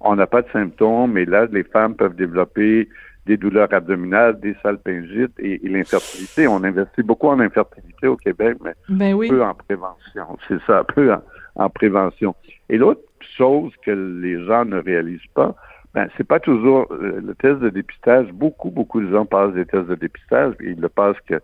On 0.01 0.16
n'a 0.16 0.26
pas 0.26 0.42
de 0.42 0.49
symptômes, 0.51 1.16
et 1.18 1.24
là, 1.24 1.47
les 1.51 1.64
femmes 1.64 1.94
peuvent 1.94 2.16
développer 2.16 2.88
des 3.26 3.36
douleurs 3.36 3.72
abdominales, 3.72 4.38
des 4.38 4.55
salpingites 4.62 5.32
et, 5.40 5.64
et 5.66 5.68
l'infertilité. 5.68 6.47
On 6.47 6.62
investit 6.62 7.03
beaucoup 7.03 7.28
en 7.28 7.40
infertilité 7.40 8.07
au 8.07 8.16
Québec, 8.16 8.57
mais 8.62 8.74
ben 8.88 9.14
oui. 9.14 9.28
peu 9.28 9.42
en 9.42 9.55
prévention. 9.55 10.38
C'est 10.47 10.61
ça, 10.66 10.84
peu 10.84 11.12
en, 11.12 11.22
en 11.57 11.68
prévention. 11.68 12.34
Et 12.68 12.78
l'autre 12.78 13.01
chose 13.36 13.72
que 13.84 13.90
les 13.90 14.44
gens 14.47 14.64
ne 14.64 14.78
réalisent 14.78 15.20
pas, 15.34 15.57
ben, 15.92 16.09
c'est 16.16 16.26
pas 16.28 16.38
toujours 16.38 16.86
euh, 16.92 17.20
le 17.24 17.34
test 17.34 17.59
de 17.61 17.70
dépistage. 17.70 18.30
Beaucoup, 18.32 18.70
beaucoup 18.70 19.01
de 19.01 19.11
gens 19.11 19.24
passent 19.26 19.55
des 19.55 19.64
tests 19.66 19.88
de 19.88 19.94
dépistage 19.97 20.55
et 20.61 20.70
ils 20.70 20.80
le 20.80 20.88
passent 20.88 21.16
que 21.26 21.40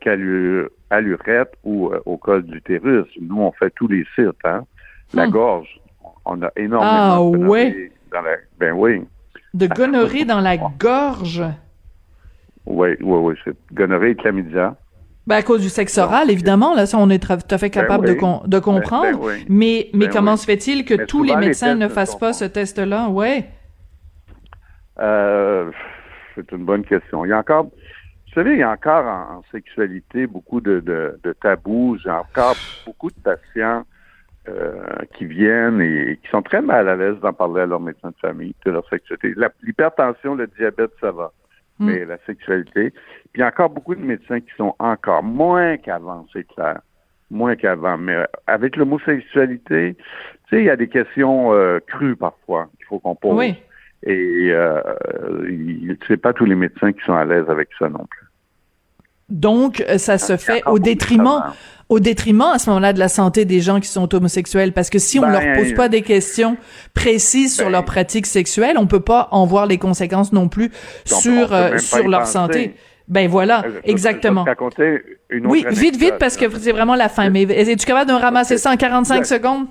qu'à 0.00 0.16
l'urètre 0.16 1.52
ou 1.64 1.90
euh, 1.92 2.00
au 2.04 2.16
col 2.16 2.42
d'utérus. 2.42 3.06
Nous, 3.20 3.40
on 3.40 3.52
fait 3.52 3.70
tous 3.70 3.88
les 3.88 4.04
sites, 4.16 4.30
hein. 4.44 4.64
La 5.14 5.26
Hmm. 5.26 5.30
gorge, 5.30 5.79
on 6.24 6.42
a 6.42 6.50
énormément 6.56 6.90
Ah, 6.92 7.16
de 7.18 7.36
gonorrhée 7.36 7.48
ouais. 7.48 7.92
dans 8.12 8.22
la... 8.22 8.30
Ben 8.58 8.72
oui. 8.72 9.02
De 9.54 9.66
gonorrhée 9.66 10.24
dans 10.24 10.40
la 10.40 10.56
gorge. 10.56 11.42
Oui, 12.66 12.90
oui, 13.00 13.18
oui. 13.18 13.34
C'est 13.44 13.56
gonorrhée 13.72 14.10
et 14.10 14.14
chlamydia. 14.16 14.76
Ben, 15.26 15.36
à 15.36 15.42
cause 15.42 15.60
du 15.60 15.68
sexe 15.68 15.98
oral, 15.98 16.30
évidemment, 16.30 16.74
là, 16.74 16.86
ça, 16.86 16.98
on 16.98 17.08
est 17.10 17.18
tout 17.22 17.54
à 17.54 17.58
fait 17.58 17.70
capable 17.70 18.04
Ben 18.06 18.10
de, 18.10 18.14
oui. 18.14 18.20
com- 18.20 18.40
de 18.46 18.58
comprendre. 18.58 19.04
Ben- 19.04 19.12
ben 19.18 19.24
oui. 19.26 19.44
Mais, 19.48 19.90
mais 19.94 20.08
comment 20.08 20.32
oui. 20.32 20.38
se 20.38 20.44
fait-il 20.44 20.84
que 20.84 20.94
Mais 20.94 21.06
tous 21.06 21.22
les 21.22 21.36
médecins 21.36 21.74
ne 21.74 21.88
fassent 21.88 22.18
pas 22.18 22.32
ce 22.32 22.44
test-là? 22.44 23.08
Ouais. 23.08 23.48
Euh, 24.98 25.70
c'est 26.34 26.50
une 26.52 26.64
bonne 26.64 26.84
question. 26.84 27.24
Il 27.24 27.28
y 27.28 27.32
a 27.32 27.38
encore, 27.38 27.64
vous 27.64 28.34
savez, 28.34 28.52
il 28.54 28.58
y 28.58 28.62
a 28.62 28.70
encore 28.70 29.04
en, 29.06 29.38
en 29.38 29.42
sexualité 29.50 30.26
beaucoup 30.26 30.60
de, 30.60 30.80
de, 30.80 31.18
de 31.22 31.32
tabous. 31.32 31.98
J'ai 32.02 32.10
encore 32.10 32.56
beaucoup 32.86 33.10
de 33.10 33.20
patients 33.22 33.84
qui 35.14 35.24
viennent 35.24 35.80
et, 35.80 36.18
qui 36.22 36.30
sont 36.30 36.42
très 36.42 36.62
mal 36.62 36.88
à 36.88 36.96
l'aise 36.96 37.18
d'en 37.20 37.32
parler 37.32 37.62
à 37.62 37.66
leur 37.66 37.80
médecin 37.80 38.10
de 38.10 38.16
famille 38.20 38.54
de 38.64 38.70
leur 38.70 38.88
sexualité. 38.88 39.34
L'hypertension, 39.62 40.34
le 40.34 40.46
diabète, 40.46 40.92
ça 41.00 41.10
va. 41.10 41.32
Mm. 41.80 41.86
Mais 41.86 42.04
la 42.04 42.18
sexualité. 42.26 42.90
Puis 42.90 43.36
il 43.36 43.40
y 43.40 43.42
a 43.42 43.48
encore 43.48 43.70
beaucoup 43.70 43.94
de 43.94 44.04
médecins 44.04 44.40
qui 44.40 44.50
sont 44.56 44.74
encore 44.78 45.22
moins 45.22 45.78
qu'avant, 45.78 46.26
c'est 46.32 46.46
clair. 46.46 46.80
Moins 47.30 47.56
qu'avant. 47.56 47.96
Mais 47.96 48.14
euh, 48.14 48.24
avec 48.46 48.76
l'homosexualité, 48.76 49.96
tu 49.96 50.04
sais, 50.50 50.62
il 50.62 50.66
y 50.66 50.70
a 50.70 50.76
des 50.76 50.88
questions 50.88 51.52
euh, 51.54 51.80
crues 51.86 52.16
parfois 52.16 52.68
qu'il 52.76 52.86
faut 52.86 52.98
qu'on 52.98 53.14
pose. 53.14 53.36
Oui. 53.36 53.56
Et 54.02 54.50
euh, 54.50 54.80
c'est 56.06 56.16
pas 56.16 56.32
tous 56.32 56.44
les 56.44 56.54
médecins 56.54 56.92
qui 56.92 57.00
sont 57.04 57.14
à 57.14 57.24
l'aise 57.24 57.48
avec 57.48 57.68
ça 57.78 57.88
non 57.88 58.06
plus. 58.06 58.26
Donc, 59.30 59.84
euh, 59.88 59.98
ça 59.98 60.18
se 60.18 60.36
fait 60.36 60.62
au 60.66 60.78
détriment, 60.78 61.42
au 61.88 62.00
détriment 62.00 62.50
à 62.54 62.58
ce 62.58 62.68
moment-là 62.70 62.92
de 62.92 62.98
la 62.98 63.08
santé 63.08 63.44
des 63.44 63.60
gens 63.60 63.80
qui 63.80 63.88
sont 63.88 64.12
homosexuels, 64.14 64.72
parce 64.72 64.90
que 64.90 64.98
si 64.98 65.18
on 65.18 65.22
Ben, 65.22 65.32
leur 65.32 65.56
pose 65.56 65.72
pas 65.74 65.88
des 65.88 66.02
questions 66.02 66.56
précises 66.94 67.54
sur 67.56 67.66
ben, 67.66 67.72
leur 67.72 67.84
pratique 67.84 68.26
sexuelle, 68.26 68.76
on 68.78 68.86
peut 68.86 69.00
pas 69.00 69.28
en 69.30 69.46
voir 69.46 69.66
les 69.66 69.78
conséquences 69.78 70.32
non 70.32 70.48
plus 70.48 70.70
sur 71.04 71.52
euh, 71.52 71.78
sur 71.78 72.08
leur 72.08 72.20
penser. 72.20 72.32
santé. 72.32 72.74
Ben 73.08 73.28
voilà, 73.28 73.64
Euh, 73.66 73.70
je- 73.70 73.86
je 73.86 73.90
exactement. 73.90 74.44
raconter 74.44 75.02
une 75.30 75.46
autre 75.46 75.52
Oui, 75.52 75.64
vite, 75.70 75.96
vite, 75.96 76.14
parce 76.20 76.36
que 76.36 76.44
c'est 76.58 76.70
vraiment 76.72 76.94
la 76.94 77.08
fin. 77.08 77.28
Mais 77.28 77.42
es-tu 77.42 77.84
capable 77.84 78.08
de 78.08 78.14
me 78.14 78.20
ramasser 78.20 78.56
ça 78.56 78.70
en 78.70 78.76
45 78.76 79.18
Ouais. 79.18 79.24
secondes? 79.24 79.66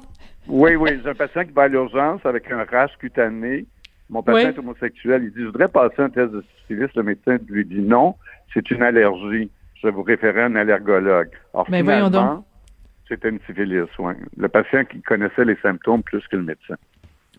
Oui, 0.49 0.75
oui, 0.75 0.89
j'ai 1.03 1.09
un 1.09 1.13
patient 1.15 1.45
qui 1.45 1.51
va 1.53 1.63
à 1.63 1.67
l'urgence 1.69 2.19
avec 2.25 2.51
un 2.51 2.65
rash 2.69 2.91
cutané. 2.99 3.65
Mon 4.09 4.23
patient 4.23 4.49
Oui. 4.49 4.55
est 4.55 4.59
homosexuel. 4.59 5.23
Il 5.23 5.29
dit, 5.31 5.41
je 5.41 5.45
voudrais 5.45 5.67
passer 5.67 6.01
un 6.01 6.09
test 6.09 6.31
de 6.31 6.43
syphilis. 6.61 6.89
Le 6.95 7.03
médecin 7.03 7.37
lui 7.47 7.65
dit 7.65 7.79
non, 7.81 8.15
c'est 8.53 8.69
une 8.71 8.81
allergie. 8.81 9.49
Je 9.75 9.87
vais 9.87 9.93
vous 9.93 10.03
référer 10.03 10.41
à 10.41 10.45
un 10.45 10.55
allergologue. 10.55 11.29
Alors, 11.53 11.67
Mais 11.69 11.81
voyons 11.81 12.07
finalement, 12.07 12.45
c'était 13.07 13.29
une 13.29 13.39
syphilis, 13.45 13.87
oui. 13.99 14.13
Le 14.37 14.49
patient 14.49 14.83
qui 14.85 15.01
connaissait 15.01 15.45
les 15.45 15.55
symptômes 15.61 16.03
plus 16.03 16.25
que 16.27 16.35
le 16.35 16.43
médecin. 16.43 16.75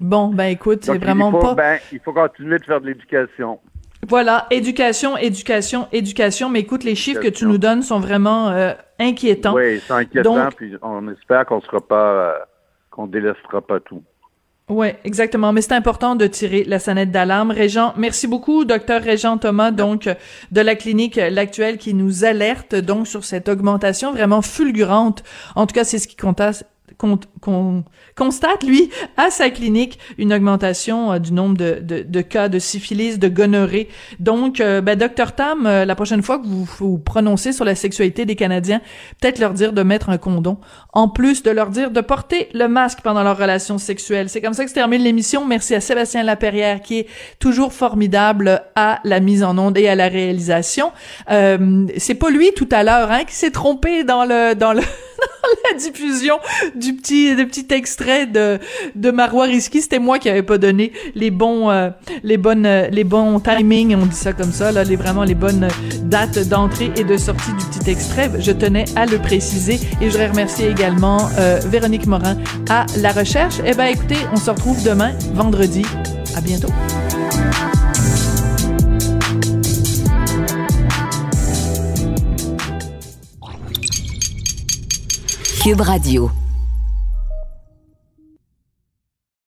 Bon, 0.00 0.28
ben 0.28 0.46
écoute, 0.46 0.84
c'est 0.84 0.92
Donc, 0.92 1.02
vraiment 1.02 1.30
faut, 1.30 1.40
pas. 1.40 1.54
ben, 1.54 1.78
il 1.92 2.00
faut 2.00 2.12
continuer 2.12 2.58
de 2.58 2.64
faire 2.64 2.80
de 2.80 2.86
l'éducation. 2.86 3.60
Voilà, 4.08 4.46
éducation, 4.50 5.18
éducation, 5.18 5.86
éducation. 5.92 6.48
Mais 6.48 6.60
écoute, 6.60 6.84
les 6.84 6.94
chiffres 6.94 7.20
que 7.20 7.28
tu 7.28 7.44
nous 7.44 7.58
donnes 7.58 7.82
sont 7.82 8.00
vraiment 8.00 8.48
euh, 8.48 8.72
inquiétants. 8.98 9.54
Oui, 9.54 9.78
c'est 9.80 9.92
inquiétant, 9.92 10.36
Donc- 10.36 10.54
puis 10.56 10.74
on 10.80 11.06
espère 11.08 11.44
qu'on 11.44 11.60
sera 11.60 11.80
pas, 11.86 12.10
euh, 12.12 12.38
qu'on 12.90 13.06
délaissera 13.06 13.60
pas 13.60 13.78
tout. 13.80 14.02
Oui, 14.70 14.86
exactement. 15.04 15.52
Mais 15.52 15.62
c'est 15.62 15.72
important 15.74 16.14
de 16.14 16.26
tirer 16.28 16.62
la 16.64 16.78
sonnette 16.78 17.10
d'alarme. 17.10 17.50
Régent, 17.50 17.92
merci 17.96 18.28
beaucoup, 18.28 18.64
docteur 18.64 19.02
Régent 19.02 19.36
Thomas, 19.36 19.72
donc, 19.72 20.08
de 20.52 20.60
la 20.60 20.76
clinique 20.76 21.16
L'Actuelle, 21.16 21.76
qui 21.76 21.92
nous 21.92 22.24
alerte, 22.24 22.76
donc, 22.76 23.08
sur 23.08 23.24
cette 23.24 23.48
augmentation 23.48 24.12
vraiment 24.12 24.42
fulgurante. 24.42 25.24
En 25.56 25.66
tout 25.66 25.74
cas, 25.74 25.82
c'est 25.82 25.98
ce 25.98 26.06
qui 26.06 26.14
compta- 26.16 26.62
con- 27.00 27.18
con- 27.40 27.84
constate, 28.14 28.62
lui, 28.62 28.90
à 29.16 29.30
sa 29.30 29.48
clinique, 29.48 29.98
une 30.18 30.34
augmentation 30.34 31.12
euh, 31.12 31.18
du 31.18 31.32
nombre 31.32 31.56
de, 31.56 31.78
de, 31.80 32.02
de 32.02 32.20
cas 32.20 32.48
de 32.50 32.58
syphilis, 32.58 33.18
de 33.18 33.28
gonorrhée. 33.28 33.88
Donc, 34.18 34.60
euh, 34.60 34.82
ben, 34.82 34.98
docteur 34.98 35.34
Tam, 35.34 35.66
euh, 35.66 35.86
la 35.86 35.94
prochaine 35.94 36.22
fois 36.22 36.38
que 36.38 36.46
vous 36.46 36.68
vous 36.78 36.98
prononcez 36.98 37.52
sur 37.52 37.64
la 37.64 37.74
sexualité 37.74 38.26
des 38.26 38.36
Canadiens, 38.36 38.82
peut-être 39.18 39.38
leur 39.38 39.54
dire 39.54 39.72
de 39.72 39.82
mettre 39.82 40.10
un 40.10 40.18
condom, 40.18 40.58
en 40.92 41.08
plus 41.08 41.42
de 41.42 41.50
leur 41.50 41.70
dire 41.70 41.90
de 41.90 42.00
porter 42.02 42.48
le 42.52 42.68
masque 42.68 42.98
pendant 43.02 43.22
leur 43.22 43.38
relation 43.38 43.78
sexuelle. 43.78 44.28
C'est 44.28 44.42
comme 44.42 44.52
ça 44.52 44.64
que 44.64 44.70
se 44.70 44.74
termine 44.74 45.02
l'émission. 45.02 45.46
Merci 45.46 45.74
à 45.74 45.80
Sébastien 45.80 46.22
Laperrière, 46.22 46.82
qui 46.82 46.98
est 46.98 47.06
toujours 47.38 47.72
formidable 47.72 48.62
à 48.74 49.00
la 49.04 49.20
mise 49.20 49.42
en 49.42 49.56
onde 49.56 49.78
et 49.78 49.88
à 49.88 49.94
la 49.94 50.08
réalisation. 50.08 50.92
C'est 51.28 52.14
pas 52.14 52.30
lui, 52.30 52.52
tout 52.54 52.68
à 52.70 52.82
l'heure, 52.82 53.10
hein, 53.10 53.24
qui 53.26 53.34
s'est 53.34 53.50
trompé 53.50 54.04
dans 54.04 54.24
le, 54.24 54.54
dans 54.54 54.74
le, 54.74 54.82
la 55.70 55.78
diffusion 55.78 56.38
du 56.74 56.94
petit, 56.94 57.36
extrait 57.70 58.26
de, 58.26 58.58
de 58.94 59.10
Marois 59.10 59.44
Risky. 59.44 59.80
C'était 59.80 59.98
moi 59.98 60.18
qui 60.18 60.28
avais 60.28 60.42
pas 60.42 60.58
donné 60.58 60.92
les 61.14 61.30
bons, 61.30 61.70
euh, 61.70 61.90
les 62.22 62.36
bonnes, 62.36 62.66
euh, 62.66 62.88
les 62.88 63.04
bons 63.04 63.40
timings, 63.40 63.94
on 63.94 64.06
dit 64.06 64.16
ça 64.16 64.32
comme 64.32 64.52
ça, 64.52 64.72
là, 64.72 64.84
les, 64.84 64.96
vraiment 64.96 65.24
les 65.24 65.34
bonnes 65.34 65.68
dates 66.02 66.48
d'entrée 66.48 66.90
et 66.96 67.04
de 67.04 67.16
sortie 67.16 67.52
du 67.52 67.64
petit 67.66 67.90
extrait. 67.90 68.30
Je 68.38 68.52
tenais 68.52 68.84
à 68.96 69.06
le 69.06 69.18
préciser 69.18 69.74
et 70.00 70.06
je 70.06 70.10
voudrais 70.10 70.28
remercier 70.28 70.68
également 70.68 71.28
euh, 71.38 71.60
Véronique 71.66 72.06
Morin 72.06 72.36
à 72.68 72.86
la 72.98 73.12
recherche. 73.12 73.56
Eh 73.64 73.74
ben, 73.74 73.86
écoutez, 73.86 74.18
on 74.32 74.36
se 74.36 74.50
retrouve 74.50 74.82
demain, 74.82 75.12
vendredi. 75.34 75.84
À 76.36 76.40
bientôt. 76.40 76.68
Cube 85.60 85.82
Radio. 85.82 86.39